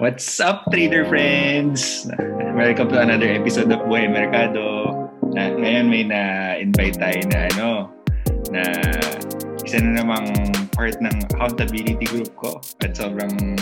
What's 0.00 0.40
up, 0.40 0.64
trader 0.72 1.04
friends? 1.04 2.08
Welcome 2.56 2.88
to 2.88 3.04
another 3.04 3.28
episode 3.28 3.68
of 3.68 3.84
Buhay 3.84 4.08
Merkado. 4.08 4.96
Na, 5.36 5.52
ngayon 5.52 5.92
may 5.92 6.08
na-invite 6.08 6.96
tayo 6.96 7.20
na 7.28 7.38
ano, 7.52 7.70
na 8.48 8.64
isa 9.60 9.76
na 9.84 10.00
namang 10.00 10.32
part 10.72 10.96
ng 11.04 11.12
accountability 11.28 12.08
group 12.08 12.32
ko. 12.40 12.64
At 12.80 12.96
sobrang 12.96 13.60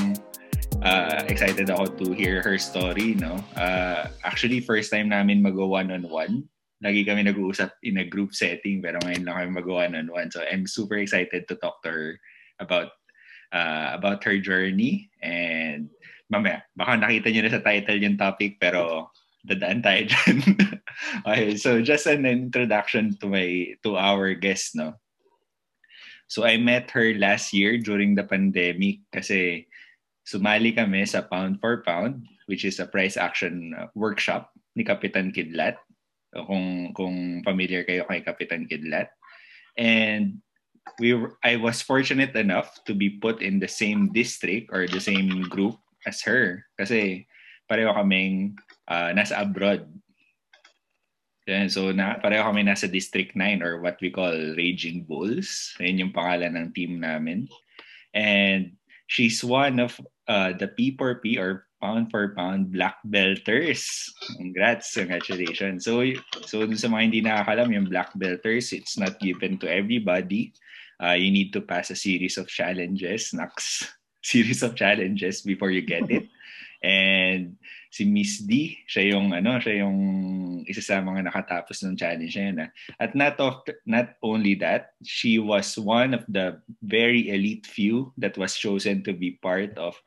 uh, 0.78 1.26
excited 1.26 1.74
ako 1.74 1.90
to 2.06 2.14
hear 2.14 2.38
her 2.46 2.54
story. 2.54 3.18
No? 3.18 3.42
Uh, 3.58 4.06
actually, 4.22 4.62
first 4.62 4.94
time 4.94 5.10
namin 5.10 5.42
mag-one-on-one. 5.42 6.46
Lagi 6.86 7.02
kami 7.02 7.26
nag-uusap 7.26 7.82
in 7.82 7.98
a 7.98 8.06
group 8.06 8.30
setting 8.30 8.78
pero 8.78 9.02
ngayon 9.02 9.26
lang 9.26 9.42
kami 9.42 9.50
mag-one-on-one. 9.58 10.30
So 10.30 10.46
I'm 10.46 10.70
super 10.70 11.02
excited 11.02 11.50
to 11.50 11.58
talk 11.58 11.82
to 11.82 11.90
her 11.90 12.22
about 12.62 12.94
uh, 13.52 13.90
about 13.94 14.24
her 14.24 14.38
journey 14.38 15.10
and 15.22 15.88
mamaya, 16.28 16.64
baka 16.76 16.96
nakita 16.96 17.28
niyo 17.32 17.42
na 17.44 17.52
sa 17.52 17.64
title 17.64 18.00
yung 18.04 18.20
topic 18.20 18.60
pero 18.60 19.12
dadaan 19.44 19.80
tayo 19.80 20.04
dyan. 20.04 20.38
okay, 21.28 21.56
so 21.56 21.80
just 21.80 22.04
an 22.04 22.28
introduction 22.28 23.16
to 23.16 23.26
my 23.28 23.72
to 23.80 23.96
our 23.96 24.36
guest, 24.36 24.76
no? 24.76 24.96
So 26.28 26.44
I 26.44 26.60
met 26.60 26.92
her 26.92 27.16
last 27.16 27.56
year 27.56 27.80
during 27.80 28.12
the 28.12 28.28
pandemic 28.28 29.00
kasi 29.08 29.64
sumali 30.28 30.76
kami 30.76 31.08
sa 31.08 31.24
Pound 31.24 31.64
for 31.64 31.80
Pound 31.80 32.28
which 32.48 32.64
is 32.64 32.80
a 32.80 32.88
price 32.88 33.20
action 33.20 33.76
workshop 33.92 34.52
ni 34.72 34.82
Kapitan 34.82 35.30
Kidlat. 35.32 35.76
Kung 36.32 36.92
kung 36.92 37.40
familiar 37.44 37.84
kayo 37.84 38.04
kay 38.08 38.20
Kapitan 38.24 38.68
Kidlat. 38.68 39.12
And 39.76 40.44
we 41.00 41.16
I 41.44 41.56
was 41.56 41.84
fortunate 41.84 42.36
enough 42.36 42.84
to 42.88 42.96
be 42.96 43.20
put 43.20 43.40
in 43.40 43.60
the 43.60 43.68
same 43.68 44.12
district 44.12 44.72
or 44.72 44.88
the 44.88 45.00
same 45.00 45.48
group 45.48 45.76
as 46.08 46.24
her 46.24 46.64
kasi 46.80 47.28
pareho 47.68 47.92
kaming 47.92 48.56
uh, 48.88 49.12
nasa 49.12 49.44
abroad. 49.44 49.84
And 51.48 51.68
so 51.68 51.92
na 51.92 52.16
pareho 52.20 52.44
kami 52.48 52.64
nasa 52.64 52.88
District 52.88 53.36
9 53.36 53.60
or 53.60 53.80
what 53.84 54.00
we 54.00 54.08
call 54.08 54.32
Raging 54.56 55.04
Bulls. 55.04 55.76
Ayun 55.80 56.08
yung 56.08 56.16
pangalan 56.16 56.56
ng 56.56 56.72
team 56.72 57.00
namin. 57.00 57.48
And 58.16 58.76
she's 59.08 59.44
one 59.44 59.80
of 59.80 59.96
uh, 60.28 60.56
the 60.56 60.68
P4P 60.68 61.36
or 61.40 61.68
pound 61.80 62.10
for 62.10 62.34
pound 62.36 62.72
black 62.72 63.00
belters. 63.06 63.86
Congrats, 64.36 64.92
congratulations. 64.92 65.84
So, 65.84 66.04
so 66.44 66.66
sa 66.74 66.88
mga 66.90 67.02
hindi 67.02 67.20
nakakalam, 67.22 67.72
yung 67.72 67.88
black 67.88 68.12
belters, 68.18 68.74
it's 68.74 68.98
not 68.98 69.20
given 69.20 69.56
to 69.62 69.70
everybody. 69.70 70.52
Uh, 70.98 71.14
you 71.14 71.30
need 71.30 71.54
to 71.54 71.62
pass 71.62 71.90
a 71.90 71.96
series 71.96 72.36
of 72.36 72.50
challenges, 72.50 73.30
Nax, 73.30 73.86
series 74.22 74.62
of 74.62 74.74
challenges 74.74 75.42
before 75.42 75.70
you 75.70 75.82
get 75.82 76.10
it. 76.10 76.28
And 76.82 77.58
si 77.90 78.06
Miss 78.06 78.38
D, 78.38 78.78
siya 78.86 79.18
yung 79.18 79.34
ano, 79.34 79.58
siya 79.58 79.82
yung 79.82 79.98
isa 80.70 80.78
sa 80.78 81.02
mga 81.02 81.26
nakatapos 81.26 81.82
ng 81.82 81.98
challenge 81.98 82.38
na 82.38 82.44
yun. 82.46 82.62
Ah. 82.62 82.70
At 83.02 83.18
not 83.18 83.34
of, 83.42 83.66
not 83.82 84.14
only 84.22 84.54
that, 84.62 84.94
she 85.02 85.42
was 85.42 85.74
one 85.74 86.14
of 86.14 86.22
the 86.30 86.62
very 86.86 87.34
elite 87.34 87.66
few 87.66 88.14
that 88.18 88.38
was 88.38 88.54
chosen 88.54 89.02
to 89.02 89.12
be 89.12 89.42
part 89.42 89.74
of 89.74 89.98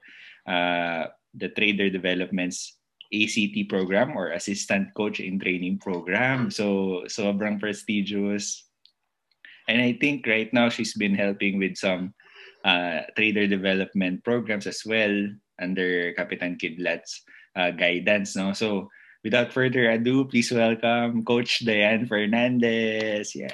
uh, 0.47 1.11
the 1.35 1.51
Trader 1.51 1.91
Development's 1.91 2.79
ACT 3.11 3.67
program 3.67 4.15
or 4.15 4.31
Assistant 4.31 4.95
Coach 4.95 5.19
in 5.19 5.39
Training 5.39 5.79
program. 5.79 6.47
So 6.47 7.03
sobrang 7.11 7.59
prestigious. 7.59 8.63
And 9.67 9.81
I 9.81 9.99
think 9.99 10.23
right 10.27 10.51
now 10.55 10.69
she's 10.69 10.95
been 10.95 11.15
helping 11.15 11.59
with 11.59 11.75
some 11.75 12.15
uh, 12.65 13.07
trader 13.15 13.47
development 13.47 14.23
programs 14.23 14.67
as 14.67 14.81
well 14.85 15.13
under 15.61 16.13
Kapitan 16.17 16.57
Kidlat's 16.57 17.21
uh, 17.55 17.71
guidance. 17.71 18.35
No? 18.35 18.53
So 18.53 18.89
without 19.23 19.53
further 19.53 19.89
ado, 19.91 20.25
please 20.25 20.51
welcome 20.51 21.23
Coach 21.23 21.65
Diane 21.65 22.05
Fernandez. 22.05 23.35
Yeah. 23.35 23.53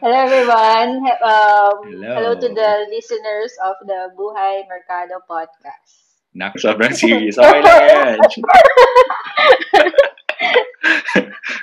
Hello 0.00 0.16
everyone. 0.16 1.04
Um, 1.20 1.76
hello. 1.92 2.14
hello 2.16 2.32
to 2.32 2.48
the 2.48 2.70
listeners 2.88 3.52
of 3.60 3.76
the 3.84 4.08
Buhay 4.16 4.64
Mercado 4.64 5.20
podcast. 5.28 6.16
Nak, 6.32 6.56
sobrang 6.56 6.96
serious. 6.98 7.36
Okay 7.36 7.60
lang 7.60 7.82
yan. 7.84 8.18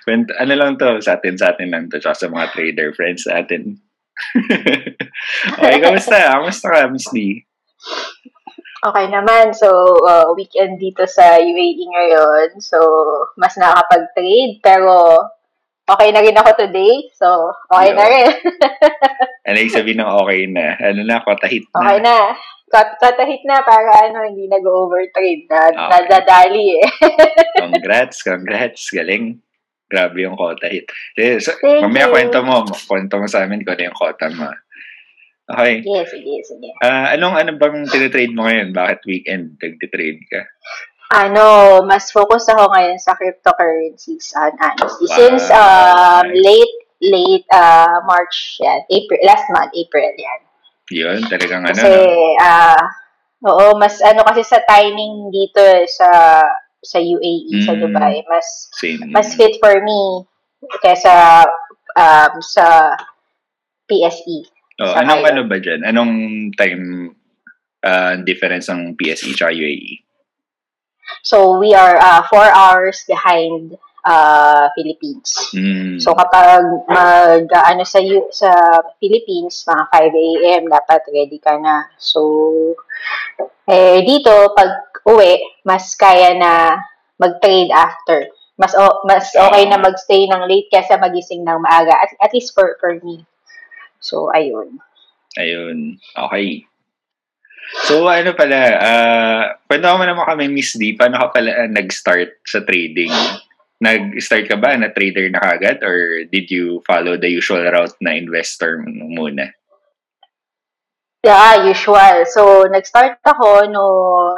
When, 0.07 0.29
ano 0.39 0.53
lang 0.55 0.77
to, 0.79 1.01
sa 1.01 1.17
atin, 1.19 1.35
sa 1.39 1.51
atin 1.55 1.73
lang 1.73 1.89
to, 1.89 1.99
sa 1.99 2.13
mga 2.13 2.53
trader 2.53 2.93
friends 2.93 3.25
sa 3.25 3.41
atin. 3.43 3.81
okay, 5.59 5.75
kamusta? 5.81 6.17
Kamusta 6.37 6.67
ka, 6.73 6.79
Miss 6.89 7.07
Lee? 7.13 7.45
Okay 8.77 9.05
naman. 9.09 9.51
So, 9.53 9.67
uh, 10.05 10.31
weekend 10.37 10.77
dito 10.77 11.05
sa 11.09 11.37
UAE 11.41 11.83
ngayon. 11.83 12.61
So, 12.61 12.77
mas 13.37 13.57
nakakapag-trade. 13.57 14.61
Pero, 14.61 15.17
okay 15.89 16.09
na 16.13 16.21
rin 16.21 16.37
ako 16.37 16.51
today. 16.55 17.09
So, 17.17 17.53
okay 17.73 17.91
Yo. 17.91 17.97
na 17.97 18.05
rin. 18.05 18.29
ano 19.47 19.57
yung 19.57 19.73
sabihin 19.73 19.99
ng 20.03 20.13
okay 20.23 20.41
na? 20.45 20.65
Ano 20.77 21.01
na, 21.05 21.23
kotahit 21.25 21.65
na? 21.73 21.77
Okay 21.81 21.99
na 22.01 22.17
cut, 22.67 22.99
katahit 22.99 23.41
na 23.47 23.63
para 23.63 24.07
ano, 24.07 24.27
hindi 24.27 24.47
nag-overtrade. 24.47 25.47
Na, 25.47 25.71
okay. 25.71 25.87
Nadadali 25.87 26.65
eh. 26.83 26.87
congrats, 27.63 28.19
congrats. 28.23 28.91
Galing. 28.91 29.39
Grabe 29.87 30.27
yung 30.27 30.35
quota 30.35 30.67
hit. 30.67 30.91
Eh, 31.15 31.39
so, 31.39 31.55
mamaya 31.63 32.11
you. 32.11 32.13
kwento 32.13 32.43
mo, 32.43 32.67
kwento 32.67 33.15
mo 33.23 33.27
sa 33.27 33.47
amin 33.47 33.63
kung 33.63 33.79
ano 33.79 33.87
yung 33.87 33.97
quota 33.97 34.27
mo. 34.27 34.51
Okay. 35.47 35.79
Sige, 35.79 36.03
sige, 36.11 36.33
sige. 36.43 36.69
Uh, 36.83 37.07
anong 37.15 37.39
ano 37.39 37.55
bang 37.55 37.87
tinitrade 37.87 38.35
mo 38.35 38.43
ngayon? 38.43 38.75
Bakit 38.75 38.99
weekend 39.07 39.55
nag-trade 39.55 40.19
ka? 40.27 40.43
Ano, 41.15 41.79
mas 41.87 42.11
focus 42.11 42.51
ako 42.51 42.67
ngayon 42.75 42.99
sa 42.99 43.15
cryptocurrencies 43.15 44.35
and 44.35 44.59
honestly. 44.59 45.07
Wow. 45.07 45.15
Since 45.15 45.43
um, 45.55 46.27
late 46.35 46.77
late 46.99 47.47
uh, 47.55 48.03
March 48.03 48.59
yan, 48.59 48.83
April, 48.91 49.21
last 49.23 49.47
month, 49.55 49.71
April 49.71 50.11
yan. 50.19 50.39
Yun, 50.91 51.19
talagang 51.31 51.63
ano. 51.63 51.79
Kasi, 51.79 51.95
ah, 52.43 52.75
uh, 52.75 52.83
oo, 53.47 53.65
mas 53.79 54.03
ano 54.03 54.27
kasi 54.27 54.43
sa 54.43 54.59
timing 54.67 55.31
dito 55.31 55.63
eh, 55.63 55.87
sa 55.87 56.43
sa 56.87 57.03
UAE, 57.03 57.59
mm, 57.59 57.65
sa 57.67 57.75
Dubai, 57.75 58.23
mas 58.31 58.71
same. 58.71 59.11
mas 59.11 59.35
fit 59.35 59.59
for 59.59 59.75
me 59.83 60.23
kaysa 60.79 61.43
um, 61.99 62.33
sa 62.39 62.95
PSE. 63.91 64.47
Oh, 64.79 64.95
sa 64.95 65.03
anong 65.03 65.23
ano 65.27 65.41
ba 65.43 65.59
dyan? 65.59 65.83
Anong 65.83 66.13
time 66.55 67.11
uh, 67.83 68.15
difference 68.23 68.71
ng 68.71 68.95
PSE 68.95 69.35
at 69.35 69.51
UAE? 69.51 70.07
So, 71.23 71.59
we 71.59 71.75
are 71.75 71.99
uh, 71.99 72.23
four 72.27 72.47
hours 72.47 73.03
behind 73.07 73.75
uh, 74.07 74.65
Philippines. 74.73 75.51
Mm. 75.51 75.99
So 75.99 76.15
kapag 76.15 76.63
mag 76.87 77.45
ano 77.51 77.83
sa 77.83 77.99
sa 78.31 78.49
Philippines 79.03 79.67
mga 79.67 79.83
5 79.91 80.15
AM 80.15 80.63
dapat 80.71 81.01
ready 81.11 81.39
ka 81.43 81.59
na. 81.59 81.91
So 81.99 82.21
eh 83.67 83.99
dito 84.07 84.31
pag 84.55 84.86
uwi 85.07 85.39
mas 85.63 85.95
kaya 85.95 86.35
na 86.35 86.83
mag-trade 87.15 87.71
after. 87.71 88.27
Mas 88.57 88.73
o, 88.73 89.05
mas 89.05 89.31
okay 89.31 89.63
na 89.69 89.79
magstay 89.79 90.27
ng 90.27 90.43
late 90.49 90.69
kaysa 90.73 90.99
magising 90.99 91.45
ng 91.45 91.61
maaga 91.61 91.93
at, 91.95 92.11
at 92.19 92.33
least 92.33 92.51
for 92.51 92.75
for 92.83 92.99
me. 92.99 93.23
So 94.03 94.29
ayun. 94.35 94.81
Ayun. 95.37 96.01
Okay. 96.13 96.65
So 97.85 98.07
ano 98.07 98.31
pala, 98.33 98.59
uh, 98.79 99.43
kwento 99.67 99.91
mo 99.93 100.03
naman 100.07 100.25
kami 100.25 100.45
Miss 100.47 100.73
D, 100.79 100.95
paano 100.95 101.19
ka 101.19 101.35
pala 101.35 101.51
uh, 101.65 101.69
nag-start 101.69 102.41
sa 102.47 102.63
trading? 102.63 103.11
nag-start 103.77 104.49
ka 104.49 104.57
ba 104.57 104.73
na 104.73 104.89
trader 104.89 105.29
na 105.29 105.41
kagad 105.41 105.85
or 105.85 106.25
did 106.33 106.49
you 106.49 106.81
follow 106.85 107.13
the 107.13 107.29
usual 107.29 107.61
route 107.61 107.93
na 108.01 108.17
investor 108.17 108.81
muna? 108.81 109.53
Yeah, 111.27 111.67
usual. 111.67 112.23
So, 112.31 112.63
nag-start 112.71 113.19
ako 113.19 113.67
no... 113.67 113.83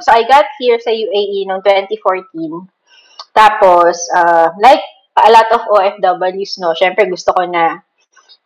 So, 0.01 0.09
I 0.09 0.25
got 0.25 0.49
here 0.57 0.81
sa 0.81 0.89
UAE 0.89 1.45
noong 1.45 1.61
2014. 1.61 2.33
Tapos, 3.29 4.09
uh, 4.09 4.49
like 4.57 4.81
a 5.13 5.29
lot 5.29 5.45
of 5.53 5.69
OFWs, 5.69 6.57
no, 6.57 6.73
syempre 6.73 7.05
gusto 7.05 7.29
ko 7.37 7.45
na 7.45 7.77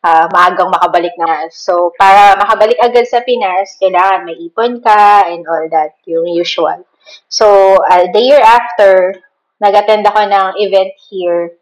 uh, 0.04 0.26
maagang 0.28 0.68
makabalik 0.68 1.16
na. 1.16 1.48
So, 1.56 1.96
para 1.96 2.36
makabalik 2.36 2.84
agad 2.84 3.08
sa 3.08 3.24
Pinas, 3.24 3.80
kailangan 3.80 4.28
may 4.28 4.36
ipon 4.36 4.84
ka 4.84 5.24
and 5.32 5.48
all 5.48 5.64
that, 5.72 5.96
yung 6.04 6.28
usual. 6.28 6.84
So, 7.32 7.80
uh, 7.80 8.12
the 8.12 8.20
year 8.20 8.44
after, 8.44 9.24
nag-attend 9.64 10.04
ako 10.04 10.20
ng 10.20 10.48
event 10.60 10.92
here. 11.08 11.56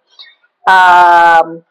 Um, 0.65 1.61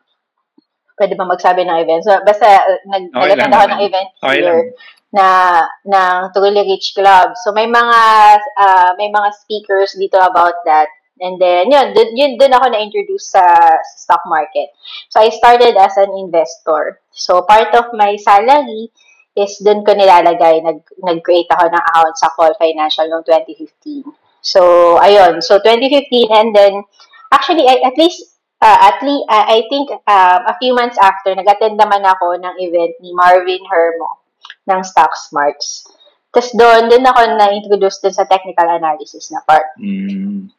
pwede 0.94 1.18
ba 1.18 1.26
magsabi 1.26 1.66
ng 1.66 1.82
event? 1.82 2.06
So, 2.06 2.14
basta 2.22 2.46
nag- 2.86 3.10
okay 3.10 3.34
nag-attend 3.34 3.54
ako 3.58 3.66
ng 3.74 3.82
event 3.82 4.08
okay 4.22 4.38
here 4.38 4.46
lang. 4.46 4.70
Na 5.10 5.66
ng 5.82 6.30
Truly 6.30 6.62
Rich 6.70 6.94
Club. 6.94 7.34
So 7.42 7.50
may 7.50 7.66
mga 7.66 7.98
uh, 8.38 8.90
may 8.94 9.10
mga 9.10 9.28
speakers 9.42 9.98
dito 9.98 10.18
about 10.18 10.62
that. 10.66 10.88
And 11.20 11.36
then, 11.36 11.68
yun, 11.68 11.92
dun, 11.92 12.16
yun 12.16 12.40
dun 12.40 12.56
ako 12.56 12.72
na-introduce 12.72 13.36
sa, 13.36 13.44
sa 13.76 13.96
stock 14.00 14.24
market. 14.24 14.72
So, 15.12 15.20
I 15.20 15.28
started 15.28 15.76
as 15.76 15.92
an 16.00 16.16
investor. 16.16 17.04
So, 17.12 17.44
part 17.44 17.76
of 17.76 17.92
my 17.92 18.16
salary 18.16 18.88
is 19.36 19.60
dun 19.60 19.84
ko 19.84 19.92
nilalagay. 19.92 20.64
Nag, 20.64 20.80
nag-create 21.04 21.52
ako 21.52 21.68
ng 21.68 21.76
account 21.76 22.16
sa 22.16 22.32
Call 22.32 22.56
Financial 22.56 23.04
noong 23.04 23.28
2015. 23.28 24.08
So, 24.40 24.96
ayun. 24.96 25.44
So, 25.44 25.60
2015 25.60 26.32
and 26.32 26.56
then, 26.56 26.88
actually, 27.28 27.68
I, 27.68 27.84
at 27.84 28.00
least, 28.00 28.40
uh, 28.64 28.80
at 28.88 29.04
least, 29.04 29.28
uh, 29.28 29.44
I 29.44 29.68
think 29.68 29.92
um, 29.92 30.40
a 30.48 30.56
few 30.56 30.72
months 30.72 30.96
after, 30.96 31.36
nag-attend 31.36 31.76
naman 31.76 32.00
ako 32.00 32.40
ng 32.40 32.54
event 32.64 32.96
ni 33.04 33.12
Marvin 33.12 33.60
Hermo 33.68 34.19
ng 34.68 34.80
Stock 34.84 35.12
Smarts. 35.16 35.86
Tapos 36.30 36.54
doon, 36.54 36.86
din 36.86 37.02
ako 37.02 37.20
na-introduce 37.34 37.98
dun 38.02 38.14
sa 38.14 38.28
technical 38.28 38.70
analysis 38.70 39.34
na 39.34 39.42
part. 39.42 39.66
Mm. 39.80 40.50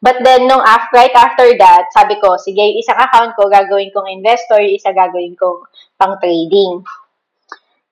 But 0.00 0.24
then, 0.24 0.48
nung 0.48 0.64
after, 0.64 0.96
right 0.96 1.12
after 1.12 1.46
that, 1.60 1.92
sabi 1.92 2.16
ko, 2.18 2.40
sige, 2.40 2.58
yung 2.58 2.80
isang 2.80 2.96
account 2.96 3.36
ko, 3.36 3.46
gagawin 3.52 3.92
kong 3.92 4.08
investor, 4.08 4.58
yung 4.58 4.74
isa 4.80 4.96
gagawin 4.96 5.36
kong 5.36 5.62
pang 6.00 6.16
trading. 6.18 6.80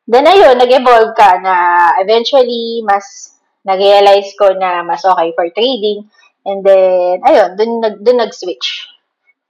Then, 0.08 0.24
ayun, 0.24 0.56
nag-evolve 0.56 1.12
ka 1.12 1.36
na 1.38 1.54
eventually, 2.00 2.80
mas 2.80 3.36
nag-realize 3.62 4.32
ko 4.40 4.56
na 4.56 4.80
mas 4.80 5.04
okay 5.04 5.36
for 5.36 5.46
trading. 5.52 6.08
And 6.48 6.64
then, 6.64 7.20
ayun, 7.28 7.60
dun, 7.60 7.84
dun, 7.84 7.94
dun 8.00 8.18
nag-switch. 8.24 8.88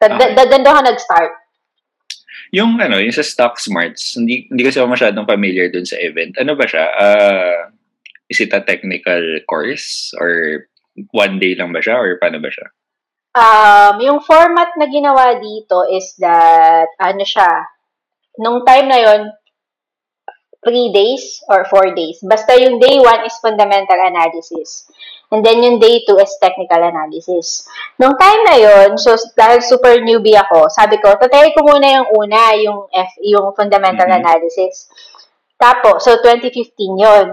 Dun, 0.02 0.18
Okay. 0.18 0.34
dun, 0.34 0.50
dun 0.50 0.66
ako 0.66 0.80
nag-start. 0.82 1.32
Yung 2.52 2.80
ano, 2.80 2.96
yung 2.96 3.12
sa 3.12 3.26
Stock 3.26 3.60
Smarts, 3.60 4.16
hindi, 4.16 4.48
hindi 4.48 4.64
kasi 4.64 4.80
ako 4.80 4.96
masyadong 4.96 5.28
familiar 5.28 5.68
dun 5.68 5.84
sa 5.84 6.00
event. 6.00 6.36
Ano 6.40 6.56
ba 6.56 6.64
siya? 6.64 6.84
Uh, 6.96 7.60
is 8.32 8.40
it 8.40 8.52
a 8.56 8.64
technical 8.64 9.20
course? 9.44 10.16
Or 10.16 10.64
one 11.12 11.36
day 11.36 11.54
lang 11.54 11.76
ba 11.76 11.84
siya? 11.84 12.00
Or 12.00 12.16
paano 12.16 12.40
ba 12.40 12.48
siya? 12.48 12.68
Um, 13.38 13.94
yung 14.00 14.20
format 14.24 14.72
na 14.80 14.88
ginawa 14.88 15.36
dito 15.36 15.84
is 15.92 16.16
that, 16.18 16.88
ano 16.98 17.22
siya, 17.22 17.68
nung 18.40 18.64
time 18.64 18.88
na 18.88 18.98
yon 18.98 19.22
three 20.64 20.90
days 20.90 21.38
or 21.46 21.62
four 21.70 21.94
days. 21.94 22.18
Basta 22.24 22.58
yung 22.58 22.82
day 22.82 22.98
one 22.98 23.22
is 23.22 23.36
fundamental 23.38 23.94
analysis. 23.94 24.90
And 25.28 25.44
then 25.44 25.60
yung 25.60 25.76
day 25.76 26.00
two 26.08 26.16
is 26.16 26.32
technical 26.40 26.80
analysis. 26.80 27.68
Nung 28.00 28.16
time 28.16 28.40
na 28.48 28.56
yon 28.56 28.96
so 28.96 29.12
dahil 29.36 29.60
super 29.60 30.00
newbie 30.00 30.32
ako, 30.36 30.72
sabi 30.72 30.96
ko, 31.04 31.12
tatry 31.20 31.52
ko 31.52 31.60
muna 31.68 32.00
yung 32.00 32.08
una, 32.16 32.56
yung 32.56 32.88
F, 32.88 33.12
yung 33.20 33.52
fundamental 33.52 34.08
Mhm. 34.08 34.24
analysis. 34.24 34.88
Tapos, 35.60 36.00
so 36.00 36.16
2015 36.24 36.96
yon 36.96 37.28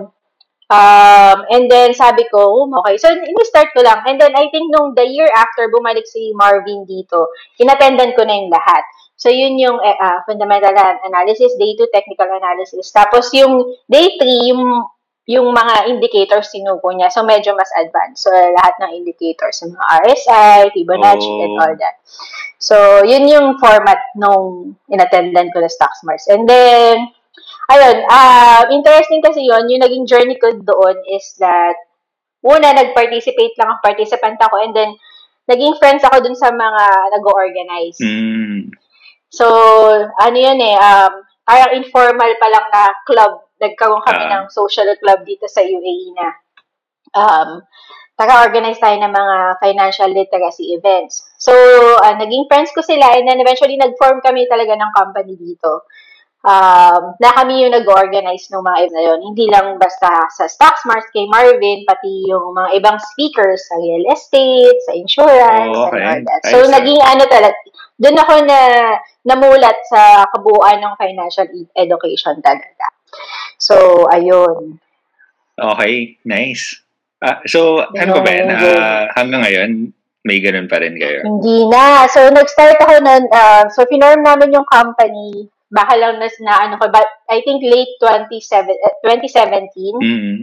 Um, 0.66 1.46
and 1.54 1.70
then 1.70 1.94
sabi 1.94 2.26
ko, 2.34 2.66
um, 2.66 2.74
okay. 2.82 2.98
So, 2.98 3.14
ini-start 3.14 3.70
ko 3.78 3.86
lang. 3.86 4.02
And 4.10 4.18
then 4.18 4.34
I 4.34 4.50
think 4.50 4.74
nung 4.74 4.98
the 4.98 5.06
year 5.06 5.30
after, 5.30 5.70
bumalik 5.70 6.10
si 6.10 6.34
Marvin 6.34 6.90
dito, 6.90 7.30
inattendan 7.62 8.18
ko 8.18 8.26
na 8.26 8.34
yung 8.34 8.50
lahat. 8.50 8.82
So, 9.14 9.30
yun 9.30 9.62
yung 9.62 9.78
ah, 9.78 10.26
fundamental 10.26 10.74
an- 10.74 11.06
analysis, 11.06 11.54
day 11.62 11.78
2, 11.78 11.86
technical 11.94 12.34
analysis. 12.34 12.90
Tapos, 12.90 13.30
yung 13.38 13.78
day 13.86 14.18
3, 14.18 14.50
yung 14.50 14.90
yung 15.26 15.50
mga 15.50 15.90
indicators 15.90 16.54
sinuko 16.54 16.94
niya. 16.94 17.10
So, 17.10 17.26
medyo 17.26 17.58
mas 17.58 17.74
advanced. 17.74 18.30
So, 18.30 18.30
lahat 18.30 18.78
ng 18.82 19.02
indicators, 19.02 19.58
yung 19.66 19.74
mga 19.74 19.88
RSI, 20.06 20.70
Fibonacci, 20.70 21.30
Oh. 21.30 21.44
and 21.44 21.54
all 21.58 21.76
that. 21.82 21.98
So, 22.62 22.76
yun 23.02 23.26
yung 23.26 23.58
format 23.58 23.98
nung 24.18 24.78
inattendan 24.90 25.50
ko 25.50 25.62
na 25.62 25.70
Stocks 25.70 26.06
Mars. 26.06 26.30
And 26.30 26.46
then, 26.46 27.10
ayun, 27.74 27.98
ah 28.06 28.70
interesting 28.70 29.22
kasi 29.26 29.42
yon 29.46 29.66
yung 29.70 29.82
naging 29.82 30.06
journey 30.06 30.38
ko 30.38 30.54
doon 30.62 31.02
is 31.10 31.34
that, 31.42 31.74
una, 32.46 32.74
nag-participate 32.78 33.58
lang 33.58 33.74
ang 33.74 33.82
participant 33.82 34.38
ako, 34.38 34.62
and 34.62 34.74
then, 34.78 34.94
naging 35.50 35.78
friends 35.78 36.02
ako 36.06 36.22
dun 36.26 36.38
sa 36.38 36.50
mga 36.54 36.84
nag-organize. 37.18 38.02
Mm. 38.02 38.74
So, 39.30 39.46
ano 40.02 40.38
yun 40.38 40.58
eh, 40.62 40.78
um, 40.78 41.22
parang 41.46 41.78
informal 41.78 42.32
pa 42.42 42.48
lang 42.50 42.66
na 42.74 42.84
club. 43.06 43.45
Nagkaroon 43.56 44.04
kami 44.04 44.24
Ah. 44.24 44.32
ng 44.38 44.46
social 44.50 44.90
club 44.98 45.24
dito 45.24 45.48
sa 45.48 45.62
UAE 45.62 46.12
na 46.14 46.28
um, 47.14 47.50
taga-organize 48.16 48.80
tayo 48.80 48.96
ng 48.96 49.12
mga 49.12 49.36
financial 49.60 50.10
literacy 50.10 50.72
events. 50.72 51.24
So, 51.38 51.52
ah, 52.00 52.16
naging 52.16 52.48
friends 52.48 52.72
ko 52.72 52.80
sila 52.80 53.12
and 53.14 53.28
then 53.28 53.40
eventually 53.40 53.76
nag-form 53.76 54.20
kami 54.20 54.48
talaga 54.48 54.76
ng 54.76 54.92
company 54.92 55.36
dito. 55.36 55.84
Um, 56.46 57.18
na 57.18 57.34
kami 57.34 57.66
yung 57.66 57.74
nag-organize 57.74 58.54
ng 58.54 58.62
mga 58.62 58.78
events 58.86 58.94
na 58.94 59.02
yun. 59.02 59.20
Hindi 59.20 59.50
lang 59.50 59.82
basta 59.82 60.30
sa 60.30 60.46
Stocks 60.46 60.86
Mart 60.86 61.10
kay 61.10 61.26
Marvin, 61.26 61.82
pati 61.84 62.30
yung 62.30 62.54
mga 62.54 62.70
ibang 62.78 62.98
speakers 63.02 63.66
sa 63.66 63.82
real 63.82 64.06
estate, 64.14 64.78
sa 64.86 64.94
insurance, 64.94 65.74
Oh, 65.74 65.90
okay. 65.90 65.98
and 65.98 66.06
all 66.06 66.22
that. 66.22 66.42
I 66.46 66.52
So, 66.54 66.58
see. 66.62 66.70
naging 66.70 67.02
ano 67.02 67.24
talaga, 67.26 67.58
doon 67.98 68.22
ako 68.22 68.34
na 68.46 68.60
namulat 69.26 69.78
sa 69.90 70.30
kabuuan 70.30 70.78
ng 70.80 70.94
financial 70.96 71.50
e- 71.50 71.66
education 71.74 72.38
talaga. 72.40 72.94
So, 73.58 74.06
ayun. 74.10 74.78
Okay, 75.56 76.20
nice. 76.28 76.84
Ah, 77.24 77.40
so, 77.48 77.82
ano 77.88 78.22
ba 78.22 78.30
yan? 78.30 78.52
Ganun, 78.52 78.76
Ah, 78.76 79.08
hanggang 79.16 79.42
ngayon, 79.42 79.72
may 80.28 80.44
ganun 80.44 80.68
pa 80.68 80.84
rin 80.84 81.00
kayo? 81.00 81.24
Hindi 81.24 81.66
na. 81.72 82.06
So, 82.12 82.28
nag-start 82.28 82.78
ako 82.82 82.94
nun, 83.00 83.24
uh, 83.32 83.64
so, 83.72 83.88
finorm 83.88 84.22
namin 84.22 84.54
yung 84.54 84.68
company, 84.68 85.48
baka 85.72 85.96
lang 85.96 86.20
na, 86.20 86.28
na 86.44 86.54
ano 86.68 86.76
ko, 86.76 86.92
but 86.92 87.08
I 87.32 87.40
think 87.42 87.64
late 87.64 87.96
27, 88.04 88.68
eh, 88.70 88.94
2017. 89.02 89.96
Mm. 90.02 90.36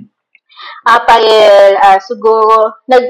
Ah, 0.88 1.04
paril, 1.04 1.76
ah, 1.78 2.00
siguro, 2.00 2.80
nag, 2.88 3.04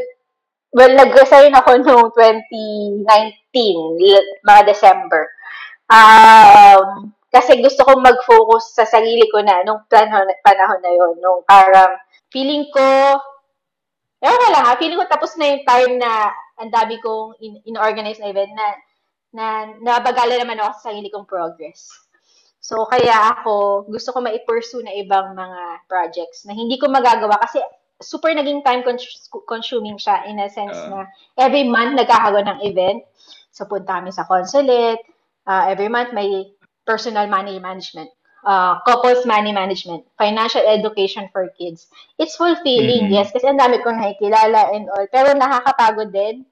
well, 0.72 0.92
nag-resign 0.92 1.54
ako 1.54 1.80
noong 1.80 2.10
2019, 2.12 3.06
l- 4.00 4.32
mga 4.42 4.62
December. 4.66 5.28
Um, 5.86 7.12
kasi 7.32 7.64
gusto 7.64 7.88
kong 7.88 8.04
mag-focus 8.04 8.76
sa 8.76 8.84
sarili 8.84 9.24
ko 9.32 9.40
na 9.40 9.64
nung 9.64 9.88
panahon, 9.88 10.28
panahon 10.44 10.80
na 10.84 10.92
yon 10.92 11.16
nung 11.16 11.40
parang 11.48 11.96
feeling 12.28 12.68
ko, 12.68 13.16
ewan 14.20 14.36
ko 14.36 14.48
lang 14.52 14.64
ha, 14.68 14.76
feeling 14.76 15.00
ko 15.00 15.08
tapos 15.08 15.34
na 15.40 15.48
yung 15.48 15.64
time 15.64 15.92
na 15.96 16.28
ang 16.60 16.68
dami 16.68 17.00
kong 17.00 17.40
in, 17.40 17.64
in-organize 17.72 18.20
na 18.20 18.28
event 18.28 18.52
na 18.52 18.66
na 19.32 19.44
nabagala 19.80 20.36
naman 20.36 20.60
ako 20.60 20.70
sa 20.76 20.92
sarili 20.92 21.08
kong 21.08 21.24
progress. 21.24 21.88
So, 22.62 22.86
kaya 22.86 23.34
ako, 23.34 23.88
gusto 23.90 24.14
ko 24.14 24.22
ma-pursue 24.22 24.86
na 24.86 24.94
ibang 24.94 25.34
mga 25.34 25.88
projects 25.90 26.46
na 26.46 26.54
hindi 26.54 26.78
ko 26.78 26.86
magagawa 26.86 27.40
kasi 27.42 27.58
super 27.98 28.30
naging 28.30 28.62
time 28.62 28.86
cons- 28.86 29.26
consuming 29.50 29.98
siya 29.98 30.28
in 30.30 30.38
a 30.38 30.46
sense 30.46 30.76
Ah. 30.78 30.86
na 30.86 30.98
every 31.40 31.66
month 31.66 31.98
nagkakaroon 31.98 32.46
ng 32.46 32.60
event. 32.62 33.02
So, 33.50 33.66
punta 33.66 33.98
kami 33.98 34.14
sa 34.14 34.28
consulate. 34.28 35.02
Uh, 35.42 35.74
every 35.74 35.90
month 35.90 36.14
may 36.14 36.54
personal 36.84 37.26
money 37.26 37.58
management. 37.58 38.10
Uh, 38.42 38.82
couples 38.82 39.22
money 39.22 39.54
management. 39.54 40.02
Financial 40.18 40.62
education 40.66 41.30
for 41.30 41.46
kids. 41.54 41.86
It's 42.18 42.34
fulfilling, 42.34 43.06
Mhm. 43.06 43.14
yes. 43.14 43.30
Kasi 43.30 43.46
ang 43.46 43.58
dami 43.62 43.78
kong 43.78 44.02
nakikilala 44.02 44.74
and 44.74 44.90
all. 44.90 45.06
Pero 45.14 45.30
nakakapagod 45.30 46.10
din. 46.10 46.42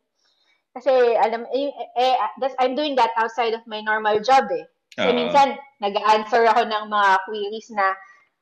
Kasi, 0.71 1.19
alam, 1.19 1.51
eh, 1.51 1.75
eh, 1.99 2.15
that's, 2.39 2.55
I'm 2.63 2.79
doing 2.79 2.95
that 2.95 3.11
outside 3.19 3.59
of 3.59 3.67
my 3.67 3.83
normal 3.83 4.23
job 4.23 4.47
eh. 4.55 4.71
Kasi 4.95 5.11
Oo. 5.11 5.19
minsan, 5.19 5.59
nag-answer 5.83 6.47
ako 6.47 6.63
ng 6.71 6.85
mga 6.87 7.11
queries 7.27 7.69
na 7.75 7.91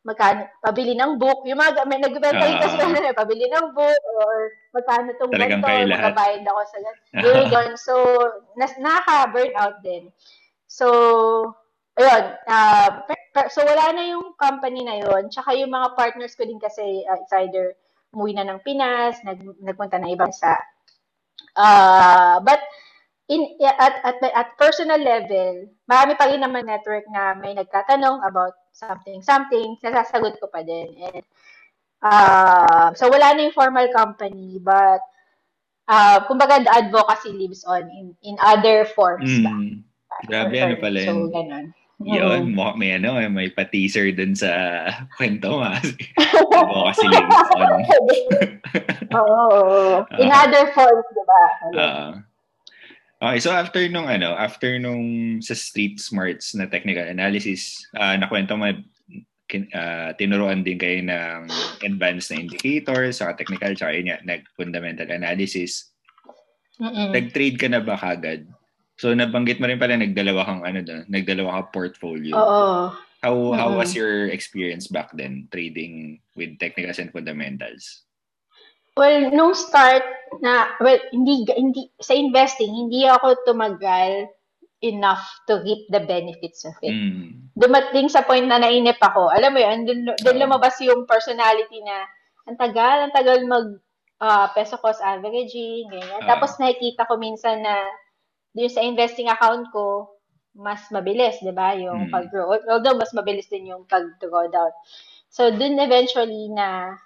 magkano, 0.04 0.44
pabili 0.60 0.92
ng 0.92 1.16
book. 1.16 1.44
Yung 1.48 1.56
mga, 1.56 1.88
may 1.88 2.00
nagbenta 2.04 2.44
rin 2.44 2.60
kasi 2.60 2.76
ano, 2.84 3.00
eh, 3.00 3.16
pabili 3.24 3.48
ng 3.48 3.72
book 3.72 4.02
or 4.20 4.52
magkano 4.76 5.08
itong 5.16 5.32
Talagang 5.32 5.64
ganito, 5.64 5.88
magbabayad 5.96 6.44
ako 6.44 6.60
sa 6.68 6.78
ganito. 6.84 7.24
Yun. 7.24 7.68
So, 7.80 7.94
nas, 8.60 8.76
nakaka-burnout 8.76 9.80
din. 9.80 10.12
So, 10.68 10.86
ayun. 11.98 12.24
Uh, 12.46 12.88
per- 13.04 13.28
per- 13.34 13.50
so, 13.50 13.60
wala 13.66 13.92
na 13.92 14.04
yung 14.14 14.32
company 14.38 14.86
na 14.86 14.96
yun. 15.02 15.28
Tsaka 15.28 15.52
yung 15.58 15.74
mga 15.74 15.98
partners 15.98 16.38
ko 16.38 16.46
din 16.46 16.62
kasi, 16.62 17.02
uh, 17.04 17.18
it's 17.18 17.34
either 17.34 17.74
umuwi 18.14 18.32
na 18.32 18.46
ng 18.46 18.62
Pinas, 18.64 19.20
nag, 19.26 19.42
nagpunta 19.60 19.98
na 20.00 20.08
ibang 20.08 20.32
sa 20.32 20.56
Uh, 21.58 22.38
but 22.46 22.62
in 23.26 23.42
at, 23.62 23.98
at 24.06 24.18
at 24.22 24.54
personal 24.54 24.98
level, 24.98 25.66
marami 25.90 26.14
pa 26.14 26.30
rin 26.30 26.38
naman 26.38 26.70
network 26.70 27.02
na 27.10 27.34
may 27.34 27.50
nagtatanong 27.50 28.22
about 28.22 28.54
something 28.70 29.18
something, 29.26 29.74
nasasagot 29.82 30.38
ko 30.38 30.46
pa 30.46 30.62
din. 30.62 30.94
And, 31.02 31.26
uh, 32.02 32.94
so 32.94 33.10
wala 33.10 33.34
na 33.34 33.50
yung 33.50 33.58
formal 33.58 33.90
company, 33.90 34.62
but 34.62 35.02
uh, 35.90 36.22
kumbaga 36.30 36.62
the 36.62 36.70
advocacy 36.70 37.34
lives 37.34 37.66
on 37.66 37.90
in 37.90 38.14
in 38.22 38.38
other 38.38 38.86
forms 38.94 39.30
ba. 39.42 39.50
Mm. 39.50 39.82
Grabe, 40.30 40.56
For 40.58 40.66
ano 40.66 40.76
pala 40.78 40.98
So, 41.02 41.10
yun? 41.10 41.30
ganun. 41.30 41.66
Yun, 41.98 42.54
mo, 42.54 42.78
may 42.78 42.94
ano, 42.94 43.18
may 43.26 43.50
pa-teaser 43.50 44.14
dun 44.14 44.30
sa 44.30 44.50
kwento 45.18 45.58
mo. 45.58 45.66
Advocacy 45.66 47.06
lives 47.10 47.50
on. 47.58 47.70
Oo, 49.10 49.42
oo. 49.50 49.94
In 50.22 50.30
Ah. 50.30 50.46
other 50.46 50.70
forms, 50.70 51.06
di 51.10 51.22
ba? 51.26 51.42
Ah. 51.74 52.10
okay, 53.18 53.38
so 53.42 53.50
after 53.50 53.82
nung 53.90 54.06
ano, 54.06 54.38
after 54.38 54.78
nung 54.78 55.02
sa 55.42 55.58
Street 55.58 55.98
Smarts 55.98 56.54
na 56.54 56.70
technical 56.70 57.02
analysis, 57.02 57.82
ah 57.98 58.14
nakwento 58.14 58.54
mo 58.54 58.70
kin, 59.50 59.66
ah, 59.72 60.14
tinuruan 60.14 60.62
din 60.62 60.78
kayo 60.78 61.02
ng 61.02 61.50
advanced 61.82 62.30
na 62.30 62.38
indicators, 62.38 63.18
saka 63.18 63.42
technical, 63.42 63.74
saka 63.74 63.96
yun 63.96 64.06
nga, 64.06 64.22
nag-fundamental 64.22 65.10
analysis. 65.10 65.90
Mm-mm. 66.78 67.10
Nag-trade 67.10 67.58
ka 67.58 67.66
na 67.66 67.82
ba 67.82 67.98
kagad? 67.98 68.46
So 68.98 69.14
nabanggit 69.14 69.62
mo 69.62 69.70
rin 69.70 69.78
pala 69.78 69.94
nagdalawa 69.94 70.42
kang 70.42 70.62
ano 70.66 70.82
doon, 70.82 71.06
nagdalawa 71.06 71.62
kang 71.62 71.70
portfolio. 71.70 72.34
Oo. 72.34 72.90
How 73.22 73.34
mm-hmm. 73.34 73.58
how 73.58 73.70
was 73.78 73.94
your 73.94 74.26
experience 74.30 74.90
back 74.90 75.14
then 75.14 75.46
trading 75.54 76.18
with 76.34 76.58
technicals 76.58 76.98
and 76.98 77.14
fundamentals? 77.14 78.06
Well, 78.98 79.30
nung 79.30 79.54
start 79.54 80.02
na 80.42 80.74
well, 80.82 80.98
hindi 81.14 81.46
hindi 81.54 81.94
sa 82.02 82.18
investing, 82.18 82.74
hindi 82.74 83.06
ako 83.06 83.38
tumagal 83.46 84.26
enough 84.82 85.22
to 85.46 85.62
reap 85.62 85.86
the 85.90 86.02
benefits 86.02 86.66
of 86.66 86.74
it. 86.82 86.94
Mm. 86.94 87.50
Dumating 87.54 88.10
sa 88.10 88.26
point 88.26 88.46
na 88.46 88.62
nainip 88.62 88.98
ako. 88.98 89.30
Alam 89.30 89.54
mo 89.54 89.60
'yun, 89.62 89.78
dun, 89.86 90.00
dun 90.18 90.38
lumabas 90.42 90.78
yung 90.82 91.06
personality 91.06 91.82
na 91.86 92.06
ang 92.50 92.58
tagal, 92.58 93.06
ang 93.06 93.14
tagal 93.14 93.38
mag 93.46 93.78
uh, 94.22 94.46
peso 94.54 94.78
cost 94.78 95.02
averaging, 95.02 95.86
ganyan. 95.90 96.22
Uh. 96.22 96.26
Tapos 96.26 96.58
nakikita 96.58 97.06
ko 97.06 97.18
minsan 97.18 97.62
na 97.62 97.86
yung 98.58 98.72
sa 98.72 98.82
investing 98.82 99.30
account 99.30 99.70
ko, 99.70 100.10
mas 100.58 100.82
mabilis, 100.90 101.38
'di 101.38 101.54
ba? 101.54 101.78
Yung 101.78 102.10
mm. 102.10 102.12
pag-grow. 102.12 102.58
Although 102.66 102.98
mas 102.98 103.14
mabilis 103.14 103.46
din 103.46 103.70
yung 103.70 103.86
pag-draw 103.86 104.50
down. 104.50 104.74
So 105.30 105.54
dun 105.54 105.78
eventually 105.78 106.50
na 106.50 106.98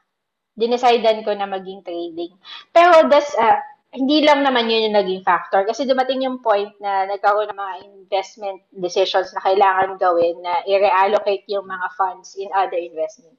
dinecidean 0.56 1.24
ko 1.24 1.36
na 1.36 1.44
maging 1.44 1.84
trading. 1.84 2.32
Pero 2.72 3.08
that's 3.12 3.36
uh, 3.36 3.60
hindi 3.92 4.24
lang 4.24 4.40
naman 4.40 4.72
yun 4.72 4.88
yung 4.88 4.96
naging 4.96 5.20
factor 5.20 5.68
kasi 5.68 5.84
dumating 5.84 6.24
yung 6.24 6.40
point 6.40 6.72
na 6.80 7.04
nagkaroon 7.12 7.52
ng 7.52 7.60
mga 7.60 7.74
investment 7.92 8.58
decisions 8.72 9.36
na 9.36 9.44
kailangan 9.44 10.00
gawin 10.00 10.40
na 10.40 10.64
i-reallocate 10.64 11.44
yung 11.52 11.68
mga 11.68 11.92
funds 11.92 12.32
in 12.40 12.48
other 12.56 12.80
investment. 12.80 13.36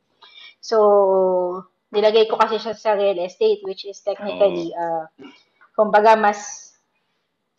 So, 0.62 1.66
nilagay 1.90 2.30
ko 2.30 2.38
kasi 2.38 2.62
siya 2.62 2.78
sa 2.78 2.94
real 2.94 3.18
estate 3.18 3.66
which 3.66 3.86
is 3.86 4.02
technically 4.02 4.74
uh, 4.78 5.10
kumbaga 5.74 6.18
mas 6.18 6.73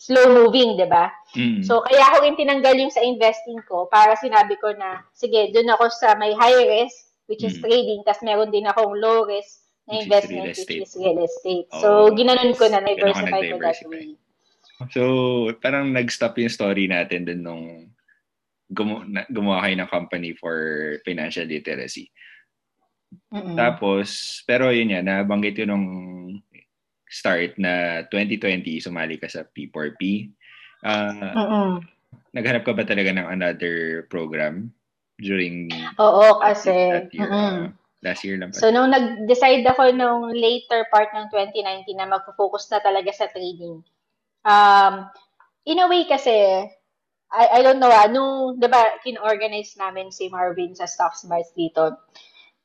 slow 0.04 0.28
moving, 0.28 0.76
'di 0.76 0.84
ba? 0.84 1.08
Mm. 1.32 1.64
So 1.64 1.80
kaya 1.80 2.04
ako 2.12 2.16
rin 2.28 2.37
tinanggal 2.37 2.76
yung 2.76 2.92
sa 2.92 3.00
investing 3.00 3.56
ko 3.64 3.88
para 3.88 4.12
sinabi 4.20 4.61
ko 4.61 4.76
na 4.76 5.00
sige, 5.16 5.49
doon 5.56 5.73
ako 5.73 5.88
sa 5.88 6.12
may 6.20 6.37
high 6.37 6.61
risk 6.61 7.08
which 7.25 7.40
is 7.40 7.56
mm. 7.56 7.64
trading, 7.64 8.00
tapos 8.04 8.20
meron 8.20 8.52
din 8.52 8.68
akong 8.68 8.92
low 9.00 9.25
risk 9.25 9.64
na 9.88 10.04
investment 10.04 10.52
which 10.52 10.68
is 10.68 10.92
real 11.00 11.16
estate. 11.25 11.64
Oh, 11.73 11.80
so 11.80 11.88
ginanon 12.12 12.52
ko 12.52 12.68
na 12.68 12.84
diversify 12.84 13.40
ko 13.49 13.56
that 13.56 13.80
way. 13.88 14.12
So 14.92 15.02
parang 15.64 15.96
nag-stop 15.96 16.37
yung 16.37 16.52
story 16.52 16.84
natin 16.84 17.25
dun 17.25 17.40
nung 17.40 17.64
gumu- 18.68 19.08
na, 19.08 19.25
gumawa 19.32 19.64
kayo 19.64 19.75
ng 19.80 19.92
company 19.92 20.37
for 20.37 20.56
financial 21.04 21.49
literacy. 21.49 22.12
Mm-mm. 23.30 23.54
Tapos, 23.54 24.40
pero 24.44 24.75
yun 24.75 24.90
yan, 24.90 25.06
nabanggit 25.06 25.62
yun 25.62 25.70
nung 25.70 25.88
start 27.14 27.54
na 27.62 28.02
2020, 28.11 28.83
sumali 28.83 29.23
ka 29.23 29.30
sa 29.30 29.47
P4P. 29.47 30.35
Uh, 30.83 31.78
naghanap 32.35 32.66
ka 32.66 32.75
ba 32.75 32.83
talaga 32.83 33.14
ng 33.14 33.30
another 33.30 34.04
program 34.11 34.75
during 35.23 35.71
Oo, 36.02 36.42
kasi 36.42 37.06
year, 37.14 37.30
uh, 37.30 37.71
last 38.02 38.26
year 38.26 38.35
lang 38.35 38.50
pa. 38.50 38.59
So, 38.59 38.75
nung 38.75 38.90
nag-decide 38.90 39.62
ako 39.62 39.94
nung 39.94 40.35
later 40.35 40.90
part 40.90 41.14
ng 41.14 41.30
2019 41.30 41.87
na 41.94 42.11
mag-focus 42.11 42.66
na 42.75 42.83
talaga 42.83 43.14
sa 43.14 43.30
trading, 43.30 43.78
um, 44.42 44.94
in 45.62 45.78
a 45.78 45.87
way 45.87 46.02
kasi, 46.11 46.66
I, 47.30 47.44
I 47.54 47.61
don't 47.62 47.78
know, 47.78 47.94
ah, 47.94 48.11
nung, 48.11 48.59
di 48.59 48.66
ba, 48.66 48.99
kin-organize 49.06 49.78
namin 49.78 50.11
si 50.11 50.26
Marvin 50.26 50.75
sa 50.75 50.90
Stocks 50.90 51.23
Bars 51.30 51.54
dito. 51.54 51.94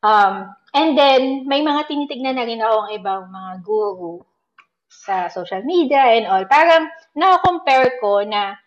Um, 0.02 0.50
and 0.74 0.98
then, 0.98 1.46
may 1.46 1.62
mga 1.62 1.86
tinitignan 1.86 2.42
na 2.42 2.50
rin 2.50 2.66
akong 2.66 2.90
ibang 2.98 3.30
mga 3.30 3.62
guru 3.62 4.26
sa 4.90 5.30
social 5.30 5.62
media 5.64 6.18
and 6.18 6.26
all, 6.26 6.44
parang 6.50 6.90
na-compare 7.14 8.02
ko 8.02 8.26
na, 8.26 8.58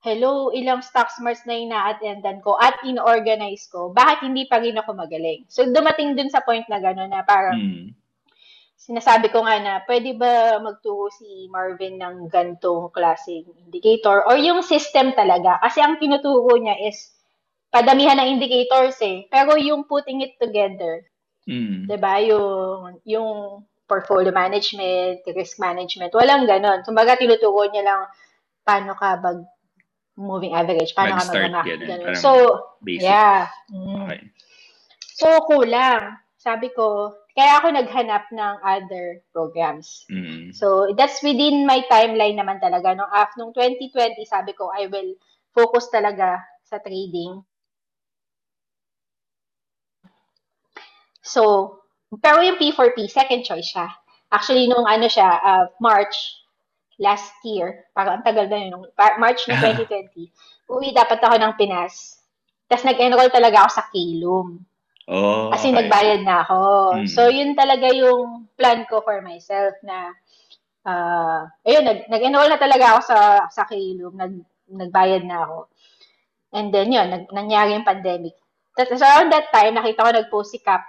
hello, 0.00 0.48
ilang 0.56 0.80
stock 0.80 1.12
smarts 1.12 1.44
na 1.44 1.54
ina-attendan 1.60 2.40
ko 2.40 2.56
at 2.56 2.80
in-organize 2.88 3.68
ko, 3.68 3.92
bakit 3.92 4.24
hindi 4.24 4.48
pa 4.48 4.58
rin 4.58 4.80
ako 4.80 4.96
magaling? 4.96 5.44
So, 5.52 5.68
dumating 5.68 6.16
dun 6.16 6.32
sa 6.32 6.40
point 6.40 6.64
na 6.72 6.80
gano'n 6.80 7.12
na 7.12 7.20
parang, 7.22 7.60
mm. 7.60 7.86
sinasabi 8.80 9.28
ko 9.28 9.44
nga 9.44 9.60
na, 9.60 9.72
pwede 9.84 10.16
ba 10.16 10.56
magturo 10.58 11.12
si 11.12 11.46
Marvin 11.52 12.00
ng 12.00 12.32
gantong 12.32 12.88
klaseng 12.90 13.44
indicator 13.60 14.24
or 14.24 14.40
yung 14.40 14.64
system 14.64 15.12
talaga? 15.12 15.60
Kasi 15.60 15.84
ang 15.84 16.00
tinuturo 16.00 16.56
niya 16.56 16.80
is, 16.88 17.20
padamihan 17.70 18.18
ng 18.18 18.36
indicators 18.36 18.98
eh. 19.00 19.30
Pero 19.30 19.54
yung 19.56 19.86
putting 19.86 20.26
it 20.26 20.34
together, 20.36 21.06
mm. 21.46 21.86
'di 21.86 21.96
ba? 21.96 22.18
Yung 22.18 22.98
yung 23.06 23.62
portfolio 23.90 24.30
management, 24.30 25.26
risk 25.34 25.58
management. 25.58 26.14
Walang 26.14 26.46
ganon. 26.46 26.86
Kumbaga, 26.86 27.18
tinuturo 27.18 27.66
niya 27.66 27.82
lang 27.82 28.00
paano 28.62 28.94
ka 28.94 29.18
bag 29.18 29.42
moving 30.14 30.54
average, 30.54 30.94
paano 30.94 31.18
ka 31.18 31.32
mag 31.34 31.66
ganun. 31.66 32.14
So, 32.14 32.30
basic. 32.84 33.10
yeah. 33.10 33.50
Mm. 33.72 34.06
Okay. 34.06 34.20
So, 35.18 35.26
kulang. 35.50 36.22
Sabi 36.40 36.72
ko, 36.72 37.12
kaya 37.36 37.60
ako 37.60 37.66
naghanap 37.72 38.28
ng 38.32 38.54
other 38.64 39.20
programs. 39.32 40.04
Mm. 40.08 40.52
So, 40.52 40.92
that's 40.96 41.20
within 41.20 41.66
my 41.66 41.84
timeline 41.90 42.36
naman 42.36 42.60
talaga. 42.60 42.96
Nung, 42.96 43.10
after, 43.10 43.40
nung 43.40 43.52
2020, 43.52 44.16
sabi 44.24 44.52
ko, 44.56 44.72
I 44.72 44.86
will 44.88 45.16
focus 45.52 45.90
talaga 45.92 46.40
sa 46.64 46.80
trading. 46.80 47.42
So, 51.20 51.79
pero 52.18 52.42
yung 52.42 52.58
P4P, 52.58 53.06
second 53.06 53.46
choice 53.46 53.70
siya. 53.70 53.86
Actually, 54.34 54.66
nung 54.66 54.82
ano 54.82 55.06
siya, 55.06 55.38
uh, 55.38 55.64
March 55.78 56.42
last 56.98 57.30
year, 57.46 57.86
parang 57.94 58.18
ang 58.18 58.26
tagal 58.26 58.50
na 58.50 58.58
yun, 58.58 58.70
nung 58.74 58.86
March 59.22 59.46
ng 59.46 59.58
2020, 59.86 60.26
uwi 60.70 60.90
dapat 60.90 61.22
ako 61.22 61.38
ng 61.38 61.54
Pinas. 61.54 62.18
Tapos 62.66 62.86
nag-enroll 62.86 63.30
talaga 63.30 63.66
ako 63.66 63.70
sa 63.70 63.84
Kilum. 63.90 64.48
Oh, 65.10 65.50
Kasi 65.50 65.74
okay. 65.74 65.78
nagbayad 65.82 66.22
na 66.22 66.46
ako. 66.46 66.60
Hmm. 66.94 67.06
So, 67.10 67.26
yun 67.26 67.58
talaga 67.58 67.90
yung 67.90 68.46
plan 68.54 68.86
ko 68.86 69.02
for 69.02 69.18
myself 69.22 69.74
na, 69.82 70.14
uh, 70.86 71.50
ayun, 71.66 71.82
nag, 71.82 72.06
nag-enroll 72.06 72.46
na 72.46 72.62
talaga 72.62 72.94
ako 72.94 73.00
sa, 73.10 73.18
sa 73.50 73.62
Kilum. 73.66 74.14
Nag, 74.14 74.38
nagbayad 74.70 75.26
na 75.26 75.42
ako. 75.46 75.58
And 76.54 76.70
then, 76.70 76.94
yun, 76.94 77.10
nag, 77.10 77.26
nangyari 77.34 77.74
yung 77.74 77.86
pandemic. 77.86 78.38
Tapos, 78.78 79.02
so 79.02 79.06
around 79.06 79.34
that 79.34 79.50
time, 79.50 79.74
nakita 79.74 80.06
ko 80.06 80.10
nag-post 80.14 80.54
si 80.54 80.62
Cap 80.62 80.86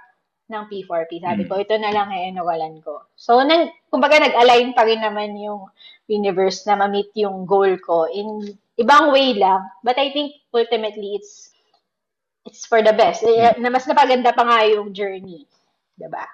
ng 0.51 0.67
P4P. 0.67 1.23
Sabi 1.23 1.47
ko, 1.47 1.55
ito 1.55 1.79
na 1.79 1.95
lang 1.95 2.11
eh, 2.11 2.27
nawalan 2.35 2.83
ko. 2.83 3.07
So, 3.15 3.39
nang, 3.39 3.71
kumbaga 3.87 4.19
nag-align 4.19 4.75
pa 4.75 4.83
rin 4.83 4.99
naman 4.99 5.39
yung 5.39 5.71
universe 6.11 6.67
na 6.67 6.75
ma-meet 6.75 7.15
yung 7.15 7.47
goal 7.47 7.79
ko 7.79 8.11
in 8.11 8.51
ibang 8.75 9.15
way 9.15 9.31
lang. 9.39 9.63
But 9.81 9.95
I 9.95 10.11
think 10.11 10.35
ultimately 10.51 11.15
it's 11.15 11.55
it's 12.43 12.67
for 12.67 12.83
the 12.83 12.91
best. 12.91 13.23
Mm. 13.23 13.63
Na 13.63 13.71
mas 13.71 13.87
napaganda 13.87 14.35
pa 14.35 14.43
nga 14.43 14.67
yung 14.67 14.91
journey. 14.91 15.47
Diba? 15.95 16.27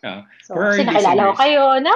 Uh, 0.00 0.24
so, 0.40 0.56
kasi 0.56 0.80
nakilala 0.80 1.28
ko 1.28 1.34
kayo, 1.36 1.62
no? 1.84 1.92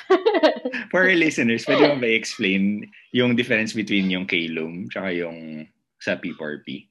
for 0.92 1.08
our 1.08 1.16
listeners, 1.24 1.64
pwede 1.64 1.88
mo 1.88 1.96
ba 1.96 2.08
explain 2.12 2.84
yung 3.16 3.32
difference 3.32 3.72
between 3.72 4.12
yung 4.12 4.28
Kalum 4.28 4.84
tsaka 4.92 5.16
yung 5.16 5.64
sa 5.96 6.20
P4P? 6.20 6.87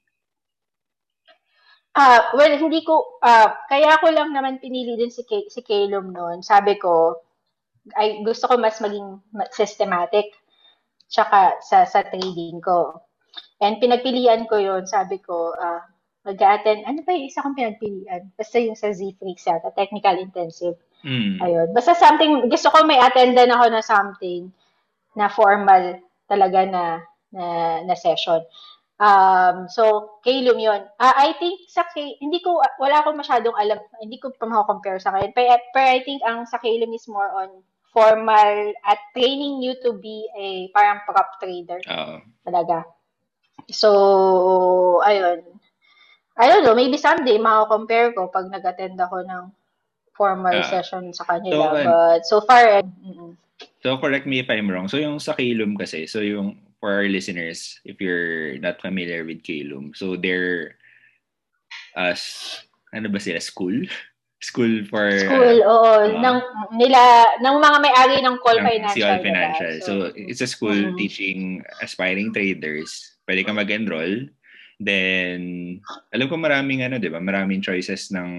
Ah, 1.97 2.29
well, 2.37 2.53
hindi 2.53 2.85
ko, 2.85 3.17
ah, 3.25 3.57
kaya 3.65 3.97
ko 3.97 4.13
lang 4.13 4.29
naman 4.29 4.61
pinili 4.61 4.93
din 4.93 5.09
si, 5.09 5.25
K, 5.25 5.49
si 5.49 5.65
Calum 5.65 6.13
noon. 6.13 6.45
Sabi 6.45 6.77
ko, 6.77 7.17
ay 7.97 8.21
gusto 8.21 8.45
ko 8.45 8.59
mas 8.59 8.77
maging 8.83 9.17
systematic 9.49 10.29
tsaka 11.09 11.57
sa, 11.63 11.87
sa 11.89 12.05
trading 12.05 12.61
ko. 12.61 13.01
And 13.57 13.81
pinagpilian 13.81 14.45
ko 14.45 14.61
yon 14.61 14.85
sabi 14.85 15.17
ko, 15.23 15.57
uh, 15.57 15.81
mag-attend, 16.27 16.85
ano 16.85 17.01
ba 17.01 17.15
yung 17.15 17.27
isa 17.31 17.41
kong 17.41 17.57
pinagpilian? 17.57 18.29
Basta 18.37 18.61
yung 18.61 18.77
sa 18.77 18.93
Z-Freaks 18.93 19.47
yata, 19.47 19.73
technical 19.73 20.19
intensive. 20.21 20.77
Mm. 21.01 21.41
Ayun. 21.41 21.67
Basta 21.73 21.97
something, 21.97 22.51
gusto 22.51 22.69
ko 22.69 22.85
may 22.85 22.99
attendan 23.01 23.49
ako 23.49 23.65
na 23.73 23.81
something 23.81 24.51
na 25.17 25.31
formal 25.31 25.97
talaga 26.29 26.61
na 26.67 26.83
na, 27.31 27.45
na 27.83 27.95
session. 27.95 28.43
Um, 28.97 29.69
so, 29.69 30.17
Kalum 30.25 30.57
yun. 30.57 30.81
Uh, 30.97 31.15
I 31.15 31.37
think 31.37 31.69
sa 31.69 31.85
K, 31.93 32.17
hindi 32.17 32.41
ko, 32.41 32.61
wala 32.81 33.01
akong 33.01 33.21
masyadong 33.21 33.53
alam, 33.53 33.77
hindi 34.01 34.17
ko 34.17 34.33
pa 34.33 34.49
makakompare 34.49 34.97
sa 34.97 35.13
kanya. 35.13 35.29
Pero, 35.37 35.53
pero 35.73 35.87
I 35.93 36.01
think 36.01 36.25
ang 36.25 36.49
sa 36.49 36.57
Kalum 36.57 36.89
is 36.97 37.05
more 37.05 37.29
on 37.29 37.61
formal 37.93 38.73
at 38.85 38.99
training 39.13 39.61
you 39.61 39.77
to 39.85 39.93
be 39.97 40.25
a 40.37 40.69
parang 40.73 41.01
prop 41.05 41.37
trader. 41.37 41.81
Uh-huh. 41.85 42.21
Talaga. 42.41 42.89
So, 43.69 45.01
ayun. 45.05 45.45
I 46.37 46.45
don't 46.49 46.65
know, 46.65 46.77
maybe 46.77 46.97
someday 47.01 47.41
makakompare 47.41 48.13
ko 48.13 48.29
pag 48.29 48.49
nag-attend 48.49 48.97
ako 48.97 49.25
ng 49.25 49.43
formal 50.13 50.53
uh, 50.57 50.65
session 50.65 51.13
sa 51.13 51.25
kanila. 51.25 51.53
So, 51.53 51.85
But 51.85 52.21
so 52.25 52.37
far, 52.41 52.81
mm-mm. 52.81 53.37
So, 53.81 53.97
correct 53.97 54.25
me 54.25 54.41
if 54.41 54.49
I'm 54.49 54.69
wrong. 54.69 54.89
So, 54.89 54.97
yung 54.97 55.21
sa 55.21 55.33
Kalum 55.37 55.77
kasi, 55.77 56.05
so 56.09 56.21
yung 56.21 56.57
for 56.79 56.93
our 56.93 57.07
listeners, 57.09 57.79
if 57.85 58.01
you're 58.01 58.57
not 58.59 58.81
familiar 58.81 59.25
with 59.25 59.43
Kalum, 59.43 59.95
so 59.95 60.15
they're 60.15 60.77
as 61.97 62.21
uh, 62.93 62.97
ano 62.97 63.09
ba 63.09 63.19
sila 63.19 63.39
school? 63.41 63.83
School 64.37 64.85
for 64.85 65.09
School, 65.17 65.65
uh, 65.65 65.65
oo, 65.65 65.93
uh, 65.97 66.13
ng 66.13 66.37
nila 66.77 67.01
ng 67.41 67.57
mga 67.57 67.77
may-ari 67.81 68.17
ng 68.21 68.37
Call 68.37 68.61
ng 68.61 68.69
Financial. 68.69 69.09
Call 69.09 69.25
Financial. 69.25 69.73
So, 69.81 69.93
so, 69.97 70.13
it's 70.13 70.45
a 70.45 70.49
school 70.49 70.77
mm-hmm. 70.77 70.93
teaching 70.93 71.65
aspiring 71.81 72.29
traders. 72.29 73.17
Pwede 73.25 73.41
ka 73.41 73.49
mag-enroll 73.49 74.29
Then, 74.77 75.81
alam 76.13 76.29
ko 76.29 76.37
maraming 76.37 76.85
ano, 76.85 77.01
di 77.01 77.09
ba? 77.09 77.17
Maraming 77.17 77.65
choices 77.65 78.13
ng 78.13 78.29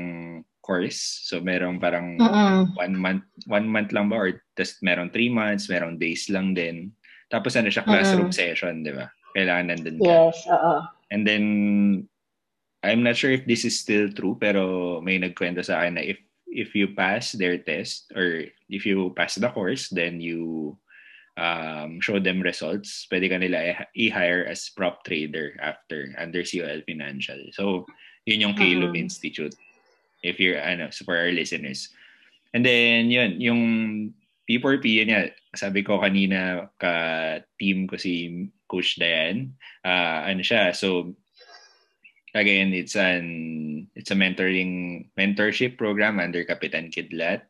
course. 0.63 1.27
So, 1.27 1.43
merong 1.43 1.83
parang 1.83 2.15
Mm-mm. 2.15 2.79
one 2.79 2.95
month, 2.95 3.27
one 3.51 3.67
month 3.67 3.91
lang 3.91 4.07
ba? 4.07 4.23
Or 4.23 4.31
just 4.55 4.79
merong 4.87 5.11
three 5.11 5.31
months, 5.31 5.67
merong 5.67 5.99
days 5.99 6.31
lang 6.31 6.55
din. 6.55 6.95
Tapos 7.29 7.53
ano 7.57 7.69
siya, 7.69 7.85
classroom 7.85 8.33
Mm-mm. 8.33 8.41
session, 8.41 8.81
di 8.83 8.93
ba? 8.93 9.13
Kailangan 9.37 9.67
nandun 9.69 9.97
ka. 10.01 10.05
Yes, 10.09 10.37
oo. 10.49 10.75
And 11.13 11.23
then, 11.29 11.45
I'm 12.85 13.03
not 13.05 13.17
sure 13.17 13.33
if 13.33 13.45
this 13.45 13.65
is 13.65 13.77
still 13.77 14.09
true, 14.13 14.37
pero 14.41 15.01
may 15.05 15.21
nagkwento 15.21 15.65
sa 15.65 15.83
akin 15.85 16.01
na 16.01 16.05
if 16.05 16.19
if 16.49 16.73
you 16.73 16.97
pass 16.97 17.37
their 17.37 17.61
test 17.61 18.09
or 18.17 18.49
if 18.73 18.89
you 18.89 19.13
pass 19.13 19.37
the 19.37 19.53
course, 19.53 19.93
then 19.93 20.21
you 20.25 20.73
um, 21.37 22.01
show 22.01 22.19
them 22.19 22.41
results, 22.41 23.07
pwede 23.13 23.29
ka 23.31 23.37
nila 23.39 23.85
i-hire 23.95 24.49
as 24.49 24.73
prop 24.75 25.05
trader 25.05 25.55
after 25.61 26.11
under 26.19 26.43
COL 26.43 26.81
Financial. 26.89 27.39
So, 27.53 27.85
yun 28.27 28.43
yung 28.43 28.57
Caleb 28.57 28.97
Mhm. 28.97 29.07
Institute. 29.07 29.55
If 30.25 30.41
you're, 30.43 30.59
ano, 30.59 30.91
so 30.91 31.05
for 31.07 31.15
our 31.15 31.31
listeners. 31.31 31.95
And 32.51 32.65
then, 32.67 33.13
yun, 33.13 33.39
yung 33.39 33.63
P4P, 34.49 35.05
yun 35.05 35.13
nga, 35.13 35.29
sabi 35.53 35.85
ko 35.85 36.01
kanina 36.01 36.73
ka-team 36.81 37.85
ko 37.85 38.01
si 38.01 38.49
Coach 38.65 38.97
Dayan, 38.97 39.53
ah 39.85 40.25
ano 40.25 40.41
siya, 40.41 40.73
so, 40.73 41.13
again, 42.33 42.73
it's 42.73 42.97
an, 42.97 43.89
it's 43.93 44.09
a 44.13 44.17
mentoring, 44.17 45.05
mentorship 45.21 45.77
program 45.77 46.17
under 46.17 46.45
Kapitan 46.49 46.89
Kidlat. 46.89 47.45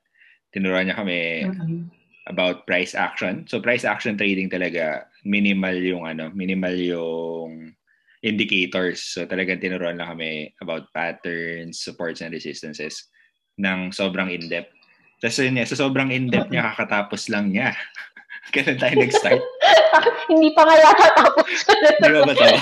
Tinuruan 0.54 0.90
niya 0.90 0.96
kami 0.98 1.44
Mhm. 1.44 1.90
about 2.30 2.64
price 2.68 2.94
action. 2.94 3.44
So 3.50 3.58
price 3.58 3.84
action 3.84 4.16
trading 4.16 4.48
talaga 4.52 5.08
minimal 5.24 5.76
yung 5.80 6.04
ano, 6.06 6.30
minimal 6.30 6.76
yung 6.78 7.74
indicators. 8.22 9.02
So 9.02 9.26
talagang 9.26 9.60
tinuruan 9.60 9.98
lang 9.98 10.14
kami 10.14 10.54
about 10.62 10.92
patterns, 10.94 11.82
supports 11.82 12.22
and 12.22 12.32
resistances 12.32 13.10
ng 13.58 13.90
sobrang 13.90 14.30
in-depth. 14.30 14.77
Tapos 15.18 15.38
yun, 15.42 15.58
sa 15.66 15.75
sobrang 15.78 16.14
in-depth 16.14 16.50
niya, 16.50 16.70
kakatapos 16.75 17.26
lang 17.28 17.50
niya. 17.50 17.75
Kailan 18.54 18.80
tayo 18.80 18.94
nag-start? 18.96 19.42
Hindi 20.30 20.48
pa 20.56 20.64
nga 20.64 20.76
yata 20.78 21.06
tapos. 21.20 21.48
Di 22.00 22.08
ba 22.08 22.22
ba 22.25 22.32
to? 22.32 22.48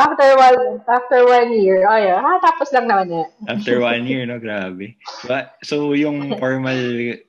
after 0.00 0.28
one 0.38 0.80
after 0.88 1.20
one 1.28 1.50
year, 1.52 1.84
ay, 1.84 2.08
ah, 2.08 2.40
tapos 2.40 2.72
lang 2.72 2.88
naman 2.88 3.12
yan. 3.12 3.28
After 3.52 3.82
one 3.84 4.08
year, 4.08 4.24
no? 4.24 4.40
Grabe. 4.40 4.96
But, 5.28 5.60
so 5.60 5.92
yung 5.92 6.40
formal 6.40 7.20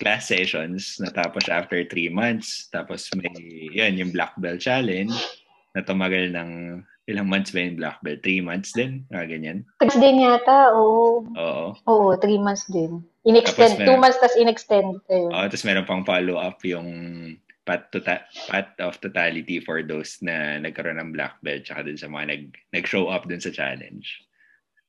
class 0.00 0.30
sessions 0.30 0.96
natapos 1.02 1.52
after 1.52 1.84
three 1.84 2.08
months. 2.08 2.72
Tapos 2.72 3.12
may, 3.18 3.32
yan, 3.76 4.00
yung 4.00 4.14
Black 4.14 4.32
Belt 4.40 4.62
Challenge 4.62 5.12
na 5.76 5.84
tumagal 5.84 6.32
ng 6.32 6.80
ilang 7.04 7.26
months 7.26 7.50
ba 7.50 7.60
yung 7.60 7.76
Black 7.76 7.98
Belt? 8.00 8.22
Three 8.22 8.38
months 8.38 8.70
din? 8.72 9.02
Mga 9.08 9.26
ganyan. 9.28 9.58
Six 9.78 9.94
din 9.96 10.20
yata, 10.20 10.70
oo. 10.72 11.26
Oo. 11.28 11.66
Oo, 11.84 12.06
three 12.16 12.38
months 12.38 12.66
din. 12.66 13.02
In-extend, 13.22 13.74
Tapos 13.74 13.80
two 13.80 13.86
meron- 13.88 14.02
months 14.02 14.18
tas 14.18 14.34
in-extend. 14.34 14.90
Ayun. 15.08 15.30
Oo, 15.30 15.46
tapos 15.46 15.64
meron 15.64 15.86
pang 15.86 16.02
follow-up 16.02 16.58
yung 16.62 16.88
path, 17.62 17.90
to 17.90 17.98
ta- 17.98 18.26
path 18.46 18.74
of 18.78 18.98
totality 18.98 19.58
for 19.58 19.80
those 19.80 20.18
na 20.18 20.58
nagkaroon 20.58 20.98
ng 20.98 21.10
Black 21.10 21.38
Belt 21.40 21.62
tsaka 21.62 21.86
dun 21.86 21.94
sa 21.94 22.06
mga 22.06 22.26
nag, 22.28 22.42
nag-show 22.72 23.06
up 23.06 23.26
dun 23.26 23.38
sa 23.38 23.50
challenge. 23.50 24.22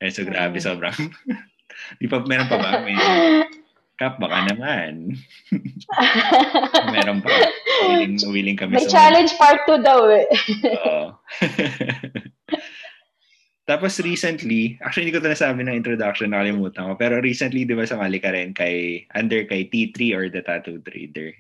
Eh, 0.02 0.10
so 0.10 0.22
grabe, 0.22 0.58
Mm. 0.58 0.66
sobrang... 0.66 0.98
Di 2.00 2.06
pa, 2.06 2.22
meron 2.22 2.46
pa 2.46 2.58
ba? 2.58 2.72
May 2.80 2.94
Kap, 4.04 4.20
baka 4.20 4.52
naman. 4.52 5.16
meron 6.92 7.24
pa. 7.24 7.32
Willing, 7.88 8.20
willing 8.28 8.60
kami 8.60 8.76
May 8.76 8.84
sa- 8.84 9.00
challenge 9.00 9.32
part 9.40 9.64
2 9.64 9.80
daw 9.80 10.12
eh. 10.12 10.28
Oo. 10.76 11.16
Tapos 13.64 13.96
recently, 14.04 14.76
actually 14.84 15.08
hindi 15.08 15.16
ko 15.16 15.24
ito 15.24 15.32
nasabi 15.32 15.64
ng 15.64 15.80
introduction, 15.80 16.36
nakalimutan 16.36 16.92
ko. 16.92 17.00
Pero 17.00 17.24
recently, 17.24 17.64
di 17.64 17.72
ba 17.72 17.88
sumali 17.88 18.20
ka 18.20 18.36
rin 18.36 18.52
kay, 18.52 19.08
under 19.16 19.48
kay 19.48 19.72
T3 19.72 20.12
or 20.12 20.28
the 20.28 20.44
Tattoo 20.44 20.84
Trader? 20.84 21.32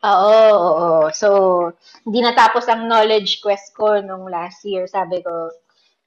Oo, 0.00 0.32
oo. 0.48 0.88
So, 1.12 1.28
hindi 2.08 2.24
natapos 2.24 2.72
ang 2.72 2.88
knowledge 2.88 3.44
quest 3.44 3.76
ko 3.76 4.00
nung 4.00 4.24
last 4.32 4.64
year. 4.64 4.88
Sabi 4.88 5.20
ko, 5.20 5.52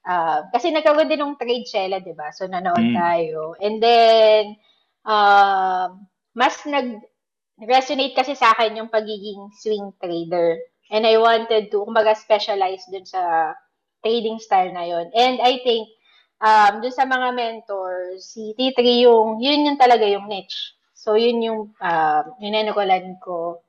ah, 0.02 0.42
kasi 0.50 0.74
nagkaroon 0.74 1.06
din 1.06 1.22
ng 1.22 1.38
trade 1.38 1.66
Shella, 1.70 2.02
di 2.02 2.10
ba? 2.10 2.34
So, 2.34 2.50
nanood 2.50 2.82
Mm. 2.82 2.98
tayo. 2.98 3.54
And 3.62 3.78
then, 3.78 4.58
um, 5.06 6.02
mas 6.34 6.58
nag-resonate 6.66 8.12
kasi 8.12 8.34
sa 8.34 8.52
akin 8.52 8.76
yung 8.76 8.90
pagiging 8.92 9.48
swing 9.56 9.94
trader. 10.02 10.58
And 10.90 11.06
I 11.06 11.16
wanted 11.18 11.70
to, 11.72 11.86
kumbaga, 11.86 12.14
specialize 12.14 12.84
dun 12.90 13.06
sa 13.06 13.54
trading 14.02 14.38
style 14.38 14.70
na 14.74 14.86
yon. 14.86 15.10
And 15.14 15.42
I 15.42 15.58
think, 15.62 15.88
um, 16.42 16.82
dun 16.82 16.94
sa 16.94 17.06
mga 17.06 17.34
mentors, 17.34 18.34
si 18.36 18.54
T3 18.54 19.06
yung, 19.06 19.42
yun 19.42 19.66
yung 19.66 19.80
talaga 19.80 20.06
yung 20.06 20.30
niche. 20.30 20.76
So, 20.94 21.14
yun 21.14 21.42
yung, 21.42 21.74
um, 21.74 22.24
inenukulan 22.42 23.18
ko. 23.22 23.62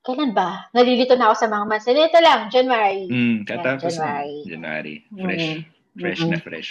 Kailan 0.00 0.32
ba? 0.32 0.68
Nalilito 0.72 1.12
na 1.16 1.28
ako 1.28 1.36
sa 1.44 1.48
mga 1.52 1.64
months. 1.68 1.88
Ito 1.88 2.20
lang, 2.24 2.48
January. 2.48 3.04
Mm, 3.08 3.44
katapos 3.44 4.00
January. 4.00 4.36
na. 4.44 4.48
January. 4.48 4.96
Fresh. 5.12 5.46
Mm. 5.46 5.60
Fresh 6.00 6.20
Mm-mm. 6.24 6.32
na 6.32 6.38
fresh. 6.40 6.70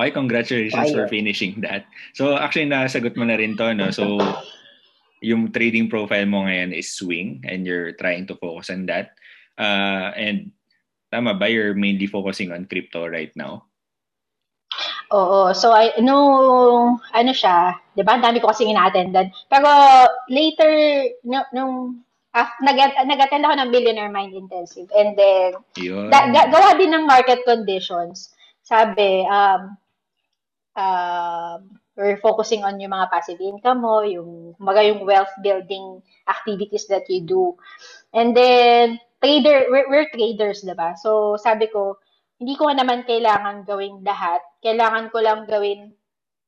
Okay, 0.00 0.16
congratulations 0.16 0.88
Ayun. 0.88 0.96
for 0.96 1.04
finishing 1.12 1.60
that. 1.60 1.84
So, 2.16 2.40
actually, 2.40 2.72
nasagot 2.72 3.20
mo 3.20 3.28
na 3.28 3.36
rin 3.36 3.52
to, 3.60 3.76
no? 3.76 3.92
So, 3.92 4.16
yung 5.20 5.52
trading 5.52 5.92
profile 5.92 6.24
mo 6.24 6.48
ngayon 6.48 6.72
is 6.72 6.96
swing 6.96 7.44
and 7.44 7.68
you're 7.68 7.92
trying 8.00 8.24
to 8.32 8.34
focus 8.40 8.72
on 8.72 8.88
that. 8.88 9.12
Uh, 9.60 10.08
and 10.16 10.56
tama 11.12 11.36
ba, 11.36 11.52
you're 11.52 11.76
mainly 11.76 12.08
focusing 12.08 12.48
on 12.48 12.64
crypto 12.64 13.04
right 13.04 13.36
now? 13.36 13.68
Oo. 15.12 15.52
So, 15.52 15.76
I, 15.76 15.92
nung, 16.00 16.96
ano 17.12 17.32
siya, 17.36 17.76
di 17.92 18.00
ba? 18.00 18.16
Ang 18.16 18.24
dami 18.24 18.40
ko 18.40 18.48
kasing 18.48 18.72
ina-attendan. 18.72 19.28
Pero, 19.52 19.68
later, 20.32 20.72
no, 21.28 21.44
nung, 21.52 22.00
af, 22.32 22.56
nag, 22.64 22.80
nag-attend 23.04 23.44
ako 23.44 23.52
ng 23.52 23.68
Billionaire 23.68 24.08
Mind 24.08 24.32
Intensive. 24.32 24.88
And 24.96 25.12
then, 25.12 25.60
Yun. 25.76 26.08
da, 26.08 26.24
ga- 26.32 26.48
gawa 26.48 26.80
din 26.80 26.96
ng 26.96 27.04
market 27.04 27.44
conditions. 27.44 28.32
Sabi, 28.64 29.28
um, 29.28 29.76
um, 30.76 31.80
we're 31.96 32.20
focusing 32.20 32.64
on 32.64 32.80
yung 32.80 32.92
mga 32.92 33.10
passive 33.10 33.40
income 33.40 33.82
mo, 33.82 34.02
yung, 34.02 34.54
kumbaga 34.56 34.80
yung 34.86 35.04
wealth 35.04 35.32
building 35.42 36.00
activities 36.28 36.86
that 36.88 37.04
you 37.08 37.20
do. 37.22 37.54
And 38.14 38.36
then, 38.36 38.98
trader, 39.22 39.68
we're, 39.68 39.88
we're 39.90 40.10
traders, 40.10 40.64
diba? 40.64 40.96
So, 40.96 41.36
sabi 41.36 41.68
ko, 41.68 41.98
hindi 42.40 42.56
ko 42.56 42.72
naman 42.72 43.04
kailangan 43.04 43.68
gawing 43.68 44.00
lahat. 44.00 44.40
Kailangan 44.64 45.12
ko 45.12 45.20
lang 45.20 45.44
gawin 45.44 45.92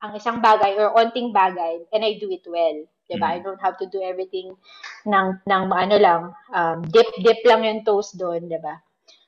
ang 0.03 0.17
isang 0.17 0.41
bagay 0.41 0.75
or 0.81 0.97
onting 0.97 1.31
bagay 1.31 1.85
and 1.93 2.03
I 2.03 2.17
do 2.19 2.33
it 2.33 2.43
well. 2.49 2.83
Diba? 3.13 3.29
Mm. 3.29 3.35
I 3.37 3.39
don't 3.45 3.61
have 3.61 3.77
to 3.77 3.87
do 3.87 4.01
everything 4.01 4.57
ng, 5.05 5.29
ng 5.45 5.65
ano 5.69 5.97
lang, 6.01 6.23
um, 6.57 6.81
dip-dip 6.89 7.45
lang 7.45 7.63
yung 7.69 7.85
toes 7.85 8.17
doon, 8.17 8.49
diba? 8.49 8.81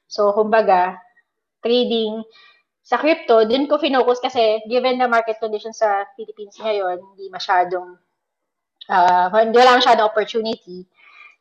So, 0.09 0.33
kumbaga, 0.33 0.97
trading 1.61 2.25
sa 2.85 3.01
crypto, 3.01 3.49
dun 3.49 3.64
ko 3.64 3.81
finocus 3.81 4.20
kasi 4.20 4.61
given 4.68 5.01
the 5.01 5.09
market 5.09 5.40
conditions 5.40 5.81
sa 5.81 6.05
Philippines 6.14 6.61
ngayon, 6.61 7.01
hindi 7.01 7.33
masyadong, 7.33 7.97
uh, 8.92 9.27
hindi 9.33 9.57
wala 9.57 9.81
masyadong 9.81 10.05
opportunity. 10.05 10.85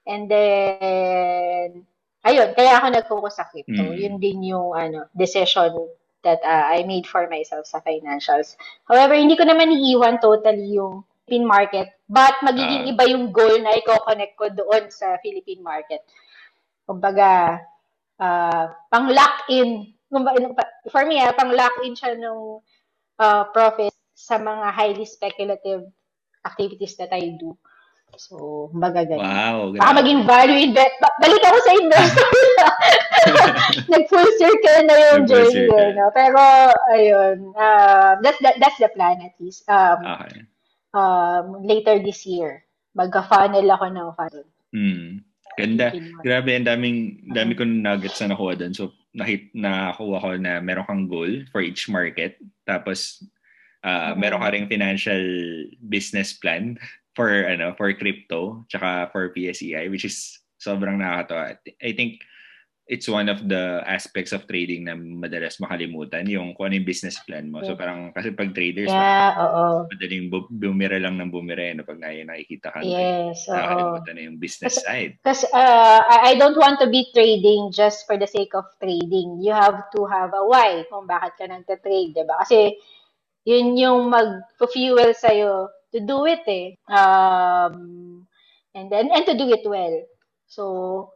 And 0.08 0.32
then, 0.32 1.84
ayun, 2.24 2.56
kaya 2.56 2.80
ako 2.80 2.88
nag-focus 2.90 3.44
sa 3.44 3.48
crypto. 3.52 3.76
Mm. 3.76 3.96
Yun 4.00 4.16
din 4.24 4.40
yung 4.56 4.72
ano, 4.72 5.12
decision 5.12 5.76
that 6.24 6.40
uh, 6.48 6.72
I 6.72 6.88
made 6.88 7.04
for 7.04 7.28
myself 7.28 7.68
sa 7.68 7.84
financials. 7.84 8.56
However, 8.88 9.14
hindi 9.14 9.36
ko 9.36 9.44
naman 9.44 9.76
iiwan 9.76 10.24
totally 10.24 10.80
yung 10.80 11.04
Philippine 11.24 11.48
market, 11.48 11.88
but 12.08 12.36
magiging 12.44 12.88
Ah. 12.88 12.92
iba 12.92 13.04
yung 13.08 13.32
goal 13.32 13.56
na 13.64 13.76
i-connect 13.80 14.36
ko 14.36 14.52
doon 14.52 14.92
sa 14.92 15.20
Philippine 15.24 15.64
market. 15.64 16.04
Kumbaga, 16.84 17.64
uh, 18.20 18.76
pang 18.92 19.08
lock 19.08 19.48
in, 19.48 19.88
kumbaga, 19.88 19.93
for 20.92 21.04
me, 21.06 21.18
ah, 21.20 21.34
pang 21.34 21.52
lock 21.54 21.74
in 21.82 21.98
siya 21.98 22.14
nung 22.18 22.62
uh, 23.18 23.44
profit 23.50 23.94
sa 24.14 24.38
mga 24.38 24.72
highly 24.72 25.06
speculative 25.06 25.90
activities 26.46 26.96
that 27.00 27.10
I 27.12 27.34
do. 27.40 27.58
So, 28.14 28.70
kumbaga 28.70 29.10
ganun. 29.10 29.26
Wow. 29.26 29.58
Baka 29.74 29.90
grabe. 29.90 29.98
maging 30.06 30.22
value 30.30 30.60
invest. 30.70 30.96
Ba- 31.02 31.18
balik 31.18 31.42
ako 31.42 31.58
sa 31.66 31.74
investor. 31.74 32.30
Nag-full 33.94 34.30
circle 34.38 34.80
na 34.86 34.94
yung 34.94 35.26
journey. 35.26 35.66
circle. 35.66 35.90
No? 35.98 36.14
Pero, 36.14 36.42
ayun. 36.94 37.38
Uh, 37.58 38.22
that's, 38.22 38.38
the, 38.38 38.54
that's 38.62 38.78
the 38.78 38.90
plan 38.94 39.18
at 39.18 39.34
least. 39.42 39.66
Um, 39.66 39.98
Okay. 40.06 40.46
um, 40.94 41.46
later 41.66 41.98
this 42.06 42.22
year. 42.30 42.62
Magka-funnel 42.94 43.66
ako 43.66 43.86
ng 43.90 44.10
funnel. 44.14 44.46
Mm. 44.78 45.26
Ganda. 45.58 45.88
Grabe, 46.22 46.54
ang 46.54 46.70
daming, 46.70 47.30
dami 47.34 47.58
ko 47.58 47.66
nuggets 47.66 48.22
na 48.22 48.38
nakuha 48.38 48.54
doon. 48.58 48.74
So, 48.78 48.94
nakit, 49.14 49.54
nakuha 49.54 50.18
ko 50.20 50.30
na 50.38 50.60
meron 50.60 50.86
kang 50.90 51.06
goal 51.08 51.30
for 51.54 51.62
each 51.62 51.88
market. 51.88 52.38
Tapos, 52.66 53.22
uh, 53.86 54.18
meron 54.18 54.42
ka 54.42 54.50
ring 54.50 54.68
financial 54.68 55.24
business 55.88 56.34
plan 56.34 56.78
for 57.14 57.30
ano 57.46 57.78
for 57.78 57.94
crypto 57.94 58.66
tsaka 58.74 59.14
for 59.14 59.30
PSEI 59.38 59.86
which 59.94 60.08
is 60.08 60.42
sobrang 60.58 60.98
nakakatawa. 60.98 61.60
I 61.84 61.92
think 61.94 62.26
it's 62.84 63.08
one 63.08 63.32
of 63.32 63.40
the 63.48 63.80
aspects 63.88 64.36
of 64.36 64.44
trading 64.44 64.84
na 64.84 64.96
madalas 64.96 65.56
makalimutan 65.64 66.28
yung 66.28 66.52
kung 66.52 66.68
ano 66.68 66.76
yung 66.80 66.88
business 66.88 67.16
plan 67.24 67.48
mo. 67.48 67.64
So 67.64 67.80
parang 67.80 68.12
kasi 68.12 68.36
pag 68.36 68.52
traders, 68.52 68.92
yeah, 68.92 69.32
oo. 69.40 69.88
madaling 69.88 70.28
bu- 70.28 70.52
bumira 70.52 71.00
lang 71.00 71.16
ng 71.16 71.32
bumira 71.32 71.72
eh, 71.72 71.74
no, 71.74 71.88
pag 71.88 72.00
na 72.00 72.12
nakikita 72.12 72.76
ka. 72.76 72.84
Yes. 72.84 73.48
Nakakalimutan 73.48 74.14
na 74.20 74.24
yung 74.28 74.38
business 74.38 74.76
Kasi- 74.80 74.84
side. 74.84 75.14
Kasi 75.24 75.46
uh, 75.56 76.02
I 76.04 76.18
I 76.32 76.34
don't 76.36 76.60
want 76.60 76.84
to 76.84 76.92
be 76.92 77.08
trading 77.16 77.72
just 77.72 78.04
for 78.04 78.20
the 78.20 78.28
sake 78.28 78.52
of 78.52 78.68
trading. 78.84 79.40
You 79.40 79.56
have 79.56 79.88
to 79.96 80.04
have 80.12 80.36
a 80.36 80.44
why 80.44 80.84
kung 80.92 81.08
bakit 81.08 81.40
ka 81.40 81.48
nagta-trade, 81.48 82.12
'di 82.12 82.24
ba? 82.28 82.44
Kasi 82.44 82.76
yun 83.48 83.80
yung 83.80 84.12
mag-fuel 84.12 85.16
sa'yo 85.16 85.72
to 85.92 86.00
do 86.04 86.26
it 86.28 86.44
eh. 86.48 86.76
Um, 86.90 88.26
and 88.76 88.88
then, 88.90 89.12
and 89.14 89.24
to 89.28 89.36
do 89.38 89.48
it 89.52 89.64
well. 89.68 89.94
So, 90.54 90.64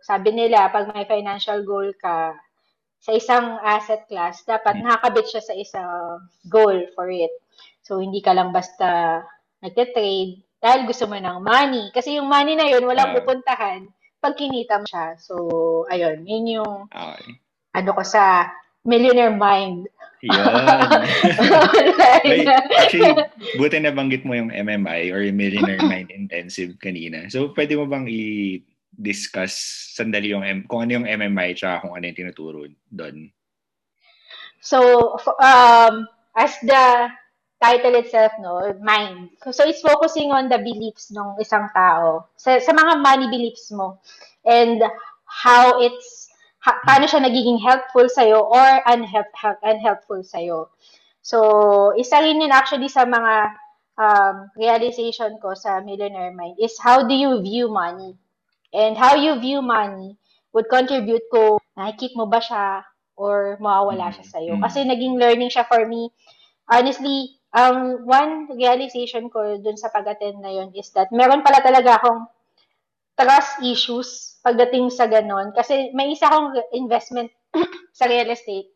sabi 0.01 0.33
nila, 0.33 0.73
pag 0.73 0.89
may 0.89 1.05
financial 1.05 1.61
goal 1.61 1.93
ka, 2.01 2.33
sa 2.97 3.13
isang 3.13 3.61
asset 3.61 4.09
class, 4.09 4.41
dapat 4.41 4.81
Hmm. 4.81 4.89
nakakabit 4.89 5.29
siya 5.29 5.43
sa 5.45 5.53
isang 5.53 5.93
goal 6.49 6.89
for 6.97 7.13
it. 7.13 7.29
So, 7.85 8.01
hindi 8.01 8.25
ka 8.25 8.33
lang 8.33 8.49
basta 8.49 9.21
nagte-trade 9.61 10.41
dahil 10.57 10.89
gusto 10.89 11.05
mo 11.05 11.21
ng 11.21 11.37
money. 11.45 11.93
Kasi 11.93 12.17
yung 12.17 12.25
money 12.25 12.57
na 12.57 12.65
yun, 12.65 12.83
walang 12.89 13.13
Ah. 13.13 13.15
pupuntahan 13.21 13.85
pag 14.17 14.33
kinita 14.33 14.81
mo 14.81 14.85
siya. 14.89 15.13
So, 15.21 15.35
ayun, 15.93 16.25
yun 16.25 16.57
yung 16.59 16.73
Okay. 16.89 17.37
ano 17.77 17.89
ko 17.93 18.01
sa 18.01 18.49
millionaire 18.81 19.37
mind. 19.37 19.85
Yun. 20.25 20.33
Wait, 22.25 22.49
actually, 22.73 23.13
buti 23.53 23.77
na 23.77 23.93
banggit 23.93 24.25
mo 24.25 24.33
yung 24.33 24.49
MMI 24.49 25.13
or 25.13 25.21
yung 25.21 25.37
Millionaire 25.37 25.85
Mind 25.93 26.09
Intensive 26.09 26.73
kanina. 26.81 27.29
So, 27.29 27.53
pwede 27.53 27.77
mo 27.77 27.85
bang 27.85 28.09
i-discuss 28.97 29.53
sandali 29.93 30.33
yung 30.33 30.41
M- 30.41 30.65
kung 30.65 30.85
ano 30.85 31.01
yung 31.01 31.07
MMI 31.07 31.53
tsaka 31.53 31.85
kung 31.85 31.93
ano 31.93 32.03
yung 32.09 32.17
tinuturo 32.17 32.65
doon? 32.89 33.29
So, 34.61 35.15
um, 35.39 36.09
as 36.35 36.57
the 36.65 37.13
title 37.61 37.95
itself, 37.95 38.33
no, 38.41 38.73
mind. 38.81 39.29
So, 39.49 39.63
it's 39.65 39.81
focusing 39.81 40.33
on 40.33 40.49
the 40.49 40.57
beliefs 40.57 41.13
ng 41.13 41.37
isang 41.39 41.69
tao. 41.73 42.27
Sa, 42.35 42.59
sa 42.59 42.73
mga 42.73 43.01
money 43.01 43.29
beliefs 43.29 43.69
mo. 43.71 44.01
And 44.45 44.81
how 45.25 45.79
it's, 45.81 46.29
ha, 46.65 46.77
paano 46.85 47.05
siya 47.05 47.21
nagiging 47.21 47.61
helpful 47.61 48.09
sa'yo 48.09 48.41
or 48.41 48.67
unhelp, 48.89 49.29
help, 49.37 49.61
unhelpful 49.61 50.25
sa'yo. 50.25 50.73
So, 51.21 51.93
isa 51.97 52.23
rin 52.23 52.41
yun 52.41 52.55
actually 52.55 52.87
sa 52.87 53.03
mga 53.03 53.51
um, 53.99 54.47
realization 54.55 55.35
ko 55.41 55.57
sa 55.57 55.81
Millionaire 55.83 56.31
Mind 56.31 56.55
is 56.61 56.77
how 56.79 57.03
do 57.03 57.13
you 57.13 57.41
view 57.41 57.67
money? 57.67 58.15
And 58.73 58.99
how 58.99 59.15
you 59.15 59.39
view 59.39 59.63
money 59.63 60.19
would 60.51 60.67
contribute 60.67 61.23
ko, 61.31 61.59
nakikip 61.77 62.17
mo 62.17 62.25
ba 62.27 62.41
siya 62.43 62.83
or 63.17 63.57
mawawala 63.61 64.13
siya 64.13 64.25
sa'yo. 64.25 64.53
Mm. 64.59 64.63
Kasi 64.63 64.85
naging 64.85 65.15
learning 65.17 65.49
siya 65.49 65.65
for 65.65 65.85
me. 65.85 66.11
Honestly, 66.69 67.37
ang 67.55 68.03
one 68.05 68.51
realization 68.53 69.31
ko 69.31 69.57
dun 69.57 69.79
sa 69.79 69.89
pag-attend 69.89 70.43
na 70.43 70.51
yun 70.51 70.69
is 70.75 70.91
that 70.93 71.09
meron 71.15 71.41
pala 71.41 71.63
talaga 71.63 71.97
akong 71.97 72.27
trust 73.17 73.63
issues 73.65 74.37
pagdating 74.45 74.93
sa 74.93 75.09
ganon. 75.09 75.55
Kasi 75.55 75.89
may 75.97 76.13
isa 76.13 76.29
akong 76.29 76.53
investment 76.75 77.33
sa 77.97 78.05
real 78.05 78.29
estate 78.29 78.69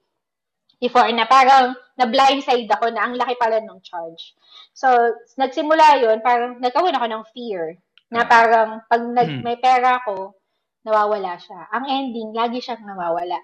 before 0.81 1.05
na 1.13 1.29
parang 1.29 1.77
na 1.93 2.09
blindside 2.09 2.65
ako 2.65 2.89
na 2.89 3.05
ang 3.05 3.13
laki 3.13 3.37
pala 3.37 3.61
ng 3.61 3.79
charge. 3.85 4.33
So, 4.73 4.89
nagsimula 5.37 6.01
yun, 6.01 6.25
parang 6.25 6.57
nagkaroon 6.57 6.97
ako 6.97 7.05
ng 7.05 7.23
fear 7.37 7.77
na 8.11 8.27
parang 8.27 8.83
pag 8.91 9.01
nag, 9.01 9.39
Hmm. 9.39 9.41
may 9.41 9.55
pera 9.57 10.03
ako, 10.03 10.35
nawawala 10.83 11.39
siya. 11.39 11.71
Ang 11.71 11.85
ending, 11.87 12.35
lagi 12.35 12.59
siyang 12.59 12.83
nawawala. 12.83 13.39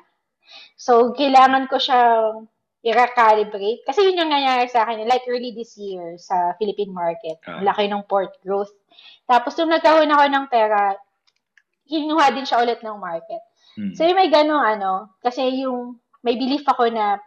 So, 0.76 1.16
kailangan 1.16 1.72
ko 1.72 1.80
siyang 1.80 2.52
i-recalibrate. 2.84 3.84
Kasi 3.88 4.04
yun 4.04 4.20
yung 4.20 4.32
nangyari 4.32 4.68
sa 4.68 4.84
akin, 4.84 5.08
like 5.08 5.24
early 5.28 5.52
this 5.56 5.76
year 5.80 6.16
sa 6.20 6.56
Philippine 6.60 6.92
market. 6.92 7.40
Ang 7.60 7.68
laki 7.68 7.88
ng 7.88 8.04
port 8.08 8.36
growth. 8.44 8.72
Tapos, 9.24 9.56
nung 9.56 9.72
nagkaroon 9.72 10.12
ako 10.12 10.24
ng 10.28 10.46
pera, 10.48 10.96
hinuha 11.88 12.32
din 12.36 12.44
siya 12.48 12.60
ulit 12.64 12.84
ng 12.84 13.00
market. 13.00 13.44
Hmm. 13.80 13.96
So, 13.96 14.04
yung 14.04 14.20
may 14.20 14.28
ganong 14.28 14.64
ano, 14.64 15.16
kasi 15.24 15.64
yung 15.64 16.00
may 16.24 16.36
belief 16.36 16.68
ako 16.68 16.92
na 16.92 17.20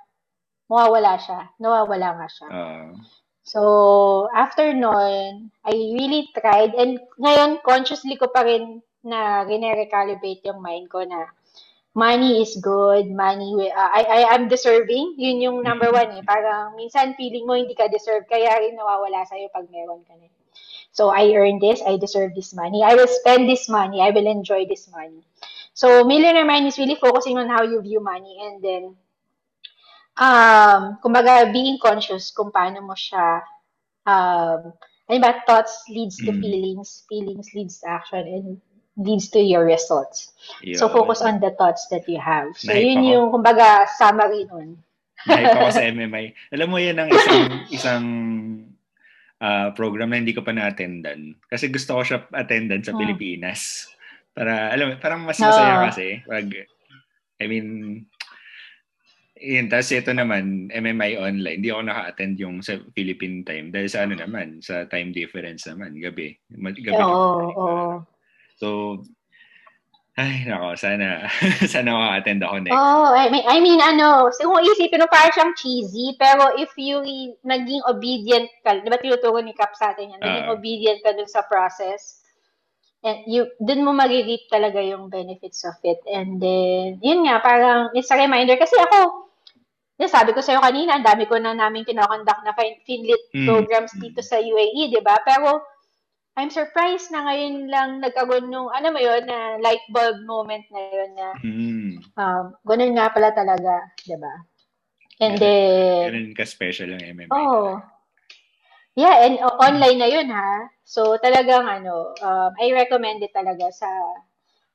mawawala 0.69 1.17
siya. 1.17 1.51
Nawawala 1.57 2.09
nga 2.21 2.29
siya. 2.29 2.49
Ah, 2.51 2.91
So, 3.51 4.31
after 4.31 4.71
nun, 4.71 5.51
I 5.67 5.73
really 5.75 6.31
tried, 6.39 6.71
and 6.79 7.03
ngayon, 7.19 7.51
consciously 7.67 8.15
ko 8.15 8.31
pa 8.31 8.47
rin 8.47 8.79
na 9.03 9.43
rene-recalibrate 9.43 10.47
yung 10.47 10.63
mind 10.63 10.87
ko 10.87 11.03
na 11.03 11.27
money 11.99 12.39
is 12.47 12.55
good, 12.63 13.11
money, 13.11 13.51
wi- 13.59 13.75
uh, 13.75 13.91
I, 13.91 14.03
I 14.07 14.21
am 14.39 14.47
deserving. 14.47 15.19
Yun 15.19 15.43
yung 15.43 15.59
number 15.67 15.91
one 15.91 16.15
eh. 16.15 16.23
Parang 16.23 16.79
minsan 16.79 17.19
feeling 17.19 17.43
mo 17.43 17.59
hindi 17.59 17.75
ka 17.75 17.91
deserve, 17.91 18.31
kaya 18.31 18.55
rin 18.63 18.79
nawawala 18.79 19.27
sa'yo 19.27 19.51
pag 19.51 19.67
meron 19.75 20.07
ka 20.07 20.15
na. 20.15 20.31
So, 20.95 21.11
I 21.11 21.35
earned 21.35 21.59
this, 21.59 21.83
I 21.83 21.99
deserve 21.99 22.39
this 22.39 22.55
money, 22.55 22.87
I 22.87 22.95
will 22.95 23.11
spend 23.11 23.51
this 23.51 23.67
money, 23.67 23.99
I 23.99 24.15
will 24.15 24.31
enjoy 24.31 24.67
this 24.71 24.87
money. 24.95 25.27
So, 25.75 26.07
Millionaire 26.07 26.47
Mind 26.47 26.71
is 26.71 26.79
really 26.79 26.99
focusing 27.03 27.35
on 27.39 27.51
how 27.51 27.67
you 27.67 27.83
view 27.83 27.99
money 27.99 28.39
and 28.47 28.63
then 28.63 28.83
um, 30.21 31.01
kumbaga, 31.01 31.49
being 31.49 31.81
conscious 31.81 32.31
kung 32.31 32.53
paano 32.53 32.85
mo 32.85 32.93
siya, 32.93 33.41
um, 34.05 34.71
ano 35.11 35.19
ba, 35.19 35.43
thoughts 35.49 35.89
leads 35.91 36.21
to 36.23 36.31
Mm. 36.31 36.41
feelings, 36.45 36.91
feelings 37.09 37.49
leads 37.57 37.81
to 37.83 37.89
action, 37.89 38.23
and 38.29 38.47
leads 39.01 39.33
to 39.33 39.41
your 39.41 39.65
results. 39.65 40.37
So, 40.77 40.87
yun. 40.87 40.95
focus 40.95 41.25
on 41.25 41.41
the 41.41 41.57
thoughts 41.57 41.89
that 41.89 42.05
you 42.07 42.21
have. 42.21 42.53
So, 42.55 42.71
Nahype 42.71 42.85
yun 42.85 43.01
ako. 43.01 43.11
yung, 43.11 43.27
kumbaga, 43.33 43.67
summary 43.97 44.45
nun. 44.47 44.77
Nahype 45.27 45.57
ako 45.57 45.69
sa 45.73 45.85
MMI. 45.97 46.25
Alam 46.53 46.69
mo 46.69 46.79
yan 46.79 47.01
ang 47.01 47.11
isang, 47.11 47.43
isang 47.73 48.05
ah, 49.41 49.73
program 49.73 50.13
na 50.13 50.21
hindi 50.21 50.37
ko 50.37 50.45
pa 50.45 50.53
na-attendan. 50.53 51.33
Kasi 51.49 51.73
gusto 51.73 51.97
ko 51.97 52.03
siya 52.05 52.29
attendan 52.37 52.85
sa 52.85 52.93
Hmm. 52.93 53.01
Pilipinas. 53.01 53.89
Para, 54.37 54.69
alam 54.71 54.85
mo, 54.85 54.93
parang 55.01 55.25
mas 55.25 55.41
masaya 55.41 55.81
Oo. 55.81 55.85
kasi. 55.89 56.21
Pag, 56.29 56.47
I 57.41 57.45
mean, 57.49 57.67
yun, 59.41 59.67
tapos 59.73 59.89
ito 59.91 60.13
naman, 60.13 60.69
MMI 60.69 61.17
online, 61.17 61.59
hindi 61.65 61.73
ako 61.73 61.83
naka-attend 61.89 62.37
yung 62.37 62.61
sa 62.61 62.77
Philippine 62.93 63.41
time. 63.43 63.73
Dahil 63.73 63.89
sa 63.89 64.05
ano 64.05 64.15
naman, 64.15 64.61
sa 64.61 64.85
time 64.87 65.17
difference 65.17 65.65
naman, 65.65 65.97
gabi. 65.97 66.37
Gabi 66.53 66.93
Oo, 66.93 67.01
naman. 67.01 67.47
oo. 67.57 67.93
So, 68.61 68.69
ay, 70.21 70.45
nako, 70.45 70.77
sana, 70.77 71.25
sana 71.73 71.97
maka-attend 71.97 72.45
ako 72.45 72.57
next. 72.61 72.77
Oh, 72.77 73.17
I 73.17 73.33
mean, 73.33 73.45
I 73.49 73.57
mean, 73.65 73.81
ano, 73.81 74.29
kung 74.37 74.61
isipin 74.61 75.01
mo 75.01 75.09
parang 75.09 75.33
siyang 75.33 75.57
cheesy, 75.57 76.13
pero 76.21 76.53
if 76.61 76.69
you 76.77 77.01
naging 77.41 77.81
obedient 77.89 78.53
ka, 78.61 78.77
di 78.77 78.93
ba 78.93 79.01
tinuturo 79.01 79.41
ni 79.41 79.57
Cap 79.57 79.73
sa 79.73 79.97
atin 79.97 80.13
yan, 80.13 80.21
naging 80.21 80.49
Ah. 80.51 80.53
obedient 80.53 81.01
ka 81.01 81.17
dun 81.17 81.31
sa 81.31 81.41
process, 81.49 82.21
and 83.01 83.25
you, 83.25 83.49
dun 83.65 83.81
mo 83.81 83.97
mag-reap 83.97 84.45
talaga 84.53 84.85
yung 84.85 85.09
benefits 85.09 85.65
of 85.65 85.81
it. 85.89 86.05
And 86.05 86.37
then, 86.37 87.01
yun 87.01 87.25
nga, 87.25 87.41
parang, 87.41 87.89
it's 87.97 88.13
a 88.13 88.21
reminder, 88.21 88.61
kasi 88.61 88.77
ako, 88.77 89.30
yun, 90.01 90.09
sabi 90.09 90.33
ko 90.33 90.41
sa'yo 90.41 90.65
kanina, 90.65 90.97
ang 90.97 91.05
dami 91.05 91.29
ko 91.29 91.37
na 91.37 91.53
namin 91.53 91.85
kinokonduct 91.85 92.41
na 92.41 92.57
fin- 92.57 92.81
Finlit 92.89 93.21
Mm. 93.37 93.45
programs 93.45 93.93
dito 94.01 94.25
sa 94.25 94.41
UAE, 94.41 94.89
di 94.89 95.01
ba? 95.05 95.21
Pero, 95.21 95.61
I'm 96.41 96.49
surprised 96.49 97.13
na 97.13 97.29
ngayon 97.29 97.69
lang 97.69 97.91
nagkaroon 98.01 98.49
nung, 98.49 98.73
ano 98.73 98.89
mo 98.89 98.97
yun, 98.97 99.29
na 99.29 99.61
light 99.61 99.85
bulb 99.93 100.25
moment 100.25 100.65
na 100.73 100.81
yun 100.81 101.11
na, 101.13 101.29
Hmm. 101.37 101.91
um, 102.17 102.45
ganun 102.65 102.97
nga 102.97 103.13
pala 103.13 103.29
talaga, 103.35 103.93
'di 104.01 104.17
ba? 104.17 104.35
And 105.21 105.37
Ganun. 105.37 105.43
then, 105.43 106.01
Ganun 106.09 106.33
ka-special 106.33 106.97
ang 106.97 107.05
MMA. 107.05 107.29
oh, 107.35 107.77
yeah, 108.97 109.21
and 109.27 109.37
o- 109.45 109.59
online 109.61 110.01
na 110.01 110.09
yun 110.09 110.33
ha. 110.33 110.65
So, 110.87 111.21
talagang 111.21 111.69
ano, 111.69 112.17
um, 112.25 112.51
I 112.57 112.73
recommend 112.73 113.21
it 113.21 113.37
talaga 113.37 113.69
sa 113.69 113.91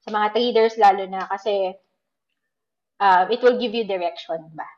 sa 0.05 0.09
mga 0.13 0.37
traders 0.37 0.77
lalo 0.77 1.01
na 1.09 1.25
kasi 1.25 1.73
uh, 3.01 3.25
it 3.25 3.41
will 3.41 3.57
give 3.57 3.73
you 3.73 3.89
direction 3.89 4.37
ba? 4.53 4.69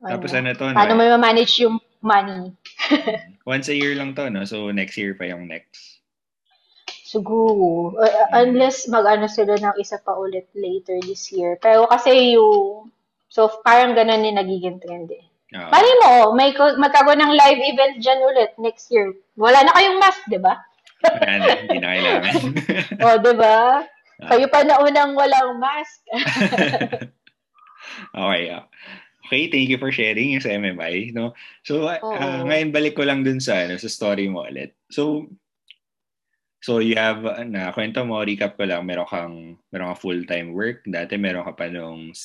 Tapos 0.00 0.32
Ano, 0.32 0.56
to, 0.56 0.72
no? 0.72 0.76
paano 0.76 0.96
mo 0.96 1.04
ma-manage 1.04 1.64
yung 1.64 1.76
money? 2.00 2.52
Once 3.48 3.68
a 3.68 3.76
year 3.76 3.92
lang 3.96 4.16
to, 4.16 4.32
no? 4.32 4.48
So, 4.48 4.72
next 4.72 4.96
year 4.96 5.12
pa 5.12 5.28
yung 5.28 5.48
next. 5.48 6.00
Siguro. 7.04 7.92
Uh, 7.94 8.26
unless 8.32 8.88
mag-ano 8.88 9.28
sila 9.28 9.60
ng 9.60 9.76
isa 9.76 10.00
pa 10.00 10.16
ulit 10.16 10.48
later 10.56 10.96
this 11.04 11.28
year. 11.30 11.60
Pero 11.60 11.84
kasi 11.86 12.34
yung, 12.34 12.90
so 13.28 13.46
parang 13.62 13.92
ganun 13.92 14.24
yung 14.24 14.40
nagiging 14.40 14.80
trend 14.80 15.12
eh. 15.12 15.24
Ah, 15.54 15.70
Mali 15.70 15.92
mo, 16.02 16.34
may 16.34 16.50
ko- 16.50 16.74
magkaroon 16.80 17.22
ng 17.22 17.38
live 17.38 17.62
event 17.62 18.02
dyan 18.02 18.18
ulit 18.26 18.50
next 18.58 18.90
year. 18.90 19.14
Wala 19.38 19.62
na 19.62 19.70
kayong 19.70 20.02
mask, 20.02 20.26
di 20.26 20.40
ba? 20.42 20.58
wala 21.04 21.32
na, 21.38 21.46
hindi 21.62 21.78
na 21.78 21.88
kailangan. 21.94 22.34
O, 23.04 23.16
di 23.22 23.32
ba? 23.38 23.58
Ah. 24.18 24.28
Kayo 24.34 24.50
pa 24.50 24.66
na 24.66 24.82
unang 24.82 25.14
walang 25.14 25.62
mask. 25.62 26.02
okay. 28.18 28.50
ah. 28.50 28.66
Okay, 29.24 29.48
thank 29.48 29.72
you 29.72 29.80
for 29.80 29.88
sharing 29.88 30.36
yung 30.36 30.44
sa 30.44 30.52
MMI. 30.52 31.16
No? 31.16 31.32
So, 31.64 31.88
Oo. 31.88 32.12
ah, 32.12 32.44
ngayon 32.44 32.70
balik 32.76 32.94
ko 32.94 33.08
lang 33.08 33.24
dun 33.24 33.40
sa, 33.40 33.64
ano, 33.64 33.80
sa 33.80 33.88
story 33.88 34.28
mo 34.28 34.44
ulit. 34.44 34.76
So, 34.92 35.32
So 36.64 36.80
you 36.80 36.96
have, 36.96 37.20
na 37.44 37.76
kwento 37.76 38.00
mo, 38.08 38.24
recap 38.24 38.56
ko 38.56 38.64
lang, 38.64 38.88
meron 38.88 39.04
kang, 39.04 39.36
meron 39.68 39.92
kang 39.92 40.00
full-time 40.00 40.56
work. 40.56 40.80
Dati 40.88 41.20
meron 41.20 41.44
ka 41.44 41.52
pa 41.52 41.68
nung 41.68 42.16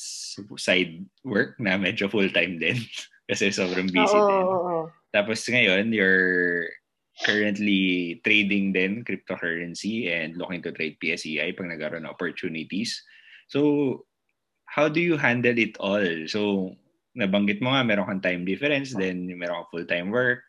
side 0.56 1.04
work 1.28 1.60
na 1.60 1.76
medyo 1.76 2.08
full-time 2.08 2.56
din. 2.56 2.80
kasi 3.28 3.52
sobrang 3.52 3.92
busy 3.92 4.16
Oo, 4.16 4.24
din. 4.32 4.46
oo, 4.48 4.60
oo. 4.64 4.82
Tapos 5.12 5.44
ngayon, 5.44 5.92
you're 5.92 6.72
currently 7.20 8.16
trading 8.24 8.72
din 8.72 9.04
cryptocurrency 9.04 10.08
and 10.08 10.40
looking 10.40 10.64
to 10.64 10.72
trade 10.72 10.96
PSEI 11.04 11.52
pag 11.52 11.68
nagkaroon 11.68 12.08
ng 12.08 12.14
opportunities. 12.16 12.96
So, 13.52 14.08
how 14.64 14.88
do 14.88 15.04
you 15.04 15.20
handle 15.20 15.60
it 15.60 15.76
all? 15.76 16.24
So, 16.32 16.72
nabanggit 17.20 17.60
mo 17.60 17.76
nga, 17.76 17.84
meron 17.84 18.08
kang 18.08 18.24
time 18.24 18.42
difference, 18.48 18.96
then 18.96 19.28
meron 19.36 19.64
kang 19.64 19.72
full-time 19.72 20.08
work. 20.08 20.40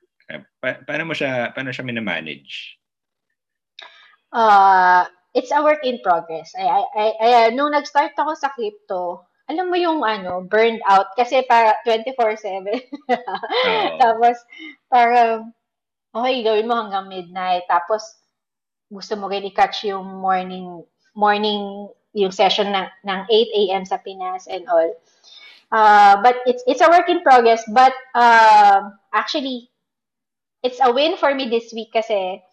Pa- 0.63 0.81
paano 0.87 1.11
mo 1.11 1.13
siya, 1.13 1.51
paano 1.51 1.75
siya 1.75 1.83
minamanage? 1.83 2.79
Uh, 4.31 5.03
it's 5.35 5.51
a 5.51 5.59
work 5.59 5.83
in 5.83 5.99
progress. 5.99 6.55
Ay, 6.55 6.67
ay, 6.67 6.85
ay, 6.95 7.11
ay, 7.19 7.47
nung 7.51 7.75
nag-start 7.75 8.15
ako 8.15 8.31
sa 8.39 8.51
crypto, 8.55 9.27
alam 9.51 9.67
mo 9.67 9.75
yung 9.75 9.99
ano, 9.99 10.47
burned 10.47 10.79
out 10.87 11.11
kasi 11.19 11.43
para 11.43 11.75
24/7. 11.83 12.63
Tapos 14.01 14.39
parang 14.87 15.51
okay, 16.15 16.39
gawin 16.39 16.67
mo 16.71 16.79
hanggang 16.79 17.11
midnight. 17.11 17.67
Tapos 17.67 18.23
gusto 18.87 19.19
mo 19.19 19.27
rin 19.27 19.43
i-catch 19.47 19.91
yung 19.91 20.23
morning 20.23 20.83
morning 21.11 21.91
yung 22.15 22.31
session 22.31 22.71
ng 22.71 22.87
ng 23.03 23.21
8 23.27 23.59
a.m. 23.59 23.83
sa 23.83 23.99
Pinas 23.99 24.47
and 24.47 24.63
all. 24.71 24.91
Uh, 25.71 26.19
but 26.19 26.43
it's 26.45 26.63
it's 26.67 26.83
a 26.83 26.89
work 26.91 27.07
in 27.07 27.23
progress 27.23 27.63
but 27.71 27.95
uh, 28.11 28.91
actually 29.15 29.71
it's 30.61 30.83
a 30.83 30.91
win 30.91 31.15
for 31.15 31.33
me 31.33 31.47
this 31.47 31.71
week 31.71 31.89
kasi 31.95 32.43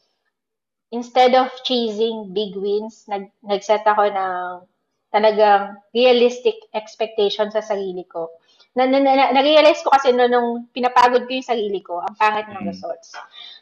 instead 0.91 1.35
of 1.35 1.53
chasing 1.65 2.33
big 2.33 2.57
wins, 2.57 3.05
nag, 3.09 3.29
nag-set 3.45 3.85
ako 3.85 4.09
ng 4.09 4.65
talagang 5.13 5.77
realistic 5.93 6.57
expectation 6.73 7.49
sa 7.53 7.61
sarili 7.61 8.05
ko. 8.09 8.29
Na, 8.77 8.85
na, 8.85 9.01
na, 9.01 9.33
na-realize 9.33 9.81
ko 9.85 9.93
kasi 9.93 10.13
no, 10.13 10.29
nung 10.29 10.69
pinapagod 10.73 11.25
ko 11.25 11.33
yung 11.33 11.49
sarili 11.49 11.81
ko, 11.81 12.01
ang 12.01 12.17
pangit 12.17 12.49
ng 12.49 12.65
mm. 12.65 12.69
results. 12.69 13.17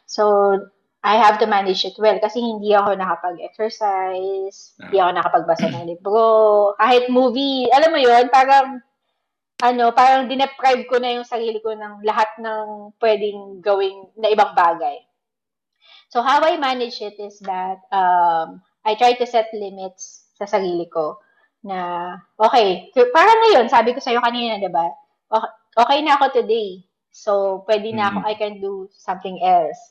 So, 0.07 0.23
I 1.03 1.15
have 1.23 1.39
to 1.39 1.47
manage 1.47 1.87
it 1.87 1.95
well 1.99 2.19
kasi 2.19 2.43
hindi 2.43 2.75
ako 2.75 2.99
nakapag-exercise, 2.99 4.75
hindi 4.75 4.97
ako 4.99 5.11
nakapagbasa 5.15 5.71
ng 5.71 5.87
libro, 5.87 6.75
kahit 6.75 7.07
movie, 7.07 7.71
alam 7.71 7.95
mo 7.95 7.99
yon 7.99 8.27
parang 8.27 8.83
ano, 9.57 9.89
parang 9.89 10.29
dineprive 10.29 10.85
ko 10.85 11.01
na 11.01 11.17
yung 11.17 11.25
sarili 11.25 11.57
ko 11.57 11.73
ng 11.73 12.05
lahat 12.05 12.29
ng 12.37 12.93
pwedeng 13.01 13.57
gawing 13.57 14.05
na 14.13 14.29
ibang 14.29 14.53
bagay. 14.53 15.01
So 16.13 16.21
how 16.21 16.39
I 16.45 16.61
manage 16.61 17.01
it 17.01 17.17
is 17.19 17.41
that 17.43 17.81
um, 17.89 18.61
I 18.85 18.95
try 18.95 19.17
to 19.17 19.25
set 19.25 19.49
limits 19.51 20.29
sa 20.37 20.45
sarili 20.45 20.85
ko 20.87 21.19
na 21.65 22.13
okay, 22.37 22.93
parang 23.11 23.39
ngayon, 23.43 23.67
sabi 23.67 23.91
ko 23.91 23.99
sa 23.99 24.13
iyo 24.13 24.21
kanina, 24.21 24.61
'di 24.61 24.71
ba? 24.71 24.87
Okay, 25.33 25.51
okay 25.75 25.99
na 26.05 26.15
ako 26.15 26.25
today. 26.31 26.85
So 27.09 27.65
pwede 27.65 27.91
na 27.91 28.13
ako, 28.13 28.23
mm-hmm. 28.23 28.31
I 28.31 28.39
can 28.39 28.55
do 28.61 28.87
something 28.93 29.41
else. 29.41 29.81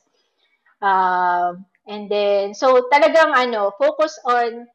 Um, 0.78 1.66
and 1.90 2.06
then 2.06 2.54
so 2.54 2.86
talagang 2.88 3.34
ano, 3.34 3.74
focus 3.76 4.16
on 4.24 4.70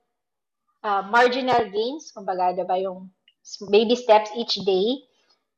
uh, 0.84 1.02
marginal 1.08 1.64
gains, 1.72 2.12
kumbaga 2.12 2.54
'di 2.54 2.68
ba 2.68 2.78
yung 2.78 3.10
baby 3.70 3.96
steps 3.96 4.32
each 4.38 4.62
day. 4.66 5.06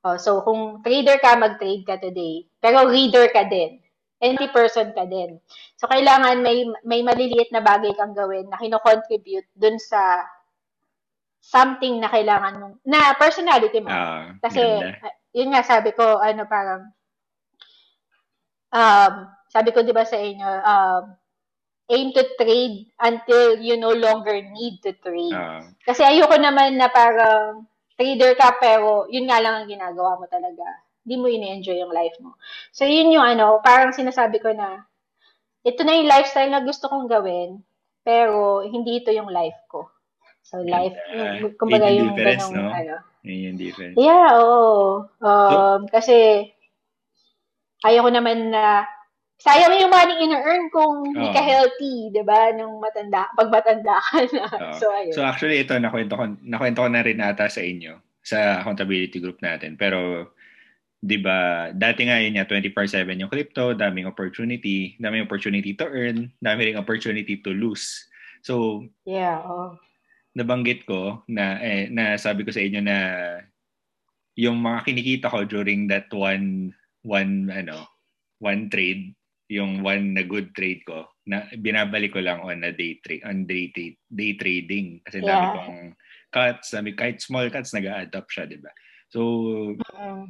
Oh, 0.03 0.19
so 0.19 0.43
kung 0.43 0.83
trader 0.83 1.15
ka, 1.23 1.39
mag-trade 1.39 1.87
ka 1.87 1.95
today. 1.95 2.43
Pero 2.59 2.91
reader 2.91 3.31
ka 3.31 3.47
din 3.47 3.83
empty 4.23 4.47
person 4.55 4.95
ka 4.95 5.03
din. 5.03 5.37
So, 5.75 5.91
kailangan 5.91 6.39
may, 6.39 6.63
may 6.87 7.03
maliliit 7.03 7.51
na 7.51 7.59
bagay 7.59 7.91
kang 7.99 8.15
gawin 8.15 8.47
na 8.47 8.55
kino-contribute 8.55 9.51
dun 9.51 9.75
sa 9.75 10.23
something 11.43 11.99
na 11.99 12.07
kailangan 12.07 12.55
mong, 12.55 12.75
na 12.87 13.11
personality 13.19 13.83
mo. 13.83 13.91
Uh, 13.91 14.31
Kasi, 14.39 14.63
ganda. 14.63 15.11
yun 15.35 15.51
nga, 15.51 15.61
sabi 15.67 15.91
ko, 15.91 16.23
ano, 16.23 16.47
parang, 16.47 16.87
um, 18.71 19.13
sabi 19.51 19.75
ko, 19.75 19.83
di 19.83 19.91
ba 19.91 20.07
sa 20.07 20.15
inyo, 20.15 20.49
um, 20.63 21.03
aim 21.91 22.15
to 22.15 22.23
trade 22.39 22.87
until 23.03 23.59
you 23.59 23.75
no 23.75 23.91
longer 23.91 24.39
need 24.39 24.79
to 24.79 24.95
trade. 25.03 25.35
Uh, 25.35 25.67
Kasi 25.83 25.99
ayoko 26.07 26.39
naman 26.39 26.79
na 26.79 26.87
parang 26.87 27.67
trader 27.95 28.34
ka 28.38 28.58
pero 28.58 29.06
yun 29.10 29.29
nga 29.29 29.39
lang 29.41 29.63
ang 29.63 29.67
ginagawa 29.69 30.17
mo 30.17 30.25
talaga 30.29 30.65
hindi 31.03 31.15
mo 31.19 31.27
ini-enjoy 31.27 31.77
yung 31.84 31.91
life 31.91 32.15
mo. 32.23 32.39
So, 32.71 32.88
yun 32.88 33.12
yung 33.12 33.23
ano, 33.23 33.60
parang 33.60 33.91
sinasabi 33.91 34.39
ko 34.39 34.56
na, 34.56 34.88
ito 35.63 35.84
na 35.84 35.99
yung 35.99 36.08
lifestyle 36.08 36.51
na 36.51 36.63
gusto 36.63 36.88
kong 36.88 37.12
gawin, 37.12 37.60
pero 38.08 38.63
hindi 38.63 39.03
ito 39.03 39.12
yung 39.12 39.27
life 39.27 39.60
ko. 39.67 39.91
So, 40.43 40.63
life, 40.63 40.95
uh, 41.12 41.51
kumbaga 41.60 41.91
yung 41.91 42.15
ganong, 42.15 42.56
no? 42.56 42.71
ano. 42.71 42.95
Yun 43.23 43.51
yung 43.51 43.58
difference. 43.60 43.95
Yeah, 43.99 44.32
oo. 44.39 45.08
Um, 45.19 45.88
so, 45.88 45.91
kasi, 45.91 46.15
ayaw 47.84 48.08
ko 48.08 48.12
naman 48.12 48.51
na, 48.51 48.88
sayang 49.43 49.75
yung 49.75 49.91
money 49.91 50.15
in-earn 50.23 50.71
kung 50.71 51.03
hindi 51.12 51.27
oh. 51.27 51.36
ka 51.36 51.43
healthy, 51.43 52.08
di 52.15 52.23
ba? 52.23 52.56
Nung 52.56 52.79
matanda, 52.79 53.27
pag 53.36 53.51
matanda 53.51 53.99
ka 53.99 54.23
na. 54.32 54.45
Oh. 54.47 54.75
So, 54.79 54.88
ayun. 54.88 55.12
So, 55.12 55.27
actually, 55.27 55.60
ito, 55.60 55.75
nakwento 55.75 56.15
ko, 56.15 56.23
nakwento 56.39 56.79
ko 56.79 56.89
na 56.89 57.03
rin 57.03 57.19
ata 57.19 57.51
sa 57.51 57.60
inyo 57.60 57.99
sa 58.23 58.63
accountability 58.63 59.19
group 59.19 59.43
natin. 59.43 59.75
Pero, 59.75 60.32
'di 61.03 61.17
ba? 61.19 61.69
Dati 61.75 62.08
nga 62.08 62.23
yun 62.23 62.39
niya 62.39 62.47
24/7 62.47 63.19
yung 63.19 63.27
crypto, 63.27 63.75
daming 63.75 64.08
opportunity, 64.08 64.95
daming 65.03 65.27
opportunity 65.27 65.75
to 65.75 65.84
earn, 65.84 66.32
daming 66.39 66.79
opportunity 66.79 67.43
to 67.43 67.51
lose. 67.51 68.08
So, 68.39 68.88
yeah, 69.03 69.43
oh. 69.43 69.75
Nabanggit 70.34 70.88
ko 70.88 71.21
na 71.27 71.60
eh, 71.60 71.91
na 71.91 72.15
sabi 72.15 72.47
ko 72.47 72.49
sa 72.49 72.63
inyo 72.63 72.82
na 72.82 72.97
yung 74.39 74.58
mga 74.63 74.79
kinikita 74.88 75.27
ko 75.29 75.45
during 75.45 75.86
that 75.91 76.10
one 76.10 76.71
one 77.03 77.51
ano, 77.51 77.86
one 78.39 78.71
trade, 78.71 79.13
yung 79.51 79.84
one 79.84 80.15
na 80.15 80.23
good 80.23 80.56
trade 80.56 80.84
ko, 80.88 81.08
na 81.27 81.47
binabalik 81.56 82.15
ko 82.15 82.21
lang 82.23 82.43
on 82.43 82.63
a 82.63 82.71
day 82.71 82.99
trade 83.03 83.23
on 83.23 83.47
day, 83.47 83.71
day, 83.71 83.95
day 84.12 84.36
trading 84.36 84.99
kasi 85.03 85.23
yeah. 85.23 85.32
dami 85.32 85.47
kong 85.56 85.84
cuts, 86.34 86.67
dami 86.73 86.89
kahit 86.95 87.21
small 87.23 87.47
cuts 87.51 87.71
nag-add 87.71 88.12
up 88.15 88.27
siya, 88.27 88.47
'di 88.49 88.60
ba? 88.60 88.71
So, 89.12 89.19
uh-huh 89.77 90.25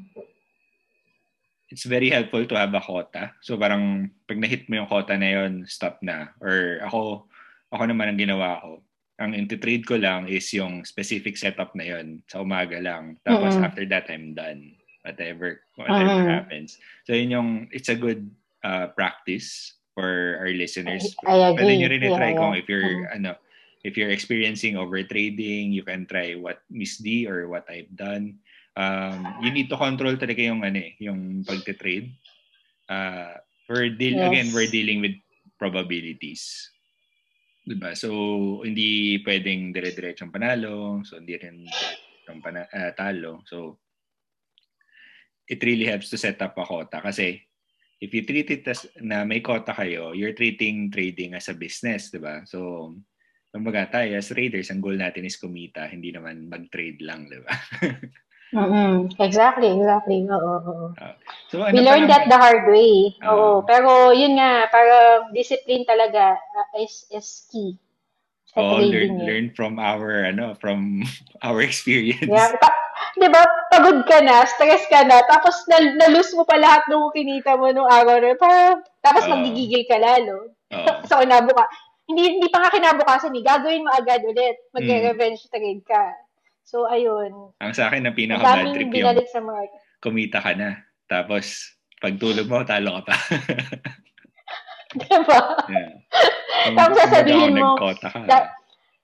it's 1.73 1.89
very 1.89 2.13
helpful 2.13 2.45
to 2.45 2.53
have 2.53 2.69
a 2.77 2.81
quota. 2.85 3.33
So 3.41 3.57
parang 3.57 4.13
pag 4.29 4.37
na-hit 4.37 4.69
mo 4.69 4.77
yung 4.77 4.85
quota 4.85 5.17
na 5.17 5.41
yon 5.41 5.65
stop 5.65 5.97
na. 6.05 6.29
Or 6.37 6.85
ako, 6.85 7.25
ako 7.73 7.83
naman 7.89 8.13
ang 8.13 8.21
ginawa 8.21 8.61
ko. 8.61 8.85
Ang 9.17 9.33
into-trade 9.33 9.81
ko 9.81 9.97
lang 9.97 10.29
is 10.29 10.45
yung 10.53 10.85
specific 10.85 11.33
setup 11.33 11.73
na 11.73 11.89
yon 11.89 12.21
sa 12.29 12.45
umaga 12.45 12.77
lang. 12.77 13.17
Tapos 13.25 13.57
mm-hmm. 13.57 13.65
after 13.65 13.85
that, 13.89 14.05
I'm 14.13 14.37
done. 14.37 14.77
Whatever, 15.01 15.65
whatever 15.73 16.13
mm-hmm. 16.21 16.29
happens. 16.29 16.77
So 17.09 17.17
yun 17.17 17.33
yung, 17.33 17.49
it's 17.73 17.89
a 17.89 17.97
good 17.97 18.29
uh, 18.63 18.87
practice 18.95 19.77
for 19.93 20.39
our 20.41 20.51
listeners. 20.55 21.15
I, 21.27 21.35
I 21.35 21.53
agree. 21.53 21.63
Pwede 21.63 21.73
nyo 21.79 21.87
rin 21.91 22.01
yeah, 22.01 22.17
try 22.17 22.31
yeah. 22.33 22.39
kung 22.39 22.53
if 22.55 22.65
you're, 22.65 22.87
mm-hmm. 23.05 23.15
ano, 23.19 23.31
if 23.83 23.93
you're 23.99 24.09
experiencing 24.09 24.75
overtrading, 24.75 25.75
you 25.75 25.83
can 25.83 26.07
try 26.07 26.33
what 26.33 26.63
Miss 26.71 26.97
D 26.97 27.27
or 27.27 27.47
what 27.47 27.67
I've 27.69 27.91
done 27.93 28.39
um, 28.75 29.37
you 29.41 29.51
need 29.51 29.69
to 29.69 29.77
control 29.77 30.17
talaga 30.17 30.41
yung 30.41 30.61
ano 30.65 30.79
eh, 30.81 30.93
yung 31.01 31.45
pagte-trade. 31.45 32.09
Uh, 32.89 33.37
we're 33.69 33.93
deal 33.93 34.17
yes. 34.19 34.27
again, 34.29 34.47
we're 34.53 34.69
dealing 34.69 35.01
with 35.01 35.15
probabilities. 35.57 36.69
Diba? 37.63 37.95
So, 37.95 38.59
hindi 38.65 39.23
pwedeng 39.23 39.71
dire-diretsong 39.71 40.33
panalo. 40.33 40.99
So, 41.07 41.15
hindi 41.15 41.39
rin 41.39 41.63
diretsong 41.63 42.39
pana- 42.43 42.71
uh, 42.73 42.91
talo. 42.97 43.39
So, 43.47 43.79
it 45.47 45.63
really 45.63 45.87
helps 45.87 46.11
to 46.11 46.19
set 46.19 46.41
up 46.43 46.59
a 46.59 46.65
quota. 46.67 46.99
Kasi, 46.99 47.39
if 48.03 48.11
you 48.11 48.27
treat 48.27 48.51
it 48.51 48.67
as 48.67 48.83
na 48.99 49.23
may 49.23 49.39
quota 49.39 49.71
kayo, 49.71 50.11
you're 50.11 50.35
treating 50.35 50.91
trading 50.91 51.31
as 51.39 51.47
a 51.47 51.55
business, 51.55 52.11
di 52.11 52.19
ba? 52.19 52.43
So, 52.43 52.91
kumbaga 53.55 53.87
tayo 53.87 54.19
as 54.19 54.27
traders, 54.27 54.67
ang 54.67 54.83
goal 54.83 54.99
natin 54.99 55.23
is 55.23 55.39
kumita, 55.39 55.87
hindi 55.87 56.11
naman 56.11 56.51
mag-trade 56.51 56.99
lang, 56.99 57.31
di 57.31 57.39
ba? 57.39 57.55
Mm-hmm. 58.53 59.17
Exactly, 59.17 59.65
exactly. 59.81 60.29
Oo, 60.29 60.53
oo. 60.61 60.87
Uh, 60.93 61.17
so, 61.49 61.65
ano 61.65 61.73
We 61.73 61.81
learned 61.81 62.05
that 62.05 62.29
the 62.29 62.37
hard 62.37 62.69
way. 62.69 63.17
Uh, 63.17 63.33
oo. 63.33 63.65
Pero 63.65 64.13
yun 64.13 64.37
nga, 64.37 64.69
parang 64.69 65.33
discipline 65.33 65.81
talaga 65.89 66.37
uh, 66.37 66.67
is 66.77 67.09
is 67.09 67.49
key. 67.49 67.73
Oh, 68.53 68.77
learn, 68.77 69.17
eh. 69.17 69.25
learn 69.25 69.45
from 69.57 69.81
our 69.81 70.29
ano, 70.29 70.53
from 70.61 71.01
our 71.45 71.65
experience. 71.65 72.29
Yeah. 72.29 72.53
Pa- 72.61 72.77
'Di 73.17 73.29
ba? 73.29 73.41
Pagod 73.73 74.05
ka 74.05 74.21
na, 74.21 74.45
stress 74.45 74.85
ka 74.85 75.01
na, 75.01 75.25
tapos 75.25 75.65
na, 75.65 75.81
na-lose 75.97 76.37
mo 76.37 76.45
pa 76.45 76.61
lahat 76.61 76.85
ng 76.85 77.09
kinita 77.09 77.57
mo 77.57 77.73
nung 77.73 77.89
araw 77.89 78.21
na, 78.21 78.37
pa, 78.37 78.77
tapos 79.01 79.25
uh, 79.25 79.33
magigigil 79.33 79.81
ka 79.89 79.97
lalo. 79.97 80.53
Uh, 80.69 81.01
so, 81.09 81.25
nabuka. 81.25 81.65
Hindi 82.05 82.37
hindi 82.37 82.47
pa 82.53 82.61
nga 82.61 82.69
kinabukasan, 82.69 83.33
eh. 83.33 83.41
gagawin 83.41 83.81
mo 83.81 83.89
agad 83.89 84.21
ulit. 84.21 84.61
Mag-revenge 84.77 85.41
mm. 85.41 85.49
trade 85.49 85.83
ka. 85.87 86.13
So, 86.61 86.85
ayun. 86.85 87.55
Ang 87.57 87.73
sa 87.73 87.89
akin, 87.89 88.05
ang 88.05 88.13
pinaka-bad 88.13 88.77
trip 88.77 88.93
yung 88.93 89.17
sa 89.25 89.41
market. 89.41 89.81
kumita 90.03 90.37
ka 90.37 90.53
na. 90.53 90.83
Tapos, 91.09 91.73
pag 91.97 92.19
tulog 92.19 92.45
mo, 92.45 92.61
talo 92.61 93.01
ka 93.01 93.01
pa. 93.09 93.15
diba? 94.99 95.39
Yeah. 95.69 95.91
Tapos 96.77 96.97
sasabihin 97.01 97.57
mo, 97.57 97.75
nagkota 97.75 98.07
ka. 98.13 98.19
da- 98.29 98.51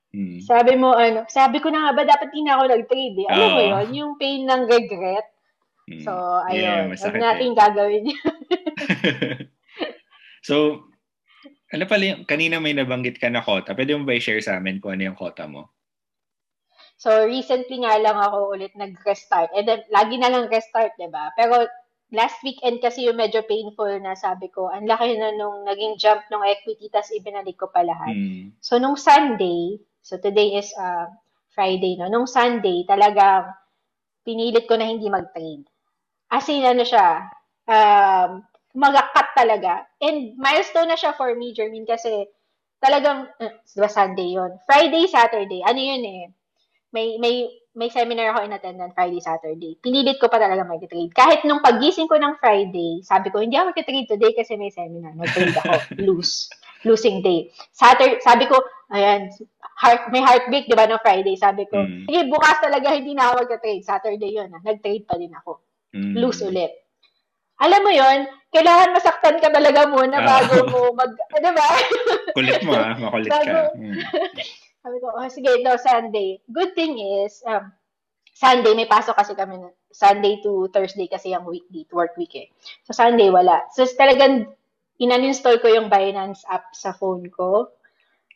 Hmm. 0.09 0.41
sabi 0.41 0.73
mo, 0.73 0.97
ano, 0.97 1.29
sabi 1.29 1.61
ko 1.61 1.69
na 1.69 1.85
nga 1.85 1.91
ba, 1.93 2.01
dapat 2.01 2.33
di 2.33 2.41
na 2.41 2.57
ako 2.57 2.63
nag-trade 2.65 3.17
eh. 3.21 3.27
Alam 3.29 3.49
mo 3.53 3.61
Oo. 3.61 3.69
yun, 3.69 3.87
yung 3.93 4.13
pain 4.17 4.41
ng 4.41 4.63
regret. 4.65 5.27
Hmm. 5.85 6.01
So, 6.01 6.11
Yeah, 6.49 6.49
ayun. 6.49 6.81
Huwag 6.89 6.93
masakit 6.97 7.21
natin 7.21 7.49
eh. 7.53 7.57
gagawin 7.57 8.05
yun. 8.09 8.33
so, 10.49 10.55
ano 11.69 11.83
pala 11.85 12.03
yung, 12.09 12.21
kanina 12.25 12.57
may 12.57 12.73
nabanggit 12.73 13.21
ka 13.21 13.29
na 13.29 13.45
kota. 13.45 13.77
Pwede 13.77 13.93
mo 13.93 14.09
ba 14.09 14.17
i-share 14.17 14.41
sa 14.41 14.57
amin 14.57 14.81
kung 14.81 14.97
ano 14.97 15.13
yung 15.13 15.19
kota 15.19 15.45
mo? 15.45 15.69
So, 16.97 17.29
recently 17.29 17.85
nga 17.85 17.95
lang 18.01 18.17
ako 18.17 18.57
ulit 18.57 18.73
nag-restart. 18.73 19.53
And 19.53 19.69
then, 19.69 19.85
lagi 19.93 20.17
na 20.17 20.33
lang 20.33 20.49
restart, 20.49 20.97
di 20.97 21.07
ba? 21.07 21.29
Pero, 21.37 21.69
last 22.09 22.41
weekend 22.41 22.81
kasi 22.81 23.05
yung 23.05 23.21
medyo 23.21 23.45
painful 23.45 23.93
na 24.01 24.17
sabi 24.17 24.49
ko, 24.49 24.73
ang 24.73 24.89
laki 24.89 25.13
na 25.15 25.29
nung 25.37 25.61
naging 25.69 26.01
jump 26.01 26.25
ng 26.33 26.41
equity, 26.49 26.89
tas 26.89 27.13
ibinalik 27.13 27.55
ko 27.61 27.69
pa 27.69 27.85
lahat. 27.85 28.17
Hmm. 28.17 28.49
So, 28.59 28.81
nung 28.81 28.97
Sunday, 28.97 29.77
so 30.01 30.17
today 30.17 30.59
is 30.59 30.71
uh, 30.79 31.07
Friday, 31.53 31.99
no? 31.99 32.07
Nung 32.07 32.29
Sunday, 32.29 32.87
talagang 32.87 33.51
pinilit 34.23 34.69
ko 34.69 34.79
na 34.79 34.87
hindi 34.87 35.11
mag-trade. 35.11 35.67
As 36.29 36.47
in, 36.47 36.63
ano 36.63 36.85
siya, 36.85 37.25
um, 37.67 38.39
mag-cut 38.77 39.29
talaga. 39.33 39.83
And 39.99 40.37
milestone 40.37 40.93
na 40.93 40.97
siya 40.99 41.17
for 41.17 41.33
me, 41.33 41.51
Jermin, 41.51 41.83
kasi 41.83 42.29
talagang, 42.79 43.27
uh, 43.41 43.53
diba 43.65 43.89
Sunday 43.89 44.37
yon 44.37 44.55
Friday, 44.63 45.09
Saturday, 45.09 45.65
ano 45.65 45.79
yun 45.81 46.03
eh, 46.05 46.23
may, 46.95 47.17
may, 47.19 47.49
may 47.75 47.89
seminar 47.91 48.33
ako 48.33 48.45
in 48.45 48.55
attendance 48.55 48.95
Friday, 48.95 49.21
Saturday. 49.21 49.73
Pinilit 49.83 50.17
ko 50.21 50.31
pa 50.31 50.39
talaga 50.39 50.63
mag-trade. 50.63 51.11
Kahit 51.11 51.43
nung 51.43 51.59
pagising 51.59 52.07
ko 52.07 52.15
ng 52.15 52.39
Friday, 52.39 53.03
sabi 53.03 53.29
ko, 53.33 53.43
hindi 53.43 53.59
ako 53.59 53.75
mag-trade 53.75 54.09
today 54.09 54.31
kasi 54.31 54.55
may 54.55 54.71
seminar. 54.71 55.11
Mag-trade 55.17 55.57
ako. 55.59 55.75
Lose. 56.07 56.47
Losing 56.87 57.19
day. 57.19 57.51
Saturday, 57.75 58.23
sabi 58.23 58.47
ko, 58.47 58.57
ayan, 58.89 59.29
heart, 59.75 60.09
may 60.09 60.19
heartbreak, 60.19 60.65
di 60.65 60.75
ba, 60.75 60.85
ng 60.85 60.99
Friday. 60.99 61.35
Sabi 61.35 61.65
ko, 61.65 61.77
Mm. 61.79 62.05
sige, 62.05 62.21
bukas 62.27 62.57
talaga 62.59 62.91
hindi 62.91 63.13
na 63.13 63.29
ako 63.29 63.45
mag-trade. 63.45 63.85
Saturday 63.85 64.31
yun. 64.33 64.49
Ah. 64.49 64.61
Nag-trade 64.61 65.05
pa 65.05 65.15
din 65.15 65.31
ako. 65.31 65.61
Hmm. 65.89 66.13
Lose 66.13 66.43
ulit. 66.43 66.73
Alam 67.59 67.81
mo 67.81 67.91
yon 67.91 68.19
kailangan 68.49 68.93
masaktan 68.93 69.37
ka 69.37 69.49
talaga 69.49 69.85
muna 69.85 70.17
Ah. 70.17 70.25
bago 70.41 70.65
mo 70.67 70.79
mag, 70.93 71.11
di 71.43 71.51
ba? 71.53 71.67
Kulit 72.37 72.61
mo 72.65 72.73
ah, 72.73 72.93
makulit 72.95 73.29
ka. 73.29 73.41
Bago- 73.41 73.73
Hmm. 73.77 73.93
Sabi 74.85 74.95
ko, 74.97 75.11
oh, 75.11 75.27
sige, 75.27 75.51
no, 75.59 75.75
Sunday. 75.75 76.39
Good 76.47 76.71
thing 76.71 76.95
is, 77.19 77.43
um, 77.43 77.67
Sunday, 78.31 78.71
may 78.71 78.87
pasok 78.87 79.11
kasi 79.13 79.35
kami 79.35 79.59
na, 79.59 79.69
Sunday 79.91 80.39
to 80.39 80.71
Thursday 80.71 81.11
kasi 81.11 81.35
yung 81.35 81.43
weekday, 81.43 81.83
work 81.91 82.15
week 82.15 82.31
eh. 82.33 82.47
So, 82.87 82.95
Sunday, 82.95 83.27
wala. 83.27 83.67
So, 83.75 83.83
talagang, 83.83 84.47
in-uninstall 84.95 85.59
ko 85.59 85.67
yung 85.67 85.91
Binance 85.91 86.47
app 86.47 86.71
sa 86.71 86.95
phone 86.95 87.27
ko. 87.27 87.67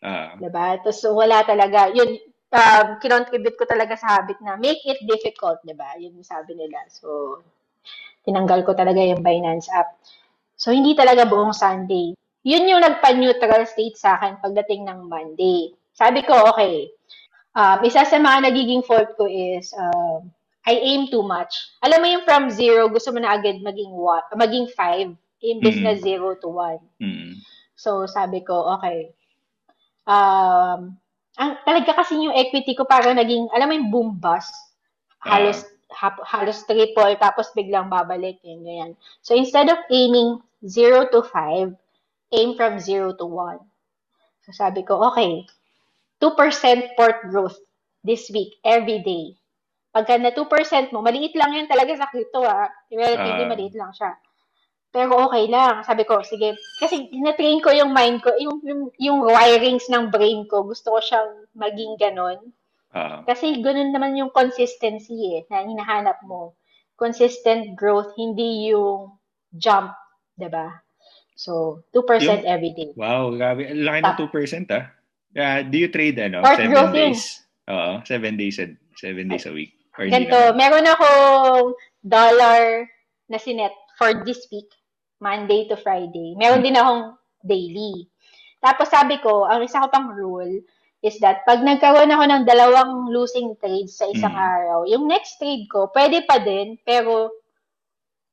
Ah, 0.03 0.35
Diba? 0.35 0.75
Tapos, 0.83 0.99
wala 1.07 1.47
talaga. 1.47 1.87
Yun, 1.95 2.19
um, 2.51 2.87
kinontribute 2.99 3.55
ko 3.55 3.63
talaga 3.63 3.95
sa 3.95 4.19
habit 4.19 4.37
na 4.43 4.59
make 4.59 4.83
it 4.83 4.99
difficult, 5.07 5.63
diba? 5.63 5.95
Yun 5.97 6.19
yung 6.19 6.27
sabi 6.27 6.53
nila. 6.53 6.83
So, 6.91 7.39
tinanggal 8.27 8.67
ko 8.67 8.75
talaga 8.75 8.99
yung 8.99 9.23
Binance 9.23 9.71
app. 9.71 9.95
So, 10.59 10.75
hindi 10.75 10.93
talaga 10.93 11.23
buong 11.25 11.55
Sunday. 11.55 12.13
Yun 12.43 12.67
yung 12.67 12.83
nagpa-neutral 12.83 13.63
state 13.63 13.95
sa 13.95 14.19
akin 14.19 14.43
pagdating 14.43 14.83
ng 14.83 15.07
Monday. 15.07 15.71
Sabi 15.95 16.21
ko, 16.27 16.51
okay, 16.51 16.91
um, 17.55 17.79
isa 17.87 18.03
sa 18.03 18.19
mga 18.19 18.51
nagiging 18.51 18.83
fault 18.83 19.15
ko 19.15 19.25
is, 19.25 19.71
um, 19.73 20.27
I 20.63 20.79
aim 20.79 21.11
too 21.11 21.23
much. 21.23 21.51
Alam 21.83 21.99
mo 22.03 22.07
yung 22.07 22.25
from 22.27 22.47
zero, 22.51 22.87
gusto 22.87 23.11
mo 23.11 23.19
na 23.19 23.35
agad 23.35 23.59
maging 23.59 23.91
one, 23.91 24.23
maging 24.35 24.67
five, 24.71 25.11
imbes 25.43 25.75
Mm. 25.79 25.83
na 25.83 25.93
zero 25.99 26.35
to 26.39 26.47
one. 26.47 26.79
hmm. 27.03 27.35
So, 27.75 28.07
sabi 28.07 28.39
ko, 28.47 28.71
okay. 28.79 29.11
Um, 30.03 30.99
ang, 31.39 31.51
talaga 31.65 32.03
kasi 32.03 32.19
yung 32.19 32.35
equity 32.35 32.75
ko 32.77 32.85
parang 32.85 33.17
naging, 33.17 33.49
alam 33.55 33.67
mo 33.69 33.73
yung 33.73 33.89
boom 33.89 34.09
bust. 34.19 34.53
Halos, 35.23 35.63
hap, 35.89 36.19
halos 36.27 36.67
triple, 36.67 37.15
tapos 37.17 37.55
biglang 37.55 37.87
babalik. 37.87 38.37
Yan, 38.43 38.61
ganyan. 38.61 38.91
So, 39.23 39.33
instead 39.33 39.71
of 39.71 39.79
aiming 39.89 40.43
0 40.67 41.09
to 41.09 41.23
5, 41.23 41.73
aim 42.35 42.49
from 42.59 42.79
0 42.79 43.15
to 43.17 43.25
1. 43.25 43.59
So, 44.43 44.51
sabi 44.51 44.83
ko, 44.83 44.99
okay, 45.13 45.47
2% 46.19 46.95
port 46.99 47.23
growth 47.31 47.55
this 48.03 48.27
week, 48.31 48.59
every 48.63 48.99
day. 48.99 49.39
Pagka 49.95 50.19
na 50.19 50.35
2% 50.35 50.91
mo, 50.91 50.99
maliit 50.99 51.37
lang 51.37 51.55
yan 51.55 51.67
talaga 51.71 51.95
sa 51.95 52.09
crypto, 52.11 52.43
ah. 52.43 52.67
Relatively 52.91 53.45
Ah. 53.47 53.51
maliit 53.51 53.75
lang 53.77 53.91
siya. 53.95 54.11
Pero 54.93 55.17
okay 55.25 55.49
lang. 55.49 55.81
Sabi 55.81 56.05
ko, 56.05 56.21
sige. 56.21 56.53
Kasi 56.77 57.09
na-train 57.17 57.59
ko 57.65 57.73
yung 57.73 57.89
mind 57.89 58.21
ko, 58.21 58.29
yung, 58.37 58.61
yung, 58.61 58.81
yung 59.01 59.19
wirings 59.25 59.89
ng 59.89 60.13
brain 60.13 60.45
ko. 60.45 60.61
Gusto 60.61 60.93
ko 60.93 60.99
siyang 61.01 61.49
maging 61.57 61.97
ganon. 61.97 62.53
Ah, 62.93 63.25
Kasi 63.25 63.57
ganun 63.65 63.89
naman 63.89 64.13
yung 64.13 64.29
consistency 64.29 65.41
eh, 65.41 65.49
na 65.49 65.65
hinahanap 65.65 66.21
mo. 66.29 66.53
Consistent 66.93 67.73
growth, 67.73 68.13
hindi 68.21 68.69
yung 68.69 69.17
jump, 69.57 69.97
ba? 70.37 70.85
So, 71.33 71.81
2% 71.89 72.45
every 72.45 72.77
day. 72.77 72.93
wow, 72.93 73.33
grabe. 73.33 73.73
Laki 73.73 73.99
na 74.05 74.13
2% 74.13 74.77
ah. 74.77 74.93
Yeah, 75.33 75.65
do 75.65 75.75
you 75.81 75.89
trade 75.89 76.21
ano? 76.21 76.45
Part 76.45 76.61
seven 76.61 76.69
growth 76.69 76.93
yun. 76.93 77.17
days? 77.17 77.41
Oo, 77.65 78.05
seven 78.05 78.37
days 78.37 78.61
a, 78.61 78.69
seven 78.93 79.25
days 79.25 79.49
a 79.49 79.53
week. 79.53 79.73
Or 79.97 80.05
naman? 80.05 80.53
meron 80.53 80.85
akong 80.85 81.73
dollar 82.05 82.85
na 83.25 83.37
sinet 83.41 83.73
for 83.97 84.13
this 84.25 84.45
week, 84.53 84.69
Monday 85.23 85.63
to 85.71 85.79
Friday. 85.79 86.35
Meron 86.35 86.59
din 86.59 86.75
akong 86.75 87.15
daily. 87.39 88.11
Tapos 88.59 88.91
sabi 88.91 89.23
ko, 89.23 89.47
ang 89.47 89.63
isa 89.63 89.79
ko 89.79 89.87
pang 89.87 90.11
rule 90.11 90.59
is 90.99 91.15
that 91.19 91.43
pag 91.43 91.59
nagkaroon 91.59 92.11
ako 92.11 92.23
ng 92.27 92.43
dalawang 92.43 93.11
losing 93.11 93.55
trades 93.59 93.95
sa 93.95 94.07
isang 94.07 94.31
Mm. 94.31 94.43
araw, 94.51 94.77
yung 94.87 95.07
next 95.07 95.35
trade 95.35 95.67
ko, 95.67 95.87
pwede 95.91 96.23
pa 96.23 96.39
din, 96.39 96.79
pero 96.83 97.31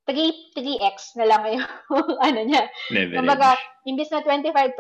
3, 0.06 0.54
3x 0.54 1.14
na 1.18 1.26
lang 1.26 1.42
yung 1.50 1.66
ano 2.26 2.40
niya. 2.42 2.66
Leverage. 2.90 3.18
Kumbaga, 3.18 3.48
imbis 3.86 4.10
na 4.10 4.22
25%, 4.22 4.74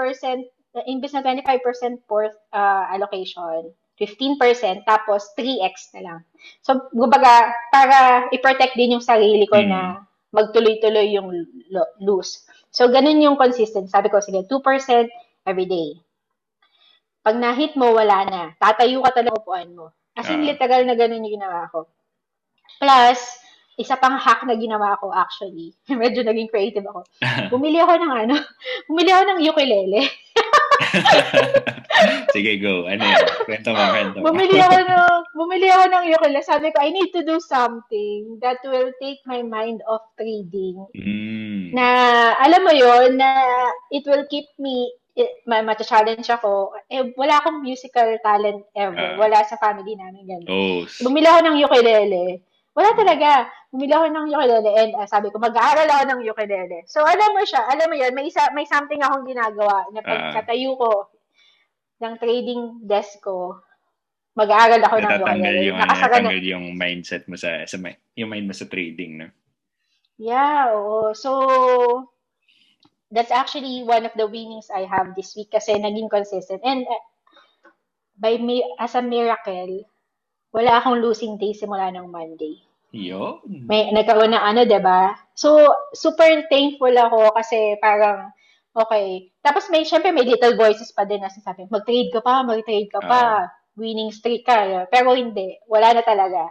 uh, 0.74 0.84
imbis 0.86 1.14
na 1.14 1.22
25% 1.22 1.62
port 2.06 2.34
uh, 2.50 2.84
allocation, 2.90 3.70
15%, 3.98 4.86
tapos 4.86 5.30
3x 5.34 5.94
na 5.98 6.00
lang. 6.02 6.20
So, 6.62 6.78
kumbaga, 6.90 7.50
para 7.70 8.30
i-protect 8.30 8.74
din 8.74 8.94
yung 8.98 9.04
sarili 9.04 9.46
ko 9.46 9.58
Mm. 9.58 9.66
na 9.70 9.80
magtuloy-tuloy 10.30 11.14
yung 11.14 11.28
lo- 11.70 11.92
lose. 11.98 12.46
So, 12.70 12.86
ganun 12.86 13.18
yung 13.18 13.34
consistent. 13.34 13.90
Sabi 13.90 14.08
ko, 14.08 14.22
sige, 14.22 14.46
2% 14.46 15.10
every 15.44 15.66
day. 15.66 15.98
Pag 17.20 17.36
na-hit 17.36 17.74
mo, 17.76 17.92
wala 17.92 18.24
na. 18.24 18.42
Tatayo 18.56 19.02
ka 19.04 19.10
talaga 19.12 19.36
upuan 19.36 19.74
mo. 19.74 19.92
As 20.16 20.30
in, 20.30 20.42
Ah. 20.42 20.54
literal 20.54 20.82
na 20.86 20.94
ganun 20.96 21.22
yung 21.26 21.36
ginawa 21.40 21.68
ko. 21.68 21.86
Plus, 22.80 23.18
isa 23.76 23.96
pang 23.96 24.16
hack 24.16 24.44
na 24.44 24.56
ginawa 24.56 24.96
ko 25.00 25.08
actually. 25.12 25.72
Medyo 25.90 26.24
naging 26.24 26.48
creative 26.48 26.84
ako. 26.86 27.04
Bumili 27.52 27.80
ako 27.80 27.94
ng 27.98 28.12
ano, 28.12 28.34
bumili 28.88 29.10
ako 29.10 29.22
ng 29.26 29.40
ukulele. 29.48 30.00
Sige, 32.34 32.56
go. 32.62 32.86
Ano 32.86 33.02
yun? 33.04 33.26
Kwento 33.44 33.68
mo, 33.74 33.82
kwento 33.92 34.16
mo. 34.20 34.24
Bumili 34.32 34.56
ako 34.60 34.78
ng, 34.80 35.22
bumili 35.36 35.66
ako 35.68 35.84
ng 35.90 36.04
ukulele. 36.16 36.40
Sabi 36.42 36.72
ko, 36.72 36.80
I 36.80 36.90
need 36.90 37.10
to 37.12 37.22
do 37.22 37.38
something 37.42 38.38
that 38.40 38.58
will 38.64 38.90
take 39.02 39.20
my 39.26 39.44
mind 39.44 39.84
off 39.86 40.04
trading. 40.16 40.80
Mm. 40.96 41.76
Na, 41.76 41.86
alam 42.40 42.62
mo 42.64 42.72
yon 42.72 43.20
na 43.20 43.30
it 43.92 44.06
will 44.06 44.24
keep 44.30 44.48
me, 44.58 44.90
ma- 45.46 45.62
challenge 45.80 46.28
ako. 46.30 46.74
Eh, 46.88 47.12
wala 47.14 47.40
akong 47.40 47.60
musical 47.60 48.08
talent 48.24 48.64
ever. 48.74 48.96
Ah. 48.96 49.18
wala 49.18 49.44
sa 49.44 49.60
family 49.60 49.94
namin 49.94 50.24
ganun. 50.26 50.48
Oh, 50.48 50.80
Bumili 51.04 51.26
ako 51.28 51.40
ng 51.46 51.56
ukulele. 51.66 52.49
Wala 52.74 52.90
talaga. 52.94 53.50
Bumili 53.70 53.92
ako 53.94 54.06
ng 54.10 54.26
ukulele 54.30 54.70
and 54.78 54.92
ah, 54.98 55.06
sabi 55.06 55.30
ko, 55.30 55.38
mag-aaral 55.38 55.86
ako 55.86 56.04
ng 56.06 56.20
ukulele. 56.26 56.78
So, 56.90 57.02
alam 57.06 57.34
mo 57.34 57.42
siya, 57.42 57.66
alam 57.70 57.86
mo 57.90 57.96
yun, 57.98 58.12
may, 58.14 58.26
isa, 58.30 58.50
may 58.54 58.66
something 58.66 58.98
akong 59.02 59.26
ginagawa 59.26 59.86
na 59.94 60.02
Ah. 60.02 60.06
pagkatayo 60.06 60.74
ko 60.78 60.90
ng 62.02 62.14
trading 62.18 62.62
desk 62.86 63.22
ko, 63.22 63.58
mag-aaral 64.34 64.82
ako 64.82 64.96
ng 65.02 65.12
ukulele. 65.22 65.60
yung, 65.70 65.78
ano, 65.78 65.86
Nakasara 65.86 66.18
na. 66.18 66.30
natatanggal 66.30 66.42
yung 66.46 66.66
mindset 66.78 67.24
mo 67.26 67.36
sa, 67.38 67.62
sa 67.66 67.76
yung 68.18 68.30
mind 68.30 68.46
mo 68.46 68.54
sa 68.54 68.66
trading, 68.66 69.22
no? 69.22 69.28
Yeah, 70.20 70.74
oo. 70.76 71.16
So, 71.16 71.30
that's 73.10 73.34
actually 73.34 73.82
one 73.82 74.06
of 74.06 74.14
the 74.14 74.26
winnings 74.26 74.70
I 74.70 74.86
have 74.86 75.18
this 75.18 75.34
week 75.34 75.50
kasi 75.50 75.74
naging 75.74 76.10
consistent. 76.10 76.62
And 76.62 76.86
uh, 76.86 77.02
by 78.14 78.38
as 78.78 78.94
a 78.94 79.02
miracle, 79.02 79.89
wala 80.50 80.78
akong 80.78 80.98
losing 80.98 81.38
day 81.38 81.54
simula 81.54 81.90
ng 81.94 82.10
Monday. 82.10 82.58
Yo. 82.90 83.38
may 83.46 83.94
nagkaroon 83.94 84.34
ng 84.34 84.44
ano, 84.50 84.66
'di 84.66 84.80
ba? 84.82 85.14
So, 85.38 85.70
super 85.94 86.26
thankful 86.50 86.90
ako 86.90 87.30
kasi 87.38 87.78
parang 87.78 88.34
okay. 88.74 89.30
Tapos 89.38 89.70
may 89.70 89.86
syempre 89.86 90.10
may 90.10 90.26
little 90.26 90.58
voices 90.58 90.90
pa 90.90 91.06
din 91.06 91.22
na 91.22 91.30
sasabi, 91.30 91.70
mag-trade 91.70 92.10
ka 92.10 92.18
pa, 92.18 92.42
mag-trade 92.42 92.90
ka 92.90 92.98
pa, 92.98 93.46
winning 93.78 94.10
streak 94.10 94.42
ka. 94.42 94.90
Pero 94.90 95.14
hindi, 95.14 95.54
wala 95.70 95.94
na 95.94 96.02
talaga. 96.02 96.50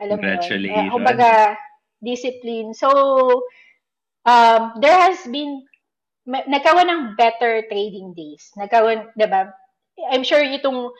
Alam 0.00 0.16
mo 0.20 0.28
yun. 0.28 0.68
Eh, 0.68 0.88
kumbaga, 0.92 1.56
discipline. 2.00 2.76
So, 2.76 2.88
um, 4.24 4.62
there 4.80 4.96
has 4.96 5.24
been 5.28 5.64
may, 6.26 6.42
nagkaroon 6.50 6.90
ng 6.90 7.02
better 7.14 7.62
trading 7.70 8.12
days. 8.12 8.50
Nagkaroon, 8.58 9.14
di 9.14 9.26
ba? 9.30 9.48
I'm 10.10 10.26
sure 10.26 10.42
itong 10.42 10.92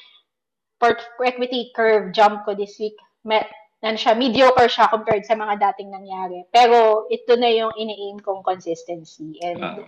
equity 1.25 1.73
curve 1.75 2.13
jump 2.13 2.45
ko 2.45 2.55
this 2.55 2.77
week, 2.79 2.97
may, 3.25 3.45
ano 3.83 3.97
siya, 3.97 4.17
mediocre 4.17 4.69
siya 4.69 4.91
compared 4.91 5.25
sa 5.25 5.37
mga 5.37 5.61
dating 5.61 5.93
nangyari. 5.93 6.45
Pero 6.53 7.07
ito 7.13 7.37
na 7.37 7.49
yung 7.53 7.73
ini-aim 7.77 8.21
kong 8.21 8.45
consistency. 8.45 9.39
And 9.41 9.61
uh-huh. 9.63 9.87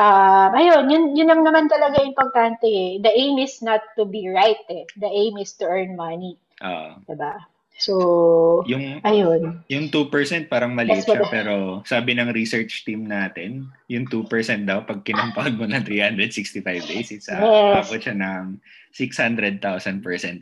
uh, 0.00 0.48
ayun, 0.54 0.88
yun, 0.88 1.04
yun 1.16 1.28
lang 1.28 1.42
naman 1.44 1.68
talaga 1.68 2.00
importante 2.04 2.68
eh. 2.68 3.00
The 3.00 3.12
aim 3.12 3.40
is 3.40 3.60
not 3.60 3.82
to 3.96 4.04
be 4.04 4.28
right 4.28 4.60
eh. 4.68 4.84
The 4.96 5.08
aim 5.08 5.36
is 5.40 5.56
to 5.60 5.68
earn 5.68 5.96
money. 5.96 6.38
Uh, 6.60 6.96
diba? 7.04 7.36
So, 7.76 8.64
yung, 8.64 9.04
ayun. 9.04 9.60
Yung 9.68 9.92
2% 9.92 10.48
parang 10.48 10.72
maliit 10.72 11.04
siya, 11.04 11.28
pero 11.28 11.84
sabi 11.84 12.16
ng 12.16 12.32
research 12.32 12.88
team 12.88 13.04
natin, 13.04 13.68
yung 13.92 14.08
2% 14.08 14.24
daw, 14.64 14.80
pag 14.88 15.04
kinampag 15.04 15.52
mo 15.60 15.68
ng 15.68 15.84
365 15.84 16.64
days, 16.64 17.12
it's 17.12 17.28
uh, 17.28 17.36
yes. 17.36 17.84
abot 17.84 18.00
siya 18.00 18.16
ng 18.16 18.56
600,000% 18.96 19.60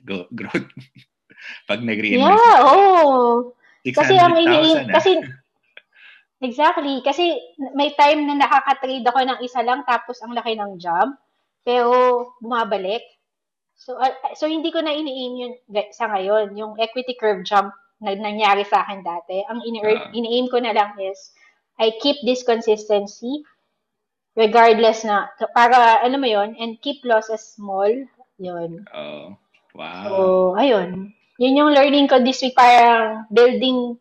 go- 0.07 0.31
growth. 0.31 0.71
pag 1.69 1.81
nag-reinvest. 1.83 2.23
Yeah, 2.23 2.59
oh. 2.63 3.53
Kasi 3.85 4.17
ang 4.17 4.39
ini 4.39 4.81
ah. 4.81 4.97
kasi 4.97 5.21
Exactly. 6.45 7.01
Kasi 7.01 7.33
may 7.73 7.97
time 7.97 8.29
na 8.29 8.37
nakaka-trade 8.37 9.07
ako 9.09 9.21
ng 9.25 9.41
isa 9.41 9.65
lang 9.65 9.81
tapos 9.89 10.21
ang 10.21 10.37
laki 10.37 10.53
ng 10.61 10.77
jump. 10.77 11.17
Pero 11.65 11.93
bumabalik. 12.45 13.01
So, 13.75 13.99
uh, 13.99 14.15
so 14.39 14.47
hindi 14.47 14.71
ko 14.71 14.81
na 14.81 14.95
ini-aim 14.95 15.35
yun 15.37 15.55
sa 15.93 16.09
ngayon. 16.09 16.55
Yung 16.57 16.79
equity 16.79 17.19
curve 17.19 17.43
jump 17.45 17.75
na 18.01 18.15
nangyari 18.15 18.65
sa 18.65 18.87
akin 18.87 19.03
dati, 19.03 19.43
ang 19.47 19.61
ini- 19.67 19.83
uh, 19.83 20.11
ini-aim 20.15 20.47
ko 20.49 20.59
na 20.63 20.73
lang 20.73 20.95
is, 20.99 21.35
I 21.79 21.95
keep 21.99 22.23
this 22.23 22.47
consistency 22.47 23.43
regardless 24.35 25.07
na, 25.07 25.31
para, 25.55 26.03
ano 26.03 26.19
mo 26.19 26.27
yun, 26.27 26.59
and 26.59 26.79
keep 26.83 27.03
losses 27.07 27.43
small. 27.55 27.91
Yun. 28.39 28.83
Oh, 28.91 29.39
wow. 29.79 30.05
So, 30.07 30.15
ayun. 30.59 31.15
Yun 31.39 31.59
yung 31.59 31.71
learning 31.75 32.07
ko 32.07 32.23
this 32.23 32.43
week, 32.43 32.55
parang 32.55 33.27
building 33.31 33.99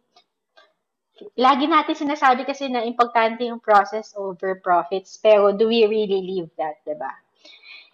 lagi 1.38 1.66
natin 1.70 1.96
sinasabi 1.96 2.44
kasi 2.46 2.68
na 2.68 2.84
importante 2.86 3.46
yung 3.46 3.62
process 3.62 4.14
over 4.18 4.60
profits, 4.62 5.18
pero 5.22 5.54
do 5.54 5.70
we 5.70 5.86
really 5.86 6.22
live 6.26 6.50
that, 6.58 6.82
di 6.86 6.98
ba? 6.98 7.14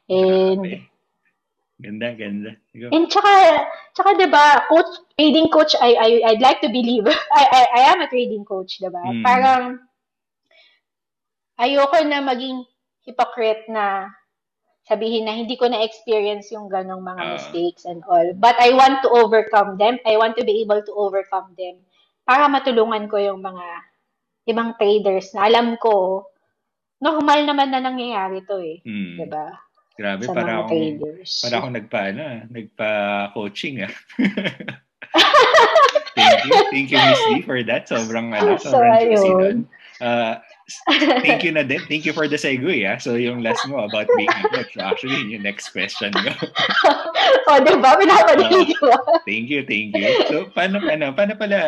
And, 0.09 0.63
okay. 0.63 0.80
Ganda, 1.80 2.11
ganda. 2.11 2.51
Go. 2.75 2.91
And 2.91 3.07
tsaka, 3.07 3.63
tsaka 3.95 4.27
ba, 4.27 4.67
coach, 4.67 4.99
trading 5.15 5.47
coach, 5.47 5.71
I, 5.80 5.95
I 5.95 6.09
I'd 6.36 6.43
like 6.43 6.59
to 6.59 6.67
believe. 6.67 7.07
I, 7.39 7.43
I 7.47 7.61
I 7.71 7.82
am 7.95 8.03
a 8.03 8.11
trading 8.11 8.43
coach, 8.43 8.84
'di 8.84 8.91
ba? 8.91 8.99
Mm. 8.99 9.23
Parang 9.23 9.63
ayoko 11.55 12.03
na 12.03 12.19
maging 12.19 12.67
hypocrite 13.07 13.63
na 13.71 14.11
sabihin 14.84 15.23
na 15.23 15.39
hindi 15.39 15.55
ko 15.55 15.71
na 15.71 15.80
experience 15.80 16.51
yung 16.51 16.67
ganong 16.67 16.99
mga 16.99 17.23
uh, 17.23 17.32
mistakes 17.39 17.88
and 17.88 18.03
all. 18.11 18.27
But 18.36 18.59
I 18.59 18.75
want 18.75 18.99
to 19.07 19.09
overcome 19.15 19.80
them. 19.80 20.03
I 20.03 20.19
want 20.19 20.36
to 20.36 20.43
be 20.43 20.59
able 20.59 20.84
to 20.84 20.93
overcome 20.99 21.55
them 21.55 21.80
para 22.27 22.51
matulungan 22.51 23.07
ko 23.07 23.23
yung 23.23 23.39
mga 23.39 23.65
ibang 24.51 24.75
traders 24.75 25.32
na 25.32 25.47
alam 25.47 25.80
ko 25.80 26.27
normal 26.99 27.47
naman 27.47 27.71
na 27.71 27.80
nangyayari 27.80 28.43
to 28.43 28.59
eh. 28.59 28.84
Mm. 28.84 29.15
'Di 29.15 29.27
ba? 29.32 29.47
Grabe, 29.99 30.23
sa 30.23 30.31
para 30.31 30.63
akong, 30.63 30.95
traders. 30.95 31.43
para 31.43 31.55
akong 31.59 31.75
nagpa, 31.75 32.01
ano, 32.15 32.23
nagpa-coaching 32.47 33.83
ah. 33.83 33.91
thank 36.15 36.39
you. 36.47 36.55
Thank 36.71 36.87
you, 36.95 36.99
Miss 37.03 37.23
D, 37.27 37.43
for 37.43 37.59
that. 37.67 37.91
Sobrang, 37.91 38.31
ano, 38.31 38.55
sobrang 38.55 38.95
so, 38.95 39.03
juicy 39.03 39.31
doon. 39.35 39.57
Uh, 39.99 40.39
thank 41.27 41.43
you 41.43 41.51
na 41.51 41.67
din. 41.67 41.83
Thank 41.91 42.07
you 42.07 42.15
for 42.15 42.31
the 42.31 42.39
segue, 42.39 42.87
ah. 42.87 42.95
So, 42.95 43.19
yung 43.19 43.43
last 43.43 43.67
mo 43.67 43.83
about 43.83 44.07
being 44.15 44.31
a 44.31 44.47
coach. 44.47 44.79
Actually, 44.79 45.35
yung 45.35 45.43
next 45.43 45.75
question 45.75 46.15
ko. 46.15 46.31
oh, 47.51 47.59
di 47.59 47.75
ba? 47.83 47.99
Pinapanilig 47.99 48.79
ko. 48.79 48.95
thank 49.27 49.51
you, 49.51 49.67
thank 49.67 49.99
you. 49.99 50.15
So, 50.31 50.47
paano, 50.55 50.79
ano, 50.79 51.11
paano 51.11 51.35
pala, 51.35 51.59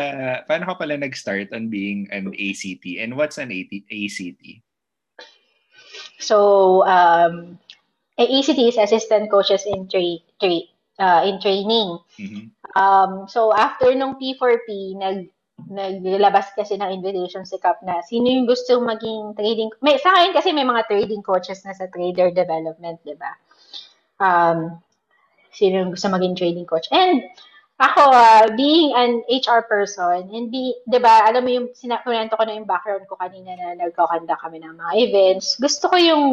paano 0.47 0.71
ka 0.71 0.79
pala 0.79 0.95
nag-start 0.95 1.51
on 1.51 1.67
being 1.67 2.07
an 2.15 2.32
ACT? 2.32 2.95
And 2.95 3.19
what's 3.19 3.36
an 3.36 3.51
ACT? 3.51 4.63
So, 6.21 6.86
um, 6.88 7.59
ACT 8.20 8.59
is 8.59 8.78
assistant 8.78 9.32
coaches 9.32 9.64
in 9.68 9.88
tra- 9.88 10.24
tra- 10.39 10.70
uh, 10.99 11.22
in 11.24 11.39
training. 11.39 11.99
Mm-hmm. 12.20 12.45
Um, 12.76 13.28
so 13.28 13.53
after 13.55 13.93
nung 13.95 14.20
P4P, 14.20 14.95
nag 14.97 15.30
naglabas 15.62 16.57
kasi 16.57 16.74
ng 16.74 16.89
invitation 16.89 17.45
si 17.45 17.62
Cap 17.62 17.86
na 17.86 18.01
sino 18.01 18.26
yung 18.34 18.49
gusto 18.49 18.82
maging 18.82 19.38
trading 19.38 19.70
may 19.86 20.01
sa 20.01 20.09
akin 20.09 20.34
kasi 20.34 20.49
may 20.57 20.66
mga 20.66 20.89
trading 20.89 21.22
coaches 21.22 21.62
na 21.62 21.78
sa 21.78 21.86
trader 21.86 22.34
development, 22.34 22.97
'di 23.05 23.14
ba? 23.14 23.32
Um 24.18 24.82
sino 25.53 25.86
yung 25.86 25.91
gusto 25.93 26.09
maging 26.09 26.34
trading 26.34 26.66
coach. 26.66 26.89
And 26.89 27.22
ako, 27.82 28.14
uh, 28.14 28.45
being 28.53 28.93
an 28.93 29.26
HR 29.26 29.66
person, 29.66 30.30
and 30.30 30.53
be, 30.53 30.78
di 30.86 30.99
ba, 31.01 31.26
alam 31.26 31.41
mo 31.41 31.49
yung, 31.49 31.68
sinakunento 31.74 32.38
ko 32.38 32.45
na 32.45 32.53
yung 32.53 32.70
background 32.70 33.09
ko 33.09 33.18
kanina 33.18 33.57
na 33.57 33.74
nagkakanda 33.74 34.38
kami 34.38 34.62
ng 34.62 34.78
mga 34.78 34.93
events. 35.01 35.57
Gusto 35.57 35.89
ko 35.89 35.97
yung 35.97 36.26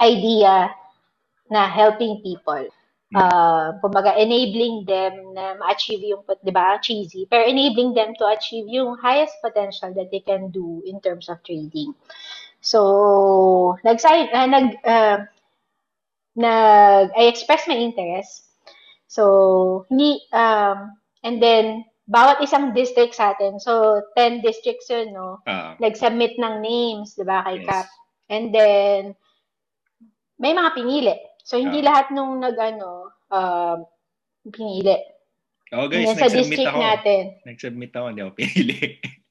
idea 0.00 0.70
na 1.50 1.68
helping 1.68 2.20
people. 2.22 2.68
Uh, 3.14 3.72
kumbaga, 3.80 4.18
enabling 4.18 4.84
them 4.84 5.32
na 5.32 5.54
ma-achieve 5.56 6.02
yung, 6.02 6.26
di 6.42 6.50
ba, 6.50 6.76
cheesy, 6.82 7.24
pero 7.30 7.46
enabling 7.46 7.94
them 7.94 8.12
to 8.18 8.26
achieve 8.26 8.66
yung 8.66 8.98
highest 8.98 9.38
potential 9.40 9.94
that 9.94 10.10
they 10.10 10.20
can 10.20 10.50
do 10.50 10.82
in 10.84 11.00
terms 11.00 11.30
of 11.30 11.38
trading. 11.46 11.94
So, 12.60 13.78
nag-sign, 13.86 14.28
uh, 14.34 14.48
nag, 14.50 14.66
uh, 14.82 15.18
nag, 16.34 17.14
I 17.14 17.30
express 17.30 17.64
my 17.70 17.78
interest. 17.78 18.50
So, 19.06 19.86
hindi, 19.88 20.26
um, 20.34 20.98
and 21.22 21.40
then, 21.40 21.86
bawat 22.10 22.42
isang 22.42 22.74
district 22.74 23.14
sa 23.14 23.38
atin, 23.38 23.62
so, 23.62 24.02
10 24.18 24.42
districts 24.42 24.90
yun, 24.90 25.14
no? 25.14 25.38
Uh, 25.46 25.78
nag-submit 25.78 26.36
ng 26.42 26.58
names, 26.58 27.14
di 27.14 27.22
ba, 27.22 27.46
kay 27.46 27.62
yes. 27.62 27.70
CAP. 27.70 27.88
And 28.28 28.50
then, 28.50 29.14
may 30.36 30.52
mga 30.52 30.70
pinili. 30.76 31.14
So, 31.46 31.56
hindi 31.56 31.80
uh, 31.80 31.86
lahat 31.88 32.12
nung 32.12 32.42
nag-ano, 32.42 33.14
uh, 33.30 33.78
pinili. 34.50 34.98
Oh, 35.74 35.90
guys, 35.90 36.14
sa 36.14 36.30
district 36.30 36.70
ako. 36.70 36.78
natin. 36.78 37.22
Nag-submit 37.42 37.92
ako, 37.94 38.04
hindi 38.12 38.22
ako 38.22 38.32
pinili. 38.34 38.78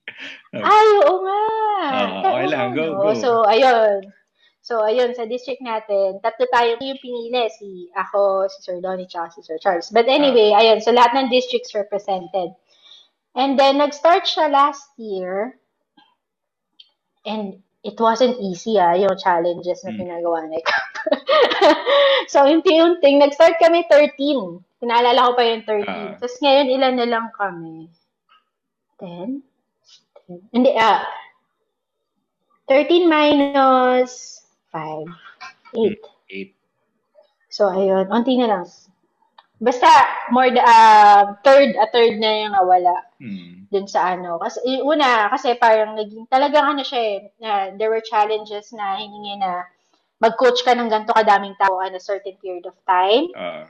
Ay, 0.55 0.87
oo 1.03 1.15
nga. 1.23 1.43
Uh, 1.83 2.07
okay 2.23 2.47
lang, 2.47 2.67
go, 2.75 2.95
go. 2.99 3.11
So, 3.15 3.43
ayun. 3.47 4.11
So, 4.65 4.81
ayun, 4.81 5.13
sa 5.13 5.29
district 5.29 5.61
natin, 5.61 6.17
tatlo 6.25 6.49
tayo 6.49 6.79
yung 6.81 6.97
pinili. 6.97 7.45
Si 7.53 7.91
ako, 7.93 8.49
si 8.49 8.65
Sir 8.65 8.81
Donnie, 8.81 9.05
tsaka 9.05 9.37
si 9.37 9.45
Sir 9.45 9.61
Charles. 9.61 9.93
But 9.93 10.09
anyway, 10.09 10.55
uh, 10.55 10.59
ayun, 10.59 10.81
so 10.81 10.89
lahat 10.89 11.13
ng 11.13 11.29
districts 11.29 11.77
represented. 11.77 12.49
And 13.35 13.59
then, 13.59 13.77
nag-start 13.77 14.25
siya 14.25 14.49
last 14.49 14.89
year. 14.97 15.59
And 17.27 17.61
it 17.85 17.99
wasn't 18.01 18.41
easy 18.41 18.81
ah, 18.81 18.97
yung 18.97 19.13
challenges 19.21 19.85
na 19.85 19.93
hmm. 19.93 20.01
pinagawa 20.01 20.49
ni 20.49 20.57
Cap. 20.65 20.94
so, 22.31 22.45
unti-unting, 22.45 23.21
nag-start 23.21 23.57
kami 23.61 23.85
13. 23.89 24.61
Pinaalala 24.81 25.29
ko 25.29 25.31
pa 25.37 25.43
yung 25.45 25.63
13. 25.63 25.85
Uh, 25.85 25.89
ah. 25.89 26.11
Tapos 26.19 26.37
ngayon, 26.41 26.67
ilan 26.73 26.95
na 26.97 27.07
lang 27.07 27.27
kami? 27.33 27.89
10? 28.99 29.41
10? 30.29 30.55
Hindi, 30.55 30.71
ah, 30.77 31.05
13 32.67 33.05
minus 33.05 34.41
5. 34.73 35.05
8. 35.77 36.01
8. 36.29 36.53
So, 37.53 37.71
ayun, 37.71 38.09
unti 38.11 38.35
na 38.35 38.49
lang. 38.49 38.65
Basta, 39.63 39.87
more, 40.35 40.51
the, 40.51 40.59
uh, 40.59 41.39
third, 41.45 41.79
a 41.79 41.87
third 41.87 42.19
na 42.19 42.43
yung 42.43 42.53
nawala. 42.53 42.95
Hmm. 43.21 43.63
Dun 43.71 43.87
sa 43.87 44.17
ano. 44.17 44.35
Kasi, 44.41 44.59
una, 44.83 45.31
kasi 45.31 45.55
parang 45.55 45.95
naging, 45.95 46.27
talagang 46.27 46.75
ano 46.75 46.83
siya 46.83 47.01
eh, 47.01 47.17
uh, 47.39 47.67
there 47.79 47.87
were 47.87 48.03
challenges 48.03 48.75
na 48.75 48.99
hiningi 48.99 49.39
na 49.39 49.63
mag-coach 50.20 50.63
ka 50.63 50.74
ng 50.74 50.88
ganito 50.88 51.11
kadaming 51.11 51.55
tao 51.59 51.82
on 51.84 51.95
a 51.95 52.01
certain 52.01 52.36
period 52.39 52.66
of 52.66 52.76
time. 52.88 53.30
Uh, 53.36 53.68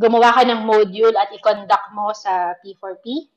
Gumawa 0.00 0.32
ka 0.32 0.42
ng 0.48 0.64
module 0.64 1.12
at 1.12 1.28
i-conduct 1.36 1.92
mo 1.92 2.16
sa 2.16 2.56
P4P. 2.64 3.28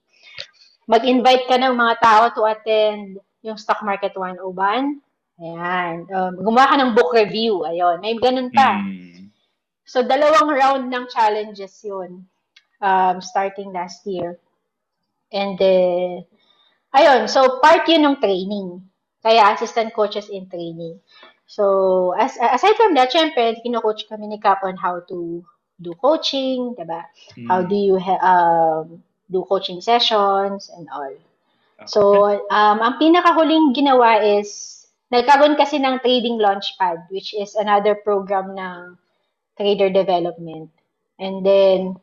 Mag-invite 0.87 1.43
ka 1.51 1.59
ng 1.59 1.75
mga 1.75 1.95
tao 1.99 2.23
to 2.31 2.47
attend 2.47 3.19
yung 3.43 3.59
Stock 3.59 3.83
Market 3.83 4.15
101. 4.15 4.39
Ayan. 5.43 6.07
Um, 6.07 6.33
gumawa 6.39 6.71
ka 6.71 6.75
ng 6.79 6.95
book 6.95 7.11
review. 7.11 7.67
Ayun. 7.67 7.99
May 7.99 8.15
ganun 8.15 8.47
pa. 8.55 8.79
Hmm. 8.79 9.27
So, 9.83 10.07
dalawang 10.07 10.55
round 10.55 10.83
ng 10.87 11.11
challenges 11.11 11.75
yun 11.83 12.23
um, 12.79 13.19
starting 13.19 13.75
last 13.75 14.07
year. 14.07 14.39
And 15.31 15.59
then, 15.59 16.23
ayun, 16.95 17.27
so 17.27 17.59
part 17.59 17.87
yun 17.87 18.07
ng 18.07 18.17
training. 18.23 18.87
Kaya 19.23 19.55
assistant 19.55 19.95
coaches 19.95 20.27
in 20.31 20.47
training. 20.51 20.99
So, 21.53 22.17
as, 22.17 22.33
aside 22.41 22.73
from 22.81 22.97
that, 22.97 23.13
syempre, 23.13 23.61
kino-coach 23.61 24.09
kami 24.09 24.25
ni 24.25 24.41
Cap 24.41 24.65
on 24.65 24.73
how 24.73 25.05
to 25.05 25.45
do 25.77 25.93
coaching, 26.01 26.73
diba? 26.73 27.05
Mm. 27.37 27.45
How 27.45 27.61
do 27.61 27.77
you 27.77 28.01
ha- 28.01 28.23
um, 28.25 29.05
do 29.29 29.45
coaching 29.45 29.77
sessions 29.77 30.73
and 30.73 30.89
all. 30.89 31.13
Okay. 31.13 31.85
So, 31.85 32.25
um, 32.49 32.77
ang 32.81 32.97
pinakahuling 32.97 33.77
ginawa 33.77 34.25
is 34.41 34.81
nagkaroon 35.13 35.53
kasi 35.53 35.77
ng 35.77 36.01
Trading 36.01 36.41
Launchpad, 36.41 37.13
which 37.13 37.37
is 37.37 37.53
another 37.53 37.93
program 38.01 38.57
ng 38.57 38.97
trader 39.53 39.93
development. 39.93 40.73
And 41.21 41.45
then, 41.45 42.01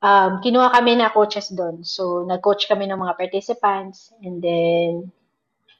um, 0.00 0.40
kinuha 0.40 0.72
kami 0.72 0.96
na 0.96 1.12
coaches 1.12 1.52
doon. 1.52 1.84
So, 1.84 2.24
nag-coach 2.24 2.64
kami 2.64 2.88
ng 2.88 2.96
mga 2.96 3.20
participants 3.20 4.08
and 4.24 4.40
then, 4.40 5.12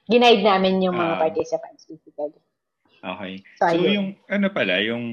ginaid 0.05 0.45
namin 0.45 0.85
yung 0.85 1.01
mga 1.01 1.17
uh, 1.17 1.21
participants 1.21 1.89
basically. 1.89 2.44
Okay. 3.05 3.45
So, 3.61 3.69
so 3.69 3.85
yung, 3.85 4.17
ano 4.33 4.49
pala, 4.49 4.81
yung, 4.81 5.05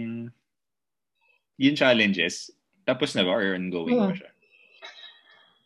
yung 1.59 1.75
challenges, 1.75 2.49
tapos 2.87 3.13
na 3.13 3.27
ba 3.27 3.35
or 3.35 3.53
ongoing 3.53 3.99
hmm. 3.99 4.09
ba 4.09 4.15
siya? 4.15 4.31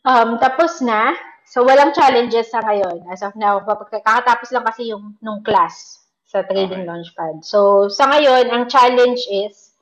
Um, 0.05 0.37
tapos 0.41 0.81
na. 0.81 1.13
So, 1.45 1.61
walang 1.61 1.93
challenges 1.93 2.49
sa 2.49 2.61
ngayon. 2.65 3.05
As 3.05 3.21
of 3.21 3.37
now, 3.37 3.61
kakatapos 3.61 4.49
lang 4.49 4.65
kasi 4.65 4.89
yung 4.89 5.13
nung 5.21 5.45
class 5.45 6.05
sa 6.25 6.41
Trading 6.41 6.83
okay. 6.83 6.89
Launchpad. 6.89 7.45
So, 7.45 7.85
sa 7.87 8.09
ngayon, 8.09 8.49
ang 8.49 8.65
challenge 8.65 9.21
is 9.29 9.77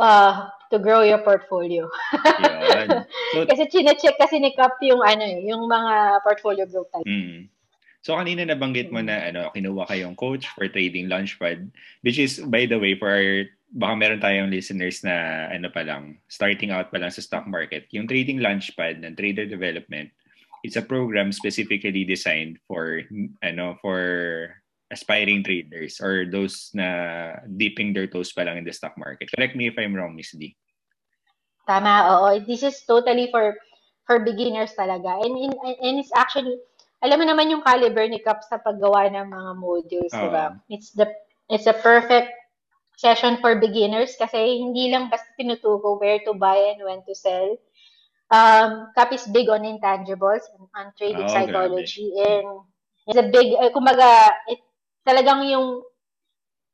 uh, 0.00 0.48
to 0.72 0.80
grow 0.80 1.04
your 1.04 1.20
portfolio. 1.20 1.84
so, 3.36 3.44
kasi 3.44 3.68
chine-check 3.68 4.16
kasi 4.16 4.40
ni 4.40 4.56
Cap 4.56 4.80
yung 4.80 5.04
ano 5.04 5.24
eh, 5.24 5.44
yung 5.44 5.68
mga 5.68 6.24
portfolio 6.24 6.64
growth 6.64 6.88
type. 6.92 7.04
Mm. 7.04 7.52
So 8.02 8.14
kanina 8.14 8.46
nabanggit 8.46 8.94
mo 8.94 9.02
na 9.02 9.26
ano, 9.26 9.50
kinuha 9.52 9.90
kayong 9.90 10.16
coach 10.16 10.46
for 10.54 10.70
Trading 10.70 11.10
Launchpad, 11.10 11.68
which 12.06 12.18
is 12.18 12.38
by 12.46 12.64
the 12.64 12.78
way 12.78 12.94
for 12.94 13.10
our 13.10 13.44
baka 13.68 13.94
meron 14.00 14.22
tayong 14.22 14.48
listeners 14.48 15.04
na 15.04 15.48
ano 15.52 15.68
pa 15.68 15.84
lang, 15.84 16.16
starting 16.32 16.72
out 16.72 16.88
pa 16.88 16.96
lang 16.96 17.12
sa 17.12 17.20
stock 17.20 17.44
market. 17.44 17.84
Yung 17.92 18.08
Trading 18.08 18.40
Launchpad 18.40 19.04
ng 19.04 19.12
Trader 19.18 19.44
Development, 19.44 20.08
it's 20.64 20.78
a 20.78 20.84
program 20.84 21.34
specifically 21.34 22.06
designed 22.06 22.56
for 22.64 23.02
ano 23.44 23.76
for 23.84 24.00
aspiring 24.88 25.44
traders 25.44 26.00
or 26.00 26.24
those 26.24 26.72
na 26.72 27.36
dipping 27.60 27.92
their 27.92 28.08
toes 28.08 28.32
pa 28.32 28.48
lang 28.48 28.56
in 28.56 28.64
the 28.64 28.72
stock 28.72 28.96
market. 28.96 29.28
Correct 29.28 29.52
me 29.52 29.68
if 29.68 29.76
I'm 29.76 29.92
wrong, 29.92 30.16
Miss 30.16 30.32
D. 30.32 30.56
Tama, 31.68 32.08
oo. 32.08 32.40
This 32.40 32.64
is 32.64 32.80
totally 32.88 33.28
for 33.28 33.52
for 34.08 34.24
beginners 34.24 34.72
talaga. 34.72 35.20
And 35.20 35.36
in, 35.36 35.52
and 35.52 36.00
it's 36.00 36.14
actually 36.16 36.56
alam 36.98 37.16
mo 37.18 37.24
naman 37.26 37.50
yung 37.50 37.62
caliber 37.62 38.06
ni 38.10 38.18
Cap 38.18 38.42
sa 38.42 38.58
paggawa 38.58 39.06
ng 39.10 39.26
mga 39.30 39.52
modules, 39.58 40.12
uh, 40.14 40.18
'di 40.18 40.28
ba? 40.30 40.46
It's 40.70 40.90
the 40.94 41.06
it's 41.50 41.70
a 41.70 41.76
perfect 41.76 42.34
session 42.98 43.38
for 43.38 43.54
beginners 43.62 44.18
kasi 44.18 44.58
hindi 44.58 44.90
lang 44.90 45.06
basta 45.06 45.30
tinuturo 45.38 45.98
where 46.02 46.18
to 46.26 46.34
buy 46.34 46.58
and 46.74 46.82
when 46.82 46.98
to 47.06 47.14
sell 47.14 47.54
um, 48.30 48.92
Cap 48.94 49.12
is 49.12 49.26
big 49.28 49.48
on 49.48 49.64
intangibles 49.64 50.44
and 50.56 50.68
on 50.76 50.92
trading 50.96 51.28
oh, 51.28 51.32
psychology. 51.32 52.12
Grabe. 52.12 52.24
And 52.28 52.46
it's 53.08 53.18
a 53.18 53.28
big, 53.28 53.56
uh, 53.56 53.70
kumbaga, 53.72 54.32
it, 54.48 54.60
talagang 55.06 55.48
yung, 55.48 55.82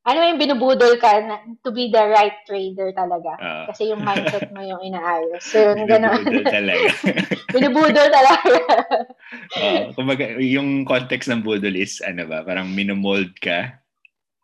ano 0.05 0.19
yung 0.21 0.37
binubudol 0.41 1.01
ka 1.01 1.17
na, 1.25 1.41
to 1.65 1.73
be 1.73 1.89
the 1.89 2.05
right 2.13 2.37
trader 2.45 2.93
talaga. 2.93 3.41
Uh, 3.41 3.65
Kasi 3.73 3.89
yung 3.89 4.05
mindset 4.05 4.53
mo 4.53 4.61
yung 4.61 4.85
inaayos. 4.85 5.41
So, 5.41 5.73
yung 5.73 5.89
gano'n. 5.89 6.21
Binubudol 6.29 6.45
talaga. 6.53 6.89
binubudol 7.57 8.09
talaga. 8.13 8.61
uh, 9.57 9.83
kumbaga, 9.97 10.37
yung 10.45 10.85
context 10.85 11.33
ng 11.33 11.41
budol 11.41 11.73
is, 11.73 12.05
ano 12.05 12.29
ba, 12.29 12.45
parang 12.45 12.69
minomold 12.69 13.33
ka 13.41 13.81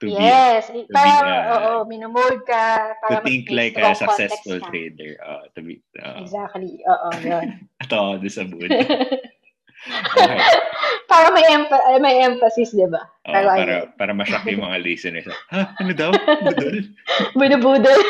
to 0.01 0.09
yes, 0.09 0.73
be, 0.73 0.89
to 0.89 0.97
parang, 0.97 1.29
be, 1.29 1.29
uh, 1.29 1.53
oo, 1.53 1.85
minomold 1.85 2.41
ka. 2.49 2.97
Para 3.05 3.21
to 3.21 3.29
think 3.29 3.53
like 3.53 3.77
a 3.77 3.93
successful 3.93 4.57
trader. 4.73 5.21
Uh, 5.21 5.45
to 5.53 5.61
be, 5.61 5.85
uh, 6.01 6.25
exactly, 6.25 6.81
oo, 6.89 7.09
yun. 7.21 7.69
Ito 7.85 8.17
doon 8.17 8.33
sa 8.33 8.49
mood. 8.49 8.73
okay. 8.73 10.41
para 11.11 11.35
may, 11.35 11.43
emp- 11.51 11.99
may 11.99 12.23
emphasis, 12.23 12.71
di 12.71 12.87
ba? 12.87 13.03
Oh, 13.27 13.35
para, 13.35 13.51
para, 13.59 13.75
para 13.99 14.13
ma-shock 14.15 14.47
yung 14.47 14.63
mga 14.63 14.79
listeners. 14.87 15.27
Ha? 15.51 15.75
Ano 15.83 15.91
daw? 15.91 16.15
Budol? 16.15 16.87
Budol-budol. 17.35 18.01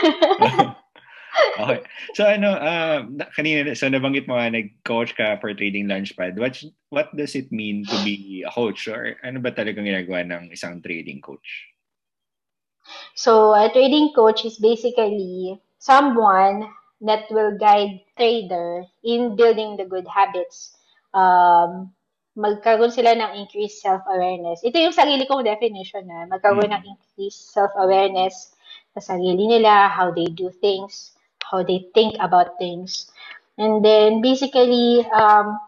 okay. 1.65 1.81
So 2.13 2.29
ano, 2.29 2.61
uh, 2.61 3.09
kanina, 3.33 3.73
so 3.73 3.89
nabanggit 3.89 4.29
mo 4.29 4.37
nga, 4.37 4.53
nag-coach 4.53 5.17
ka 5.17 5.41
for 5.41 5.57
Trading 5.57 5.89
Launchpad. 5.89 6.37
What, 6.37 6.61
what 6.93 7.09
does 7.17 7.33
it 7.33 7.49
mean 7.49 7.89
to 7.89 7.97
be 8.05 8.45
a 8.45 8.53
coach? 8.53 8.85
Or 8.85 9.17
ano 9.25 9.41
ba 9.41 9.57
talagang 9.57 9.89
ginagawa 9.89 10.21
ng 10.29 10.53
isang 10.53 10.85
trading 10.85 11.25
coach? 11.25 11.73
So, 13.17 13.57
a 13.57 13.73
trading 13.73 14.13
coach 14.13 14.45
is 14.45 14.61
basically 14.61 15.57
someone 15.79 16.69
that 17.01 17.25
will 17.31 17.57
guide 17.57 18.05
trader 18.17 18.85
in 19.05 19.37
building 19.37 19.77
the 19.81 19.89
good 19.89 20.05
habits. 20.05 20.77
Um, 21.15 21.93
magkaroon 22.41 22.89
sila 22.89 23.13
ng 23.13 23.37
increased 23.37 23.85
self-awareness. 23.85 24.65
Ito 24.65 24.81
yung 24.81 24.97
sarili 24.97 25.29
kong 25.29 25.45
definition 25.45 26.09
na 26.09 26.25
magkaroon 26.25 26.73
mm. 26.73 26.75
ng 26.81 26.85
increased 26.89 27.53
self-awareness 27.53 28.57
sa 28.97 29.15
sarili 29.15 29.45
nila, 29.45 29.93
how 29.93 30.09
they 30.09 30.27
do 30.33 30.49
things, 30.49 31.13
how 31.45 31.61
they 31.61 31.85
think 31.93 32.17
about 32.19 32.57
things. 32.57 33.13
And 33.61 33.85
then 33.85 34.25
basically 34.25 35.05
um, 35.13 35.61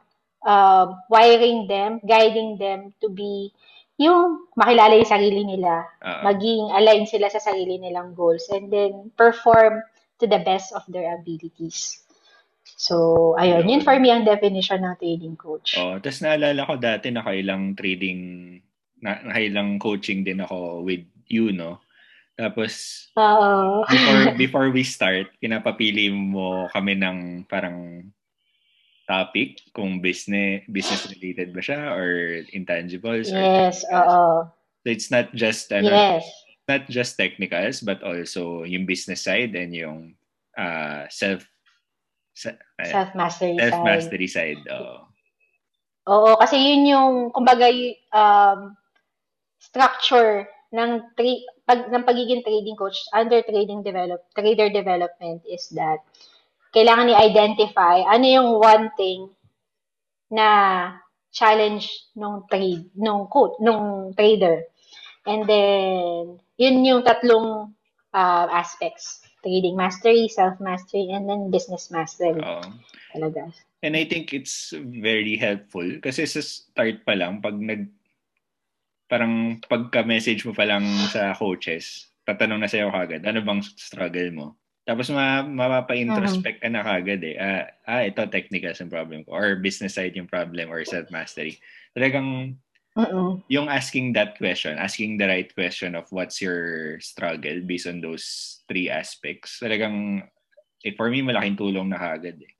uh, 0.42 0.96
wiring 1.12 1.68
them, 1.68 2.00
guiding 2.08 2.56
them 2.56 2.96
to 3.04 3.12
be 3.12 3.52
yung 4.00 4.48
makilala 4.56 4.96
yung 4.96 5.12
sarili 5.12 5.44
nila, 5.44 5.86
uh-huh. 6.00 6.24
maging 6.26 6.72
align 6.72 7.04
sila 7.06 7.28
sa 7.28 7.38
sarili 7.38 7.78
nilang 7.78 8.16
goals, 8.16 8.48
and 8.50 8.72
then 8.72 9.12
perform 9.14 9.84
to 10.18 10.26
the 10.26 10.40
best 10.42 10.72
of 10.72 10.82
their 10.88 11.14
abilities. 11.14 12.02
So, 12.82 13.38
ayun, 13.38 13.70
yun 13.70 13.82
for 13.86 13.94
me 14.02 14.10
ang 14.10 14.26
definition 14.26 14.82
ng 14.82 14.98
trading 14.98 15.38
coach. 15.38 15.78
Oh, 15.78 16.02
tapos 16.02 16.18
naalala 16.18 16.66
ko 16.66 16.74
dati 16.82 17.14
nakailang 17.14 17.78
trading, 17.78 18.58
na, 18.98 19.22
nakailang 19.22 19.78
coaching 19.78 20.26
din 20.26 20.42
ako 20.42 20.82
with 20.82 21.06
you, 21.30 21.54
no? 21.54 21.78
Tapos, 22.34 23.06
uh, 23.14 23.86
before, 23.86 24.22
before 24.42 24.68
we 24.74 24.82
start, 24.82 25.30
pinapapili 25.38 26.10
mo 26.10 26.66
kami 26.74 26.98
ng 26.98 27.46
parang 27.46 28.10
topic 29.06 29.62
kung 29.74 30.02
business 30.02 30.62
business 30.70 31.06
related 31.10 31.50
ba 31.50 31.58
siya 31.58 31.90
or 31.90 32.40
intangibles 32.54 33.28
yes 33.34 33.82
oo 33.90 34.46
so 34.46 34.86
it's 34.86 35.10
not 35.10 35.26
just 35.34 35.68
ano, 35.74 35.90
yes. 35.90 36.22
not 36.70 36.86
just 36.86 37.18
technicals 37.18 37.82
but 37.82 37.98
also 38.06 38.62
yung 38.62 38.86
business 38.86 39.26
side 39.26 39.52
and 39.58 39.74
yung 39.74 40.14
uh, 40.54 41.04
self 41.10 41.42
self 42.34 43.10
mastery 43.14 43.60
self 43.60 43.84
mastery 43.84 44.28
side, 44.28 44.62
side 44.64 44.72
oo 44.72 45.12
Oo, 46.02 46.34
kasi 46.34 46.58
yun 46.58 46.82
yung, 46.90 47.12
kumbaga, 47.30 47.70
um, 48.10 48.74
structure 49.62 50.50
ng, 50.74 51.14
tra- 51.14 51.46
pag, 51.62 51.86
ng 51.94 52.02
pagiging 52.02 52.42
trading 52.42 52.74
coach 52.74 52.98
under 53.14 53.38
trading 53.46 53.86
develop, 53.86 54.18
trader 54.34 54.66
development 54.66 55.46
is 55.46 55.70
that 55.70 56.02
kailangan 56.74 57.14
i-identify 57.14 58.02
ano 58.02 58.26
yung 58.26 58.48
one 58.58 58.90
thing 58.98 59.30
na 60.32 60.48
challenge 61.30 61.86
nung 62.18 62.48
trade, 62.50 62.90
nung 62.98 63.30
coach, 63.30 63.54
nung 63.62 64.10
trader. 64.18 64.66
And 65.22 65.46
then, 65.46 66.42
yun 66.58 66.82
yung 66.82 67.06
tatlong 67.06 67.70
uh, 68.10 68.46
aspects. 68.50 69.22
Trading 69.42 69.74
mastery, 69.74 70.30
self-mastery, 70.30 71.10
and 71.10 71.26
then 71.26 71.50
business 71.50 71.90
mastery. 71.90 72.38
Uh, 72.38 72.70
Talaga. 73.10 73.50
And 73.82 73.98
I 73.98 74.06
think 74.06 74.30
it's 74.30 74.70
very 74.78 75.34
helpful 75.34 75.98
kasi 75.98 76.22
sa 76.30 76.38
start 76.38 77.02
pa 77.02 77.18
lang, 77.18 77.42
pag 77.42 77.58
nag 77.58 77.90
parang 79.10 79.60
pagka-message 79.66 80.46
mo 80.48 80.56
pa 80.56 80.64
lang 80.64 80.86
sa 81.10 81.34
coaches, 81.36 82.08
tatanong 82.24 82.64
na 82.64 82.70
sa'yo 82.70 82.88
kagad, 82.88 83.26
ano 83.26 83.44
bang 83.44 83.60
struggle 83.60 84.30
mo? 84.32 84.46
Tapos 84.82 85.12
ma 85.14 85.46
mapapa-introspect 85.46 86.58
ka 86.62 86.68
na 86.70 86.82
kagad 86.82 87.22
eh. 87.22 87.36
Uh, 87.38 87.64
ah, 87.86 88.02
ito 88.02 88.22
technical 88.30 88.74
yung 88.74 88.90
problem 88.90 89.20
ko. 89.22 89.30
Or 89.30 89.58
business 89.62 89.94
side 89.94 90.18
yung 90.18 90.26
problem 90.26 90.72
or 90.72 90.82
self-mastery. 90.82 91.62
Talagang 91.94 92.58
Uh-oh. 92.92 93.40
yung 93.48 93.72
asking 93.72 94.12
that 94.12 94.36
question, 94.36 94.76
asking 94.76 95.16
the 95.16 95.24
right 95.24 95.48
question 95.56 95.96
of 95.96 96.04
what's 96.12 96.44
your 96.44 97.00
struggle 97.00 97.64
based 97.64 97.88
on 97.88 98.04
those 98.04 98.60
three 98.68 98.92
aspects. 98.92 99.64
Talagang, 99.64 100.28
eh, 100.84 100.92
for 100.92 101.08
me, 101.08 101.24
malaking 101.24 101.56
tulong 101.56 101.88
na 101.88 101.96
kagad 101.96 102.36
eh. 102.36 102.52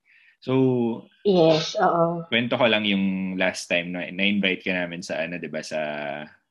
So, 0.43 1.07
yes, 1.23 1.79
oo. 1.79 2.27
Kwento 2.27 2.59
ko 2.59 2.67
lang 2.67 2.83
yung 2.89 3.37
last 3.39 3.71
time 3.71 3.95
na 3.95 4.09
na-invite 4.11 4.67
ka 4.67 4.75
namin 4.75 4.99
sa 4.99 5.23
ano, 5.23 5.39
'di 5.39 5.47
ba, 5.47 5.63
sa 5.63 5.79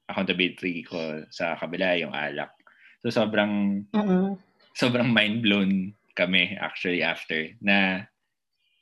accountability 0.07 0.87
ko 0.87 1.27
sa 1.27 1.59
kabila 1.59 1.99
yung 1.99 2.15
alak. 2.15 2.55
So 3.03 3.11
sobrang 3.11 3.83
uh-uh 3.91 4.39
sobrang 4.75 5.11
mind 5.11 5.43
blown 5.43 5.71
kami 6.15 6.55
actually 6.59 7.03
after 7.03 7.47
na 7.63 8.07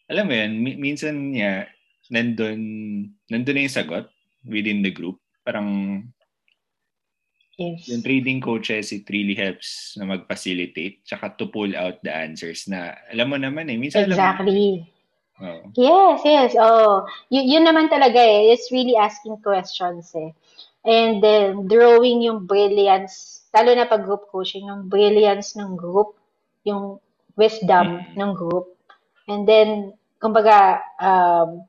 alam 0.09 0.25
mo 0.25 0.33
yun, 0.33 0.51
minsan 0.81 1.33
niya 1.33 1.69
nandun, 2.09 2.61
nandun 3.29 3.53
na 3.53 3.65
yung 3.69 3.77
sagot 3.77 4.09
within 4.45 4.83
the 4.83 4.91
group. 4.91 5.19
Parang 5.43 6.03
yes. 7.59 7.87
yung 7.91 8.03
trading 8.03 8.39
coaches, 8.39 8.91
it 8.95 9.07
really 9.11 9.35
helps 9.35 9.97
na 9.99 10.07
mag-facilitate 10.07 11.03
tsaka 11.03 11.35
to 11.35 11.51
pull 11.51 11.71
out 11.75 11.99
the 12.03 12.13
answers 12.13 12.67
na 12.71 12.95
alam 13.11 13.29
mo 13.29 13.37
naman 13.37 13.67
eh. 13.67 13.77
Minsan 13.77 14.07
exactly. 14.07 14.87
Alam 15.39 15.67
mo, 15.67 15.67
oh. 15.67 15.71
Yes, 15.75 16.19
yes. 16.23 16.51
Oh, 16.59 17.07
y- 17.31 17.47
yun 17.47 17.67
naman 17.67 17.91
talaga 17.91 18.19
eh. 18.19 18.51
It's 18.55 18.71
really 18.71 18.95
asking 18.95 19.39
questions 19.43 20.11
eh. 20.15 20.31
And 20.87 21.19
then, 21.19 21.67
drawing 21.67 22.23
yung 22.23 22.47
brilliance, 22.47 23.43
lalo 23.51 23.75
na 23.75 23.83
pag 23.83 24.07
group 24.07 24.31
coaching, 24.31 24.71
yung 24.71 24.87
brilliance 24.87 25.59
ng 25.59 25.75
group, 25.75 26.15
yung 26.63 27.03
wisdom 27.35 27.99
mm. 27.99 28.15
ng 28.15 28.31
group. 28.31 28.79
And 29.27 29.43
then, 29.43 29.91
kumbaga, 30.23 30.79
um, 31.03 31.67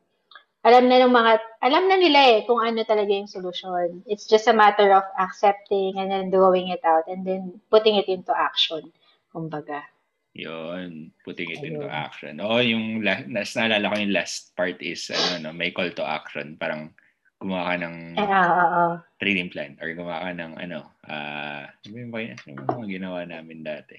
alam 0.61 0.93
na 0.93 1.01
ng 1.01 1.13
mga, 1.13 1.33
alam 1.65 1.85
na 1.89 1.97
nila 1.97 2.21
eh 2.37 2.39
kung 2.45 2.61
ano 2.61 2.85
talaga 2.85 3.09
yung 3.09 3.31
solution. 3.31 4.05
It's 4.05 4.29
just 4.29 4.45
a 4.45 4.53
matter 4.53 4.93
of 4.93 5.09
accepting 5.17 5.97
and 5.97 6.13
then 6.13 6.29
drawing 6.29 6.69
it 6.69 6.85
out 6.85 7.09
and 7.09 7.25
then 7.25 7.65
putting 7.73 7.97
it 7.97 8.13
into 8.13 8.37
action. 8.37 8.93
Kumbaga. 9.33 9.89
Yun, 10.37 11.11
putting 11.25 11.49
it 11.51 11.65
Ayun. 11.65 11.81
into 11.81 11.89
action. 11.89 12.39
Oo, 12.45 12.61
yung 12.61 13.01
last, 13.01 13.25
nas, 13.27 13.57
naalala 13.57 13.89
ko 13.89 13.97
yung 14.05 14.15
last 14.15 14.53
part 14.53 14.77
is, 14.85 15.09
ano, 15.09 15.49
no, 15.49 15.57
may 15.57 15.73
call 15.73 15.91
to 15.97 16.05
action. 16.05 16.61
Parang 16.61 16.93
gumawa 17.41 17.73
ka 17.73 17.75
ng 17.81 17.97
uh, 18.21 18.29
uh, 18.29 18.71
uh. 18.77 18.95
trading 19.17 19.49
plan 19.49 19.81
or 19.81 19.89
gumawa 19.97 20.29
ka 20.29 20.33
ng, 20.37 20.53
ano, 20.61 20.93
uh, 21.09 21.65
ano 21.65 21.95
yung 21.97 22.13
ano 22.13 22.37
yung 22.37 22.69
mga 22.69 22.89
ginawa 23.01 23.19
namin 23.25 23.65
dati? 23.65 23.97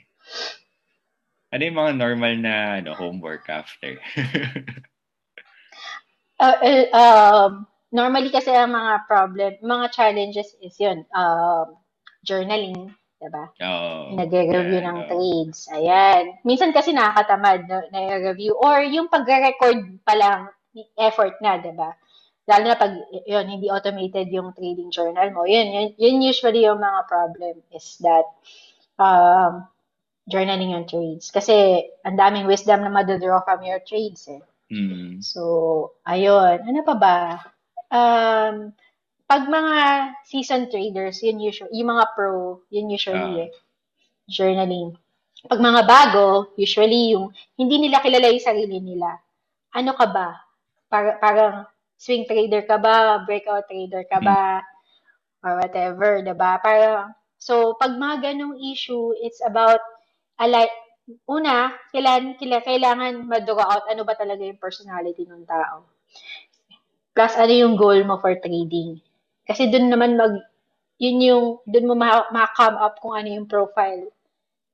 Ano 1.51 1.61
yung 1.65 1.79
mga 1.81 1.93
normal 1.97 2.33
na 2.37 2.53
ano, 2.79 2.93
homework 2.93 3.49
after? 3.49 3.97
uh, 6.41 6.57
uh, 6.57 6.85
um, 6.97 7.51
normally 7.93 8.33
kasi 8.33 8.49
ang 8.49 8.73
mga 8.73 9.05
problem, 9.05 9.51
mga 9.61 9.85
challenges 9.93 10.57
is 10.59 10.73
yun, 10.81 11.05
um, 11.13 11.77
journaling, 12.25 12.89
diba? 13.21 13.45
Oh, 13.61 14.17
Nagre-review 14.17 14.81
yeah, 14.81 14.89
ng 14.89 14.97
oh. 14.97 15.07
trades. 15.07 15.69
Ayan. 15.69 16.41
Minsan 16.41 16.73
kasi 16.73 16.91
nakakatamad 16.91 17.69
na, 17.69 17.85
na-review. 17.93 18.57
Or 18.57 18.81
yung 18.81 19.13
pagre-record 19.13 20.01
pa 20.01 20.17
lang, 20.17 20.49
effort 20.97 21.37
na, 21.43 21.61
diba? 21.61 21.93
Lalo 22.49 22.63
na 22.65 22.77
pag, 22.79 22.93
yun, 23.29 23.45
hindi 23.45 23.69
automated 23.69 24.33
yung 24.33 24.57
trading 24.57 24.89
journal 24.89 25.29
mo. 25.29 25.45
Yun, 25.45 25.69
yun, 25.69 25.87
yun 26.01 26.25
usually 26.25 26.65
yung 26.65 26.81
mga 26.81 27.05
problem 27.05 27.61
is 27.69 28.01
that 28.01 28.25
um, 28.97 29.69
journaling 30.25 30.73
yung 30.73 30.89
trades. 30.89 31.29
Kasi 31.29 31.85
ang 32.01 32.17
daming 32.17 32.49
wisdom 32.49 32.81
na 32.81 32.89
madodraw 32.89 33.45
from 33.45 33.61
your 33.61 33.79
trades 33.85 34.25
eh. 34.25 34.41
Mm. 34.71 35.19
So, 35.19 35.41
ayun. 36.07 36.63
Ano 36.63 36.79
pa 36.87 36.95
ba? 36.95 37.19
Um, 37.91 38.71
pag 39.27 39.43
mga 39.51 39.75
season 40.23 40.71
traders, 40.71 41.19
yun 41.19 41.43
usually, 41.43 41.75
yung 41.75 41.91
mga 41.91 42.05
pro, 42.15 42.63
yun 42.71 42.87
usually 42.87 43.19
uh. 43.19 43.43
eh, 43.47 43.51
journaling. 44.31 44.95
Pag 45.43 45.59
mga 45.59 45.81
bago, 45.83 46.55
usually 46.55 47.11
yung 47.11 47.35
hindi 47.59 47.83
nila 47.83 47.99
kilala 47.99 48.31
yung 48.31 48.47
sarili 48.47 48.79
nila. 48.79 49.19
Ano 49.75 49.91
ka 49.91 50.07
ba? 50.07 50.39
Para, 50.87 51.19
parang 51.19 51.67
swing 51.99 52.23
trader 52.23 52.63
ka 52.63 52.79
ba? 52.79 53.19
Breakout 53.27 53.67
trader 53.67 54.07
ka 54.07 54.23
ba? 54.23 54.63
Mm. 54.63 54.67
Or 55.41 55.53
whatever, 55.59 56.09
diba? 56.23 56.61
Parang, 56.63 57.11
so, 57.35 57.75
pag 57.75 57.97
mga 57.97 58.31
ganong 58.31 58.55
issue, 58.61 59.11
it's 59.19 59.41
about, 59.43 59.81
alike, 60.39 60.71
una, 61.25 61.73
kailangan, 61.91 62.37
kailangan 62.39 63.13
ma-draw 63.27 63.59
out 63.59 63.85
ano 63.89 64.03
ba 64.03 64.15
talaga 64.15 64.43
yung 64.43 64.61
personality 64.61 65.27
ng 65.27 65.43
tao. 65.47 65.87
Plus, 67.11 67.33
ano 67.35 67.51
yung 67.51 67.75
goal 67.75 68.03
mo 68.07 68.19
for 68.19 68.35
trading. 68.39 68.99
Kasi 69.43 69.67
dun 69.67 69.91
naman 69.91 70.15
mag, 70.15 70.39
yun 71.01 71.17
yung, 71.19 71.45
dun 71.67 71.89
mo 71.89 71.95
ma-come 71.97 72.77
up 72.79 73.01
kung 73.03 73.17
ano 73.17 73.27
yung 73.27 73.47
profile 73.49 74.07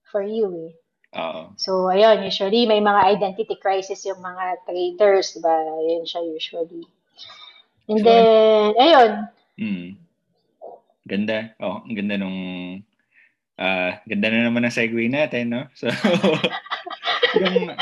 for 0.06 0.22
you 0.22 0.70
eh. 0.70 0.74
Oo. 1.18 1.42
So, 1.58 1.90
ayun, 1.90 2.28
usually 2.28 2.68
may 2.70 2.84
mga 2.84 3.18
identity 3.18 3.58
crisis 3.58 4.06
yung 4.06 4.22
mga 4.22 4.68
traders, 4.68 5.34
diba? 5.34 5.56
Yun 5.88 6.06
siya 6.06 6.22
usually. 6.22 6.86
And 7.88 8.04
so, 8.04 8.06
then, 8.06 8.72
ayun. 8.78 9.12
Mm. 9.58 9.90
Ganda. 11.08 11.56
Oh, 11.64 11.82
ang 11.88 11.96
ganda 11.96 12.20
nung 12.20 12.40
uh, 13.58 13.98
ganda 14.08 14.28
na 14.32 14.48
naman 14.48 14.66
ang 14.66 14.74
segue 14.74 15.10
natin, 15.10 15.54
no? 15.54 15.64
So, 15.74 15.90
yung, 17.42 17.74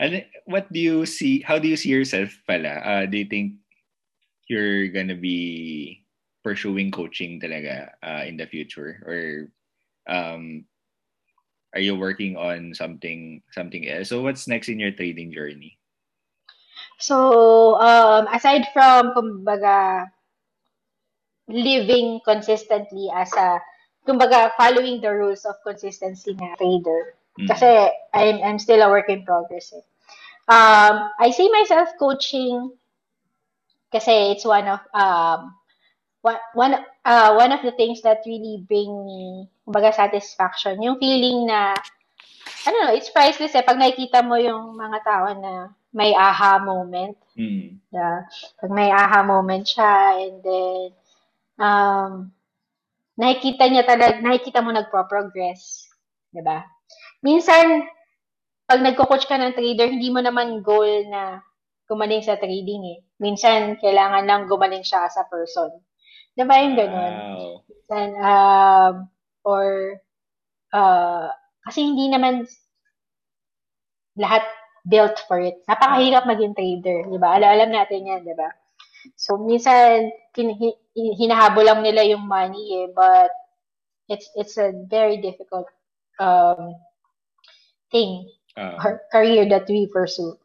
ano, 0.00 0.16
what 0.46 0.70
do 0.72 0.78
you 0.80 1.06
see, 1.06 1.42
how 1.42 1.58
do 1.58 1.68
you 1.68 1.76
see 1.76 1.90
yourself 1.90 2.32
pala? 2.46 2.80
Uh, 2.82 3.04
do 3.06 3.18
you 3.18 3.28
think 3.28 3.58
you're 4.48 4.88
gonna 4.88 5.18
be 5.18 6.02
pursuing 6.46 6.90
coaching 6.90 7.42
talaga 7.42 7.90
uh, 8.02 8.22
in 8.22 8.38
the 8.38 8.46
future? 8.46 9.02
Or 9.02 9.20
um, 10.06 10.64
are 11.74 11.82
you 11.82 11.98
working 11.98 12.38
on 12.38 12.72
something 12.72 13.42
something 13.52 13.84
else? 13.84 14.08
So 14.08 14.22
what's 14.22 14.48
next 14.48 14.70
in 14.70 14.80
your 14.80 14.94
trading 14.94 15.34
journey? 15.34 15.76
So, 16.96 17.76
um, 17.76 18.24
aside 18.32 18.64
from, 18.72 19.12
kumbaga, 19.12 20.08
living 21.48 22.24
consistently 22.24 23.12
as 23.12 23.28
a 23.36 23.60
kumbaga, 24.06 24.54
following 24.54 25.02
the 25.02 25.10
rules 25.10 25.44
of 25.44 25.58
consistency 25.66 26.32
na 26.38 26.54
trader. 26.54 27.18
Mm-hmm. 27.36 27.50
Kasi 27.50 27.90
I'm, 28.14 28.38
I'm 28.40 28.58
still 28.62 28.80
a 28.80 28.88
work 28.88 29.10
in 29.10 29.26
progress 29.26 29.74
eh. 29.74 29.84
Um, 30.46 31.10
I 31.18 31.34
see 31.34 31.50
myself 31.50 31.90
coaching 31.98 32.70
kasi 33.90 34.34
it's 34.34 34.44
one 34.44 34.66
of 34.66 34.82
um 34.94 35.54
one 36.22 36.38
one 36.54 36.74
uh 37.06 37.34
one 37.34 37.50
of 37.54 37.62
the 37.62 37.72
things 37.72 38.02
that 38.02 38.26
really 38.26 38.62
bring 38.66 38.90
me 39.06 39.46
kumbaga 39.62 39.94
satisfaction 39.94 40.82
yung 40.82 40.98
feeling 40.98 41.46
na 41.46 41.72
I 42.66 42.70
don't 42.70 42.82
know 42.82 42.94
it's 42.94 43.14
priceless 43.14 43.54
eh 43.54 43.62
pag 43.62 43.78
nakikita 43.78 44.26
mo 44.26 44.34
yung 44.36 44.74
mga 44.74 44.98
tao 45.06 45.26
na 45.38 45.70
may 45.94 46.12
aha 46.12 46.58
moment 46.58 47.14
mm. 47.38 47.78
yeah 47.94 48.26
pag 48.58 48.70
may 48.74 48.90
aha 48.90 49.22
moment 49.22 49.64
siya 49.64 50.18
and 50.26 50.36
then 50.42 50.86
um 51.62 52.35
nakikita 53.16 53.64
niya 53.68 53.84
talaga, 53.88 54.20
nakikita 54.20 54.60
mo 54.60 54.70
nagpo-progress. 54.72 55.88
Di 56.30 56.44
ba? 56.44 56.62
Minsan, 57.24 57.84
pag 58.68 58.80
nagko-coach 58.84 59.24
ka 59.24 59.40
ng 59.40 59.56
trader, 59.56 59.88
hindi 59.88 60.12
mo 60.12 60.20
naman 60.20 60.60
goal 60.60 61.08
na 61.08 61.40
gumaling 61.88 62.22
sa 62.22 62.36
trading 62.36 62.82
eh. 62.84 62.98
Minsan, 63.18 63.80
kailangan 63.80 64.28
lang 64.28 64.46
gumaling 64.46 64.84
siya 64.84 65.08
as 65.08 65.16
a 65.16 65.24
person. 65.26 65.72
Di 66.36 66.44
ba 66.44 66.60
yung 66.60 66.76
ganun? 66.76 67.14
Wow. 67.16 67.48
Minsan, 67.64 68.08
um, 68.20 68.94
or, 69.46 69.66
uh, 70.76 71.32
kasi 71.64 71.88
hindi 71.88 72.12
naman 72.12 72.44
lahat 74.20 74.44
built 74.86 75.16
for 75.24 75.40
it. 75.40 75.62
Napakahirap 75.66 76.28
maging 76.28 76.54
trader, 76.54 77.08
di 77.08 77.18
ba? 77.18 77.40
Alam, 77.40 77.48
alam 77.56 77.70
natin 77.72 78.06
yan, 78.06 78.22
di 78.22 78.36
ba? 78.36 78.48
So, 79.14 79.38
minsan, 79.38 80.10
kin- 80.34 80.58
hinahabol 80.94 81.64
lang 81.64 81.80
nila 81.86 82.02
yung 82.02 82.26
money 82.26 82.82
eh, 82.84 82.88
but 82.90 83.30
it's 84.08 84.30
it's 84.36 84.56
a 84.56 84.72
very 84.86 85.18
difficult 85.18 85.66
um, 86.18 86.74
thing 87.90 88.28
uh, 88.56 88.76
or 88.82 89.02
career 89.12 89.48
that 89.48 89.68
we 89.68 89.86
pursue. 89.92 90.36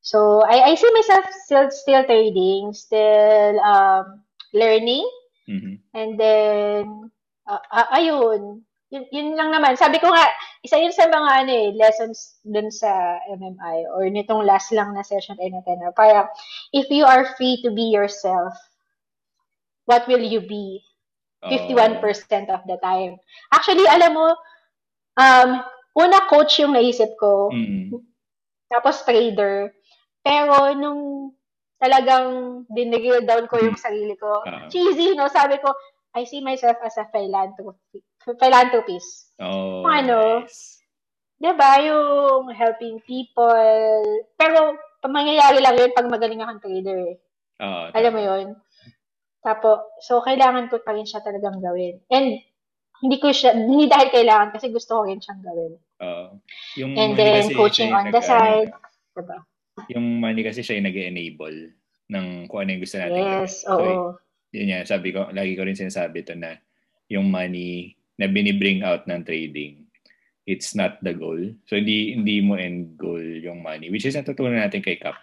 So 0.00 0.40
I, 0.42 0.72
I 0.72 0.74
see 0.74 0.90
myself 0.92 1.24
still 1.44 1.68
still 1.70 2.04
trading, 2.04 2.72
still 2.72 3.60
um, 3.60 4.24
learning, 4.54 5.04
mm-hmm. 5.48 5.76
and 5.92 6.10
then 6.18 7.10
uh, 7.44 7.60
uh, 7.70 7.88
ayun, 7.92 8.64
yun, 8.90 9.04
yun 9.14 9.28
lang 9.38 9.54
naman. 9.54 9.78
Sabi 9.78 10.02
ko 10.02 10.10
nga, 10.10 10.26
isa 10.66 10.76
yun 10.76 10.90
sa 10.90 11.06
mga 11.06 11.30
ano 11.46 11.52
eh, 11.54 11.68
lessons 11.78 12.42
dun 12.42 12.68
sa 12.74 13.22
MMI 13.30 13.86
or 13.94 14.10
nitong 14.10 14.42
last 14.42 14.74
lang 14.74 14.92
na 14.92 15.06
session 15.06 15.38
ay 15.38 15.54
natin. 15.54 15.78
Parang, 15.94 16.26
if 16.74 16.90
you 16.90 17.06
are 17.06 17.34
free 17.38 17.62
to 17.62 17.70
be 17.70 17.88
yourself, 17.88 18.52
what 19.86 20.06
will 20.10 20.22
you 20.22 20.42
be? 20.42 20.82
51% 21.40 22.04
of 22.52 22.60
the 22.68 22.76
time. 22.84 23.16
Actually, 23.48 23.88
alam 23.88 24.12
mo, 24.12 24.28
um, 25.16 25.50
una 25.96 26.20
coach 26.28 26.60
yung 26.60 26.76
naisip 26.76 27.16
ko. 27.16 27.48
Mm-hmm. 27.48 27.96
Tapos 28.68 29.00
trader. 29.08 29.72
Pero 30.20 30.76
nung 30.76 31.32
talagang 31.80 32.62
dinigil 32.68 33.24
down 33.24 33.48
ko 33.48 33.56
yung 33.56 33.80
sarili 33.80 34.12
ko, 34.20 34.44
uh-huh. 34.44 34.68
cheesy, 34.68 35.16
no? 35.16 35.32
Sabi 35.32 35.56
ko, 35.64 35.72
I 36.12 36.28
see 36.28 36.44
myself 36.44 36.76
as 36.84 37.00
a 37.00 37.08
philanthropy, 37.08 38.04
philanthropist. 38.24 39.32
Oh, 39.40 39.84
ano, 39.88 40.44
nice. 40.44 40.80
Diba? 41.40 41.80
Yung 41.80 42.52
helping 42.52 43.00
people. 43.08 44.04
Pero, 44.36 44.76
mangyayari 45.08 45.64
lang 45.64 45.76
yun 45.80 45.96
pag 45.96 46.12
magaling 46.12 46.44
akong 46.44 46.60
trader. 46.60 47.16
Eh. 47.16 47.16
Oh, 47.60 47.88
Alam 47.96 48.12
mo 48.12 48.20
yun? 48.20 48.46
Tapos, 49.40 49.88
so 50.04 50.20
kailangan 50.20 50.68
ko 50.68 50.84
pa 50.84 50.92
rin 50.92 51.08
siya 51.08 51.24
talagang 51.24 51.64
gawin. 51.64 51.96
And 52.12 52.44
hindi 53.00 53.16
ko 53.16 53.32
siya, 53.32 53.56
hindi 53.56 53.88
dahil 53.88 54.12
kailangan 54.12 54.52
kasi 54.52 54.68
gusto 54.68 55.00
ko 55.00 55.08
rin 55.08 55.20
siyang 55.20 55.40
gawin. 55.40 55.72
Uh, 55.96 56.28
yung 56.76 56.92
And 56.96 57.16
then 57.16 57.48
coaching 57.56 57.96
on 57.96 58.12
the 58.12 58.20
side. 58.20 58.72
Diba? 59.16 59.40
Yung 59.88 60.20
money 60.20 60.44
kasi 60.44 60.60
siya 60.60 60.76
yung 60.76 60.88
nag-enable 60.92 61.72
ng 62.12 62.26
kung 62.52 62.58
ano 62.60 62.68
yung 62.76 62.84
gusto 62.84 63.00
natin. 63.00 63.20
Yes, 63.24 63.64
oo. 63.64 63.80
So, 63.80 64.20
yun 64.52 64.72
yan, 64.76 64.84
sabi 64.84 65.16
ko, 65.16 65.32
lagi 65.32 65.56
ko 65.56 65.64
rin 65.64 65.78
sinasabi 65.78 66.20
to 66.28 66.36
na 66.36 66.60
yung 67.08 67.32
money 67.32 67.96
na 68.20 68.28
binibring 68.28 68.84
out 68.84 69.08
ng 69.08 69.24
trading, 69.24 69.88
it's 70.44 70.76
not 70.76 71.00
the 71.00 71.16
goal. 71.16 71.40
So, 71.64 71.80
hindi, 71.80 72.12
hindi 72.12 72.44
mo 72.44 72.60
end 72.60 73.00
goal 73.00 73.24
yung 73.40 73.64
money, 73.64 73.88
which 73.88 74.04
is 74.04 74.14
natutunan 74.14 74.60
natin 74.60 74.84
kay 74.84 75.00
Cap 75.00 75.16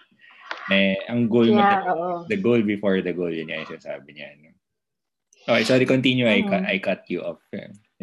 eh, 0.68 1.00
ang 1.08 1.32
goal 1.32 1.48
yeah, 1.48 1.84
mo, 1.84 2.28
the 2.28 2.36
goal 2.36 2.60
before 2.60 3.00
the 3.00 3.16
goal, 3.16 3.32
yun 3.32 3.48
yung 3.48 3.68
sinasabi 3.68 4.12
niya. 4.12 4.36
No? 4.44 4.52
Okay, 5.48 5.64
sorry, 5.64 5.86
continue. 5.88 6.28
I, 6.28 6.44
cut, 6.44 6.64
I 6.68 6.78
cut 6.84 7.08
you 7.08 7.24
off. 7.24 7.40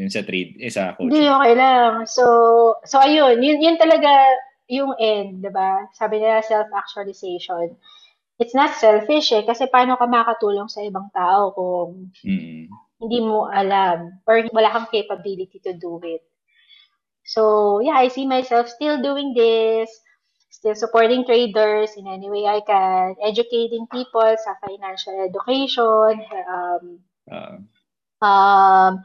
Yung 0.01 0.09
sa 0.09 0.25
trade, 0.25 0.57
eh, 0.57 0.73
sa 0.73 0.97
coaching. 0.97 1.13
Hindi, 1.13 1.29
okay 1.29 1.55
lang. 1.55 1.93
So, 2.09 2.25
so 2.89 2.97
ayun, 3.05 3.45
yun, 3.45 3.61
yun 3.61 3.77
talaga 3.77 4.09
yung 4.73 4.97
end, 4.97 5.45
di 5.45 5.53
ba? 5.53 5.85
Sabi 5.93 6.25
nila 6.25 6.41
self-actualization. 6.41 7.77
It's 8.41 8.57
not 8.57 8.75
selfish 8.75 9.31
eh, 9.37 9.45
kasi 9.45 9.69
paano 9.69 10.01
ka 10.01 10.09
makatulong 10.09 10.67
sa 10.73 10.81
ibang 10.83 11.13
tao 11.13 11.53
kung 11.53 12.11
mm. 12.25 12.67
Hindi 13.05 13.21
mo 13.21 13.53
alam 13.53 14.25
or 14.25 14.41
wala 14.57 14.73
kang 14.73 14.89
capability 14.89 15.61
to 15.61 15.77
do 15.77 16.01
it. 16.01 16.25
So, 17.29 17.81
yeah, 17.85 18.01
I 18.01 18.09
see 18.09 18.25
myself 18.25 18.69
still 18.69 19.01
doing 19.01 19.37
this, 19.37 19.93
still 20.49 20.75
supporting 20.75 21.25
traders 21.25 21.93
in 21.97 22.09
any 22.09 22.29
way 22.33 22.49
I 22.49 22.65
can, 22.65 23.17
educating 23.21 23.85
people 23.93 24.37
sa 24.41 24.57
financial 24.65 25.17
education, 25.21 26.25
um, 26.49 26.85
uh. 27.29 27.57
um, 28.25 29.05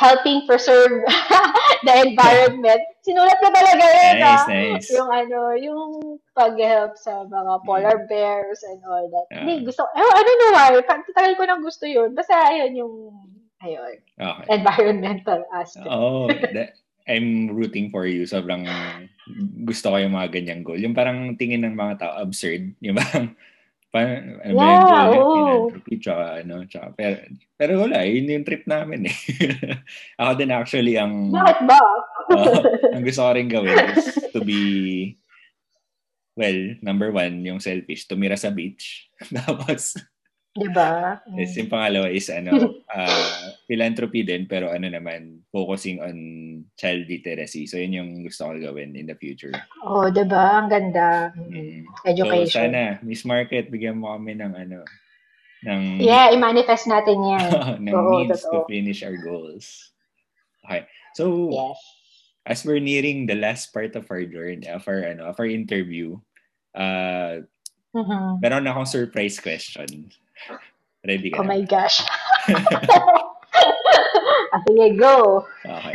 helping 0.00 0.48
preserve 0.48 1.04
the 1.86 1.94
environment. 2.08 2.80
Sinulat 3.04 3.36
ko 3.36 3.52
talaga 3.52 3.84
yun, 3.84 4.16
nice, 4.16 4.40
ah. 4.40 4.48
nice. 4.48 4.88
Yung 4.96 5.10
ano, 5.12 5.38
yung 5.60 5.82
pag-help 6.32 6.96
sa 6.96 7.28
mga 7.28 7.52
polar 7.68 7.98
mm. 8.00 8.08
bears 8.08 8.64
and 8.64 8.80
all 8.88 9.04
that. 9.12 9.28
Yeah. 9.28 9.44
Hindi, 9.44 9.68
gusto, 9.68 9.84
eh, 9.92 10.00
I 10.00 10.22
don't 10.24 10.40
know 10.40 10.52
why, 10.56 10.72
tagal 10.88 11.36
ko 11.36 11.44
nang 11.44 11.60
gusto 11.60 11.84
yun. 11.84 12.16
Basta 12.16 12.32
ayun 12.48 12.80
yung, 12.80 12.94
ayun, 13.60 14.00
okay. 14.16 14.46
environmental 14.48 15.44
aspect. 15.52 15.84
Oh, 15.84 16.32
that, 16.56 16.80
I'm 17.04 17.52
rooting 17.52 17.92
for 17.92 18.08
you. 18.08 18.24
Sobrang 18.24 18.64
gusto 19.68 19.92
ko 19.92 19.96
yung 20.00 20.16
mga 20.16 20.32
ganyang 20.32 20.64
goal. 20.64 20.80
Yung 20.80 20.96
parang 20.96 21.36
tingin 21.36 21.68
ng 21.68 21.76
mga 21.76 22.00
tao, 22.00 22.24
absurd. 22.24 22.72
Yung 22.80 22.96
parang, 22.96 23.36
pa, 23.90 24.06
ano 24.06 24.54
yeah, 24.54 24.54
ba 24.54 24.66
yung 24.70 24.86
goal, 24.86 25.34
philanthropy, 25.34 25.94
tsaka 25.98 26.24
ano, 26.46 26.54
tsaka, 26.70 26.86
pero, 26.94 27.16
pero 27.58 27.72
wala, 27.82 28.06
yun 28.06 28.30
yung 28.30 28.46
trip 28.46 28.64
namin 28.70 29.10
eh. 29.10 29.16
ako 30.22 30.30
din 30.38 30.50
actually 30.54 30.94
ang... 30.94 31.34
Bakit 31.34 31.58
ba? 31.66 31.78
uh, 32.38 32.62
ang 32.94 33.02
gusto 33.02 33.20
ko 33.26 33.30
rin 33.34 33.50
gawin 33.50 33.76
is 33.98 34.06
to 34.30 34.40
be, 34.46 34.62
well, 36.38 36.60
number 36.80 37.10
one, 37.10 37.42
yung 37.42 37.58
selfish, 37.58 38.06
tumira 38.06 38.38
sa 38.38 38.54
beach. 38.54 39.10
Tapos, 39.36 39.98
Diba? 40.50 41.22
Yes, 41.38 41.54
yung 41.54 41.70
pangalawa 41.70 42.10
is 42.10 42.26
ano, 42.26 42.82
uh, 42.90 43.38
philanthropy 43.70 44.26
din 44.26 44.50
pero 44.50 44.74
ano 44.74 44.90
naman, 44.90 45.46
focusing 45.54 46.02
on 46.02 46.16
child 46.74 47.06
literacy. 47.06 47.70
So 47.70 47.78
yun 47.78 47.94
yung 47.94 48.10
gusto 48.26 48.50
ko 48.50 48.58
gawin 48.58 48.98
in 48.98 49.06
the 49.06 49.14
future. 49.14 49.54
Oh, 49.86 50.10
'di 50.10 50.26
ba? 50.26 50.58
Ang 50.58 50.68
ganda. 50.74 51.30
Mm. 51.38 51.86
Education. 52.02 52.50
So 52.50 52.66
sana, 52.66 52.98
Miss 53.06 53.22
Market, 53.22 53.70
bigyan 53.70 54.02
mo 54.02 54.10
kami 54.10 54.42
ng 54.42 54.52
ano, 54.58 54.82
ng 55.62 56.02
Yeah, 56.02 56.34
i-manifest 56.34 56.90
natin 56.90 57.22
'yan. 57.22 57.48
ng 57.86 57.94
Oo, 57.94 58.10
means 58.10 58.42
totoo. 58.42 58.66
to 58.66 58.70
finish 58.70 59.06
our 59.06 59.18
goals. 59.22 59.94
Okay. 60.66 60.82
So, 61.14 61.50
yes. 61.54 61.78
as 62.46 62.58
we're 62.66 62.82
nearing 62.82 63.26
the 63.30 63.38
last 63.38 63.70
part 63.70 63.94
of 63.94 64.06
our 64.10 64.22
journey, 64.22 64.66
of 64.66 64.86
our, 64.86 65.02
ano, 65.02 65.26
of 65.26 65.38
our 65.40 65.48
interview, 65.50 66.14
uh, 66.78 67.42
Mm-hmm. 67.90 68.38
Meron 68.38 68.70
akong 68.70 68.86
surprise 68.86 69.42
question. 69.42 70.14
Ready 71.00 71.32
ka 71.32 71.40
Oh 71.40 71.44
na? 71.44 71.56
my 71.56 71.62
gosh. 71.64 72.04
ah, 74.52 74.60
sige, 74.68 74.86
go. 75.00 75.44
Okay. 75.64 75.94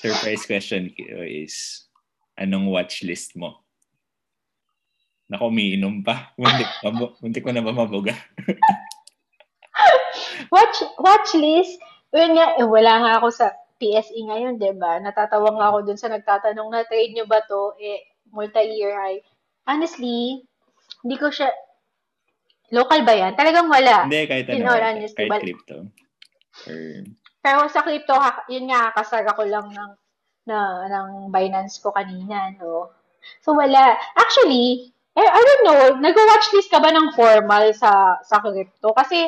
Surprise 0.00 0.44
question 0.48 0.92
is, 0.96 1.84
anong 2.36 2.72
watch 2.72 3.04
list 3.04 3.36
mo? 3.36 3.60
Naku, 5.30 5.46
umiinom 5.46 6.02
pa. 6.02 6.34
Muntik, 6.34 6.68
muntik 7.22 7.42
ko 7.46 7.54
na 7.54 7.62
ba 7.62 7.72
mabuga? 7.72 8.12
watch, 10.54 10.78
watch 10.98 11.30
list? 11.38 11.78
Yun 12.10 12.34
nga, 12.34 12.58
eh, 12.58 12.66
wala 12.66 12.92
nga 13.06 13.12
ako 13.22 13.28
sa 13.30 13.54
PSE 13.78 14.18
ngayon, 14.26 14.58
di 14.58 14.74
ba? 14.74 14.98
Natatawa 14.98 15.54
nga 15.56 15.66
ako 15.70 15.78
dun 15.86 16.00
sa 16.00 16.10
nagtatanong 16.10 16.68
na 16.68 16.82
trade 16.84 17.14
nyo 17.14 17.24
ba 17.24 17.40
to? 17.46 17.78
Eh, 17.78 18.02
multi-year 18.34 18.98
high. 18.98 19.22
Honestly, 19.64 20.42
hindi 21.06 21.16
ko 21.16 21.30
siya, 21.30 21.48
Local 22.70 23.00
ba 23.02 23.14
yan? 23.14 23.32
Talagang 23.34 23.66
wala. 23.66 24.06
Hindi, 24.06 24.26
kahit 24.30 24.46
ano. 24.50 24.70
All 24.70 24.86
honesty, 24.94 25.26
kahit 25.26 25.42
crypto. 25.42 25.76
Or... 26.70 26.80
Pero 27.40 27.58
sa 27.66 27.82
crypto, 27.82 28.14
yun 28.46 28.70
nga, 28.70 28.94
kasara 28.94 29.34
ko 29.34 29.42
lang 29.42 29.70
ng, 29.74 29.90
na, 30.46 30.86
ng 30.86 31.08
Binance 31.34 31.82
ko 31.82 31.90
kanina, 31.90 32.54
no? 32.58 32.94
So, 33.42 33.52
wala. 33.52 33.98
Actually, 34.16 34.94
eh, 35.18 35.26
I 35.26 35.40
don't 35.42 35.64
know, 35.66 35.82
nag-watchlist 35.98 36.70
ka 36.70 36.78
ba 36.78 36.94
ng 36.94 37.12
formal 37.18 37.74
sa 37.74 38.22
sa 38.22 38.38
crypto? 38.38 38.94
Kasi 38.94 39.26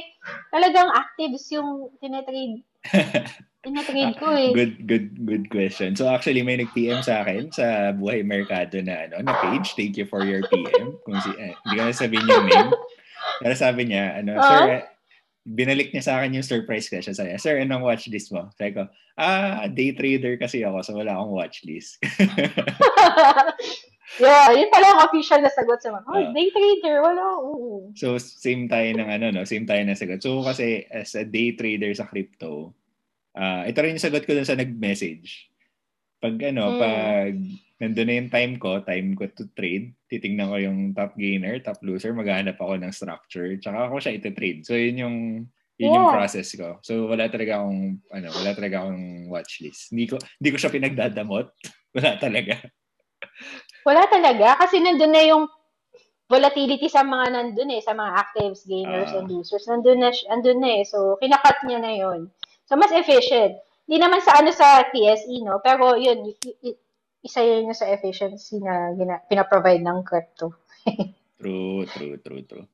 talagang 0.55 0.89
actives 0.95 1.51
yung 1.51 1.91
tinetrade 1.99 2.63
Tinatrade 3.63 4.19
ko 4.19 4.27
eh. 4.35 4.51
Good, 4.51 4.91
good, 4.91 5.07
good 5.23 5.47
question. 5.47 5.95
So 5.95 6.11
actually, 6.11 6.43
may 6.43 6.59
nag-PM 6.59 6.99
sa 6.99 7.23
akin 7.23 7.55
sa 7.55 7.95
Buhay 7.95 8.27
Merkado 8.27 8.83
na 8.83 9.07
ano, 9.07 9.23
na 9.23 9.39
page. 9.39 9.79
Thank 9.79 9.95
you 9.95 10.03
for 10.03 10.27
your 10.27 10.43
PM. 10.51 10.99
Kung 11.07 11.15
si, 11.23 11.31
eh, 11.39 11.55
hindi 11.55 11.79
ko 11.79 11.83
na 11.87 11.95
sabihin 11.95 12.27
yung 12.27 12.51
name. 12.51 12.75
Pero 13.43 13.55
sabi 13.59 13.91
niya, 13.91 14.23
ano, 14.23 14.39
uh-huh. 14.39 14.47
sir, 14.47 14.87
binalik 15.43 15.91
niya 15.91 16.07
sa 16.07 16.15
akin 16.19 16.39
yung 16.39 16.47
surprise 16.47 16.87
question. 16.87 17.15
Sabi 17.15 17.35
niya, 17.35 17.43
sir, 17.43 17.59
anong 17.59 17.83
watch 17.83 18.07
list 18.07 18.31
mo? 18.31 18.47
Sabi 18.55 18.79
ko, 18.79 18.87
ah, 19.19 19.67
day 19.67 19.91
trader 19.91 20.39
kasi 20.39 20.63
ako, 20.63 20.79
so 20.87 20.95
wala 20.95 21.19
akong 21.19 21.35
watch 21.35 21.67
list. 21.67 21.99
yeah, 24.23 24.55
yun 24.55 24.71
pala 24.71 24.87
ang 24.95 25.03
official 25.11 25.43
na 25.43 25.51
sagot 25.51 25.83
sa 25.83 25.91
mga, 25.91 26.07
oh, 26.07 26.15
uh, 26.15 26.31
day 26.31 26.49
trader, 26.55 26.97
wala. 27.03 27.23
Uh. 27.43 27.91
So, 27.99 28.15
same 28.23 28.71
tayo 28.71 28.87
ng 28.95 29.09
ano, 29.11 29.27
no? 29.35 29.43
Same 29.43 29.67
tayo 29.67 29.83
ng 29.83 29.99
sagot. 29.99 30.23
So, 30.23 30.47
kasi 30.47 30.87
as 30.87 31.19
a 31.19 31.27
day 31.27 31.59
trader 31.59 31.91
sa 31.93 32.07
crypto, 32.07 32.71
uh, 33.35 33.67
ito 33.67 33.79
rin 33.83 33.99
yung 33.99 34.07
sagot 34.07 34.23
ko 34.23 34.39
dun 34.39 34.47
sa 34.47 34.59
nag-message. 34.59 35.51
Pag 36.23 36.39
ano, 36.55 36.65
hmm. 36.71 36.79
pag 36.79 37.35
nandun 37.83 38.07
na 38.07 38.15
yung 38.23 38.31
time 38.31 38.55
ko, 38.63 38.79
time 38.87 39.19
ko 39.19 39.27
to 39.35 39.51
trade, 39.59 39.91
titingnan 40.07 40.55
ko 40.55 40.57
yung 40.63 40.79
top 40.95 41.19
gainer, 41.19 41.59
top 41.59 41.83
loser, 41.83 42.15
maghahanap 42.15 42.55
ako 42.55 42.79
ng 42.79 42.95
structure, 42.95 43.59
tsaka 43.59 43.91
ako 43.91 43.99
siya 43.99 44.23
ito-trade. 44.23 44.63
So, 44.63 44.79
yun 44.79 45.03
yung 45.03 45.17
yun 45.83 45.91
yeah. 45.91 45.99
yung 45.99 46.15
process 46.15 46.55
ko. 46.55 46.79
So, 46.87 47.11
wala 47.11 47.27
talaga 47.27 47.59
akong, 47.59 47.99
ano, 48.15 48.29
wala 48.31 48.51
talaga 48.55 48.87
akong 48.87 49.27
watch 49.27 49.67
list. 49.67 49.91
Hindi 49.91 50.15
ko, 50.15 50.17
hindi 50.39 50.51
ko 50.55 50.59
siya 50.63 50.71
pinagdadamot. 50.71 51.51
wala 51.99 52.11
talaga. 52.23 52.55
wala 53.83 54.03
talaga. 54.07 54.63
Kasi 54.63 54.79
nandun 54.79 55.11
na 55.11 55.23
yung 55.27 55.51
volatility 56.31 56.87
sa 56.87 57.03
mga 57.03 57.35
nandun 57.35 57.75
eh, 57.75 57.83
sa 57.83 57.99
mga 57.99 58.13
actives, 58.15 58.63
gainers, 58.63 59.11
uh, 59.11 59.19
and 59.19 59.27
losers. 59.27 59.67
Nandun 59.67 60.07
na, 60.07 60.15
nandun 60.31 60.63
na 60.63 60.71
eh. 60.79 60.85
So, 60.87 61.19
kinakat 61.19 61.67
niya 61.67 61.83
na 61.83 61.93
yun. 61.99 62.31
So, 62.71 62.79
mas 62.79 62.95
efficient. 62.95 63.59
Hindi 63.91 63.99
naman 63.99 64.23
sa 64.23 64.39
ano 64.39 64.55
sa 64.55 64.87
TSE, 64.87 65.43
no? 65.43 65.59
Pero 65.67 65.99
yun, 65.99 66.31
isa 67.23 67.41
yun 67.43 67.71
yung 67.71 67.79
sa 67.79 67.89
efficiency 67.91 68.59
na 68.59 68.91
gina, 68.99 69.23
pinaprovide 69.31 69.83
ng 69.83 70.03
crypto. 70.03 70.59
true, 71.41 71.87
true, 71.87 72.19
true, 72.19 72.43
true. 72.43 72.67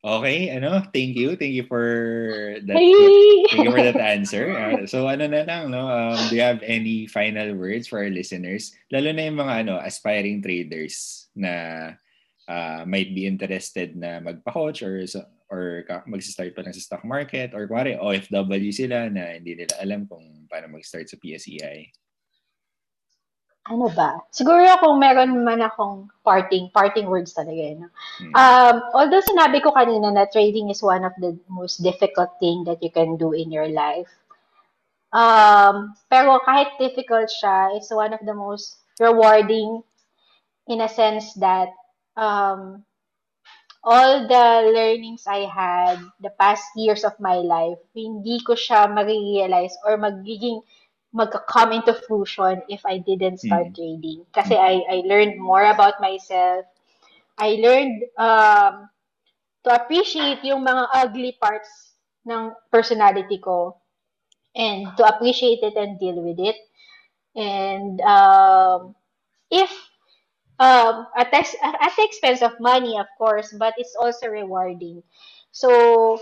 Okay, 0.00 0.48
ano, 0.48 0.80
thank 0.96 1.12
you. 1.12 1.36
Thank 1.36 1.52
you 1.52 1.68
for 1.68 1.84
that. 2.64 2.72
Hey! 2.80 3.44
Thank 3.52 3.68
you 3.68 3.72
for 3.76 3.84
that 3.84 4.00
answer. 4.00 4.48
Uh, 4.48 4.88
so 4.88 5.04
ano 5.04 5.28
na 5.28 5.44
lang, 5.44 5.68
no? 5.68 5.92
Um, 5.92 6.16
do 6.32 6.40
you 6.40 6.44
have 6.44 6.64
any 6.64 7.04
final 7.04 7.52
words 7.52 7.84
for 7.84 8.00
our 8.00 8.08
listeners? 8.08 8.72
Lalo 8.88 9.12
na 9.12 9.28
yung 9.28 9.36
mga 9.36 9.68
ano, 9.68 9.76
aspiring 9.76 10.40
traders 10.40 11.28
na 11.36 11.52
uh, 12.48 12.80
might 12.88 13.12
be 13.12 13.28
interested 13.28 13.92
na 13.92 14.24
magpa-coach 14.24 14.80
or 14.80 15.04
or 15.52 15.84
mag-start 16.08 16.56
pa 16.56 16.64
lang 16.64 16.72
sa 16.72 16.80
stock 16.80 17.04
market 17.04 17.52
or 17.52 17.68
kuwari 17.68 17.98
OFW 18.00 18.72
sila 18.72 19.12
na 19.12 19.36
hindi 19.36 19.52
nila 19.52 19.76
alam 19.84 20.08
kung 20.08 20.48
paano 20.48 20.72
mag-start 20.72 21.12
sa 21.12 21.20
PSEI 21.20 21.92
ano 23.70 23.86
ba? 23.94 24.18
Siguro 24.34 24.66
kung 24.82 24.98
meron 24.98 25.46
man 25.46 25.62
akong 25.62 26.10
parting, 26.26 26.74
parting 26.74 27.06
words 27.06 27.30
talaga. 27.30 27.78
No? 27.78 27.88
Hmm. 28.18 28.34
Um, 28.34 28.76
although 28.98 29.22
sinabi 29.22 29.62
ko 29.62 29.70
kanina 29.70 30.10
na 30.10 30.26
trading 30.26 30.74
is 30.74 30.82
one 30.82 31.06
of 31.06 31.14
the 31.22 31.38
most 31.46 31.78
difficult 31.78 32.34
thing 32.42 32.66
that 32.66 32.82
you 32.82 32.90
can 32.90 33.14
do 33.14 33.30
in 33.30 33.54
your 33.54 33.70
life. 33.70 34.10
Um, 35.14 35.94
pero 36.10 36.42
kahit 36.42 36.74
difficult 36.82 37.30
siya, 37.30 37.78
it's 37.78 37.94
one 37.94 38.10
of 38.10 38.22
the 38.26 38.34
most 38.34 38.82
rewarding 38.98 39.86
in 40.66 40.82
a 40.82 40.90
sense 40.90 41.34
that 41.38 41.70
um, 42.18 42.82
all 43.82 44.26
the 44.26 44.70
learnings 44.74 45.24
I 45.26 45.46
had 45.46 45.98
the 46.20 46.30
past 46.38 46.62
years 46.76 47.06
of 47.06 47.18
my 47.18 47.38
life, 47.38 47.78
hindi 47.94 48.42
ko 48.42 48.58
siya 48.58 48.90
mag-realize 48.90 49.78
or 49.86 49.98
magiging 49.98 50.62
magka-come 51.12 51.72
into 51.72 51.94
fruition 52.06 52.62
if 52.68 52.86
I 52.86 52.98
didn't 52.98 53.38
start 53.38 53.70
mm. 53.70 53.74
trading. 53.74 54.26
Kasi 54.32 54.54
mm. 54.54 54.62
I, 54.62 54.72
I 54.86 54.96
learned 55.06 55.38
more 55.38 55.64
about 55.64 56.00
myself. 56.00 56.66
I 57.38 57.58
learned 57.58 58.04
um, 58.18 58.88
to 59.64 59.74
appreciate 59.74 60.44
yung 60.44 60.64
mga 60.64 60.86
ugly 60.94 61.36
parts 61.40 61.96
ng 62.28 62.52
personality 62.70 63.38
ko 63.38 63.76
and 64.54 64.86
to 64.96 65.02
appreciate 65.06 65.62
it 65.62 65.74
and 65.74 65.98
deal 65.98 66.20
with 66.22 66.38
it. 66.38 66.56
And 67.34 68.00
um, 68.02 68.94
if 69.50 69.70
um, 70.60 71.06
at, 71.16 71.32
at 71.32 71.92
the 71.96 72.04
expense 72.04 72.42
of 72.42 72.52
money, 72.60 72.98
of 72.98 73.06
course, 73.18 73.54
but 73.58 73.74
it's 73.78 73.96
also 73.98 74.28
rewarding. 74.28 75.02
So, 75.52 76.20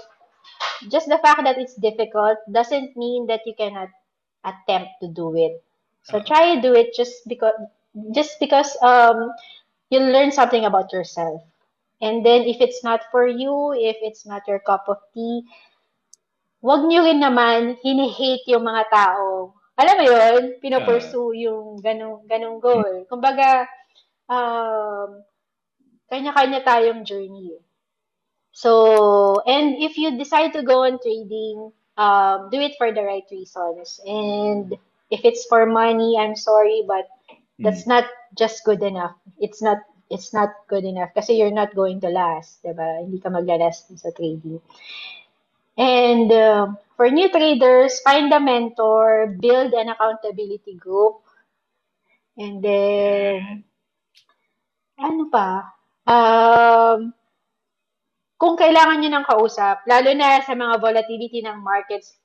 just 0.89 1.09
the 1.09 1.19
fact 1.19 1.43
that 1.45 1.59
it's 1.59 1.75
difficult 1.75 2.39
doesn't 2.51 2.97
mean 2.97 3.27
that 3.27 3.41
you 3.45 3.55
cannot 3.59 3.89
attempt 4.49 5.01
to 5.03 5.09
do 5.13 5.37
it. 5.37 5.61
So 6.09 6.21
try 6.25 6.57
to 6.57 6.61
do 6.61 6.73
it 6.73 6.97
just 6.97 7.29
because 7.29 7.53
just 8.17 8.41
because 8.41 8.73
um 8.81 9.33
you'll 9.93 10.13
learn 10.13 10.33
something 10.33 10.65
about 10.65 10.93
yourself. 10.93 11.45
And 12.01 12.25
then 12.25 12.47
if 12.47 12.61
it's 12.61 12.85
not 12.85 13.11
for 13.11 13.27
you, 13.27 13.75
if 13.75 13.99
it's 14.01 14.25
not 14.25 14.47
your 14.47 14.61
cup 14.63 14.87
of 14.89 15.03
tea, 15.13 15.43
wag 16.63 16.87
niyo 16.87 17.03
rin 17.03 17.19
naman 17.19 17.79
hini-hate 17.83 18.47
yung 18.51 18.63
mga 18.67 18.87
tao. 18.91 19.55
Alam 19.79 19.95
mo 19.99 20.05
yun, 20.07 20.43
pinopursue 20.59 21.39
yung 21.39 21.79
ganong, 21.79 22.27
ganong 22.27 22.59
goal. 22.59 23.07
Kumbaga, 23.07 23.67
um, 24.27 25.23
kanya-kanya 26.11 26.67
tayong 26.67 27.07
journey. 27.07 27.55
So, 28.51 29.39
and 29.47 29.79
if 29.79 29.95
you 29.95 30.19
decide 30.19 30.51
to 30.59 30.67
go 30.67 30.83
on 30.83 30.99
trading, 30.99 31.71
um, 31.99 32.51
do 32.51 32.61
it 32.61 32.75
for 32.79 32.93
the 32.95 33.03
right 33.03 33.27
reasons. 33.31 34.01
And 34.07 34.73
if 35.11 35.25
it's 35.25 35.47
for 35.47 35.67
money, 35.67 36.17
I'm 36.19 36.37
sorry, 36.37 36.85
but 36.89 37.09
that's 37.59 37.87
not 37.87 38.07
just 38.39 38.65
good 38.65 38.83
enough. 38.83 39.17
It's 39.41 39.63
not 39.63 39.79
it's 40.11 40.33
not 40.33 40.51
good 40.69 40.85
enough 40.85 41.11
kasi 41.15 41.37
you're 41.37 41.53
not 41.53 41.75
going 41.75 42.01
to 42.01 42.09
last, 42.09 42.63
'di 42.65 42.73
ba? 42.73 43.03
Hindi 43.05 43.19
ka 43.21 43.29
maglalast 43.29 43.93
sa 43.99 44.11
trading. 44.17 44.63
And 45.79 46.31
uh, 46.33 46.75
for 46.97 47.11
new 47.11 47.31
traders, 47.31 48.01
find 48.01 48.33
a 48.35 48.41
mentor, 48.41 49.37
build 49.39 49.73
an 49.75 49.91
accountability 49.91 50.75
group. 50.75 51.23
And 52.39 52.63
then 52.63 53.65
ano 54.99 55.23
pa? 55.31 55.51
Um, 56.09 57.15
kung 58.39 58.55
kailangan 58.55 59.03
nyo 59.03 59.11
ng 59.13 59.27
kausap, 59.27 59.83
lalo 59.91 60.15
na 60.15 60.39
sa 60.47 60.55
mga 60.55 60.79
volatility 60.79 61.43
ng 61.43 61.59
markets 61.59 62.17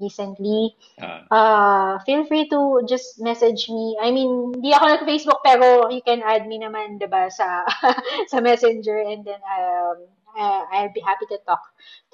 recently, 0.00 0.72
Ah. 0.96 1.28
uh, 1.28 1.92
feel 2.08 2.24
free 2.24 2.48
to 2.48 2.80
just 2.88 3.20
message 3.20 3.68
me. 3.68 3.92
I 4.00 4.08
mean, 4.08 4.56
hindi 4.56 4.72
ako 4.72 4.84
nag-Facebook 4.88 5.44
pero 5.44 5.92
you 5.92 6.00
can 6.00 6.24
add 6.24 6.48
me 6.48 6.56
naman, 6.56 6.96
'di 6.96 7.04
ba, 7.12 7.28
sa 7.28 7.68
sa 8.32 8.40
Messenger 8.40 9.04
and 9.04 9.20
then 9.28 9.40
um 9.44 10.08
uh, 10.32 10.64
I'll 10.72 10.88
be 10.96 11.04
happy 11.04 11.28
to 11.28 11.38
talk 11.44 11.60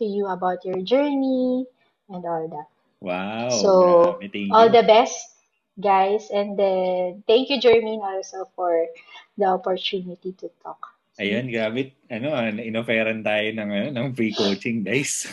to 0.02 0.04
you 0.04 0.26
about 0.26 0.66
your 0.66 0.82
journey 0.82 1.70
and 2.10 2.22
all 2.26 2.50
that. 2.50 2.68
Wow. 2.98 3.48
So, 3.54 3.70
grabe, 4.18 4.50
All 4.50 4.66
the 4.72 4.82
best, 4.82 5.22
guys, 5.78 6.26
and 6.34 6.58
then 6.58 7.22
thank 7.30 7.54
you 7.54 7.62
Jermaine 7.62 8.02
also 8.02 8.50
for 8.58 8.90
the 9.38 9.46
opportunity 9.46 10.34
to 10.42 10.50
talk. 10.66 10.95
Ayun, 11.16 11.48
grabe. 11.48 11.96
Ano, 12.12 12.36
ah, 12.36 12.52
inoferan 12.52 13.24
tayo 13.24 13.48
ng, 13.56 13.70
ano, 13.72 13.88
ng 13.88 14.06
free 14.12 14.36
coaching, 14.36 14.82
guys. 14.86 15.24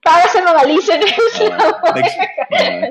Para 0.00 0.24
sa 0.32 0.40
mga 0.40 0.62
listeners 0.64 1.36
Oo. 1.36 1.48
lang. 1.52 1.74
Nags, 1.92 2.14
uh, 2.48 2.82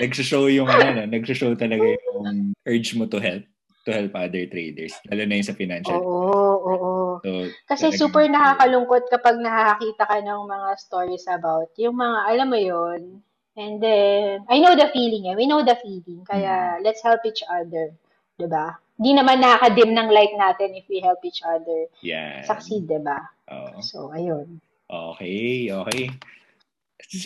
nagsishow 0.00 0.44
yung 0.48 0.68
ano, 0.72 1.04
no? 1.04 1.04
nagsishow 1.04 1.52
talaga 1.52 1.84
yung 1.84 2.56
urge 2.64 2.96
mo 2.96 3.04
to 3.04 3.20
help 3.20 3.44
to 3.84 3.90
help 3.90 4.14
other 4.14 4.46
traders. 4.46 4.94
Lalo 5.10 5.26
na 5.26 5.36
yung 5.42 5.48
sa 5.50 5.58
financial. 5.58 5.98
Oo, 5.98 6.54
oo. 6.62 6.92
So, 7.20 7.50
Kasi 7.66 7.90
talagang- 7.92 8.00
super 8.00 8.24
nakakalungkot 8.30 9.04
kapag 9.10 9.36
nakakita 9.42 10.06
ka 10.06 10.16
ng 10.22 10.40
mga 10.46 10.68
stories 10.78 11.26
about 11.28 11.68
yung 11.76 11.98
mga, 11.98 12.18
alam 12.30 12.48
mo 12.48 12.58
yon 12.62 13.20
And 13.52 13.84
then, 13.84 14.48
I 14.48 14.64
know 14.64 14.72
the 14.72 14.88
feeling 14.96 15.28
eh. 15.28 15.36
We 15.36 15.44
know 15.44 15.60
the 15.60 15.76
feeling. 15.76 16.24
Kaya, 16.24 16.80
let's 16.80 17.04
help 17.04 17.20
each 17.28 17.44
other. 17.44 17.92
'Di 18.40 18.48
ba? 18.48 18.80
Di 19.02 19.10
naman 19.10 19.42
nakaka-dim 19.42 19.90
ng 19.90 20.08
light 20.14 20.34
natin 20.38 20.78
if 20.78 20.86
we 20.86 21.02
help 21.02 21.18
each 21.26 21.42
other 21.42 21.90
Yan. 22.06 22.46
succeed, 22.46 22.86
'di 22.86 23.02
ba? 23.02 23.18
Oo. 23.50 23.82
So, 23.82 24.14
ayun. 24.14 24.62
Okay, 24.86 25.72
okay. 25.72 26.06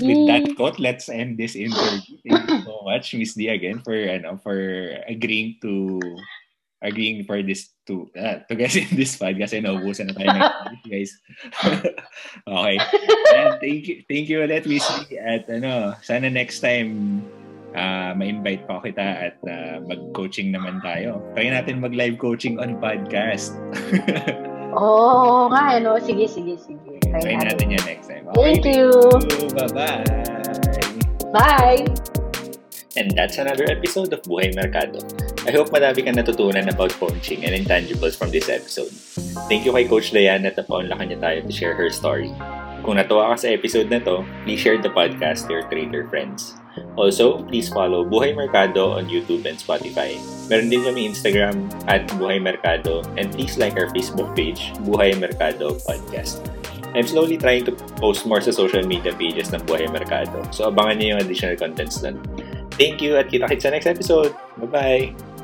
With 0.00 0.24
that 0.26 0.56
quote, 0.56 0.80
let's 0.80 1.12
end 1.12 1.36
this 1.36 1.54
interview. 1.54 2.18
Thank 2.24 2.48
you 2.48 2.62
so 2.64 2.82
much, 2.82 3.12
Miss 3.14 3.36
D, 3.36 3.52
again, 3.52 3.84
for 3.84 3.94
ano, 3.94 4.40
for 4.40 4.56
agreeing 5.06 5.60
to 5.62 6.00
agreeing 6.82 7.24
for 7.24 7.42
this 7.42 7.72
to 7.86 8.10
uh, 8.18 8.42
to 8.46 8.54
guys 8.54 8.76
in 8.80 8.90
this 8.94 9.16
pod 9.16 9.38
kasi 9.38 9.60
naubusan 9.60 10.10
na 10.10 10.14
tayo 10.16 10.28
ng 10.30 10.42
time, 10.42 10.80
guys. 10.86 11.12
okay. 12.48 12.76
And 13.36 13.50
thank 13.58 13.82
you 13.88 13.96
thank 14.06 14.26
you 14.30 14.42
ulit, 14.42 14.64
Miss 14.66 14.86
D. 15.06 15.16
At 15.18 15.48
ano, 15.48 15.96
sana 16.02 16.28
next 16.28 16.60
time 16.60 17.22
ah 17.76 18.16
ma-invite 18.16 18.64
pa 18.64 18.80
kita 18.80 19.30
at 19.30 19.36
ah, 19.44 19.78
mag-coaching 19.84 20.50
naman 20.50 20.80
tayo. 20.80 21.20
Try 21.36 21.52
natin 21.52 21.84
mag-live 21.84 22.16
coaching 22.16 22.56
on 22.56 22.80
podcast. 22.80 23.54
Oo 24.80 25.48
nga, 25.52 25.76
ano. 25.78 26.00
Sige, 26.00 26.28
sige, 26.28 26.56
sige. 26.56 27.00
Try 27.06 27.20
Try 27.20 27.34
natin. 27.40 27.72
yan 27.72 27.84
next 27.84 28.08
time. 28.08 28.24
Thank 28.36 28.64
you. 28.64 28.90
Bye-bye. 29.56 30.04
Bye! 31.32 31.84
And 32.96 33.12
that's 33.12 33.36
another 33.36 33.68
episode 33.68 34.08
of 34.16 34.24
Buhay 34.24 34.56
Merkado. 34.56 35.04
I 35.44 35.52
hope 35.52 35.68
madami 35.68 36.00
kang 36.00 36.16
natutunan 36.16 36.64
about 36.72 36.96
coaching 36.96 37.44
and 37.44 37.52
intangibles 37.52 38.16
from 38.16 38.32
this 38.32 38.48
episode. 38.48 38.88
Thank 39.52 39.68
you 39.68 39.76
kay 39.76 39.84
Coach 39.84 40.16
Diane 40.16 40.48
at 40.48 40.56
napaunlakan 40.56 41.12
niya 41.12 41.20
tayo 41.20 41.38
to 41.44 41.52
share 41.52 41.76
her 41.76 41.92
story. 41.92 42.32
Kung 42.80 42.96
natuwa 42.96 43.36
ka 43.36 43.36
sa 43.36 43.52
episode 43.52 43.92
na 43.92 44.00
to, 44.00 44.24
please 44.48 44.64
share 44.64 44.80
the 44.80 44.88
podcast 44.88 45.44
to 45.46 45.60
your 45.60 45.64
trader 45.68 46.08
friends. 46.08 46.56
Also, 46.96 47.44
please 47.46 47.68
follow 47.68 48.04
Buhay 48.04 48.32
Merkado 48.32 48.96
on 48.96 49.06
YouTube 49.06 49.44
and 49.44 49.60
Spotify. 49.60 50.16
Meron 50.48 50.72
din 50.72 50.82
kami 50.82 51.08
Instagram 51.08 51.68
at 51.90 52.08
Buhay 52.16 52.40
Merkado 52.40 53.04
and 53.20 53.28
please 53.32 53.60
like 53.60 53.76
our 53.76 53.92
Facebook 53.92 54.32
page, 54.32 54.72
Buhay 54.86 55.12
Merkado 55.16 55.76
Podcast. 55.84 56.40
I'm 56.96 57.04
slowly 57.04 57.36
trying 57.36 57.68
to 57.68 57.76
post 58.00 58.24
more 58.24 58.40
sa 58.40 58.56
social 58.56 58.80
media 58.80 59.12
pages 59.12 59.52
ng 59.52 59.60
Buhay 59.68 59.92
Merkado. 59.92 60.40
So 60.48 60.72
abangan 60.72 60.96
niyo 60.96 61.06
yung 61.16 61.20
additional 61.20 61.56
contents 61.60 62.00
doon. 62.00 62.16
Thank 62.80 63.04
you 63.04 63.20
at 63.20 63.28
kita-kits 63.28 63.68
sa 63.68 63.72
next 63.72 63.88
episode. 63.88 64.32
Bye-bye! 64.56 65.35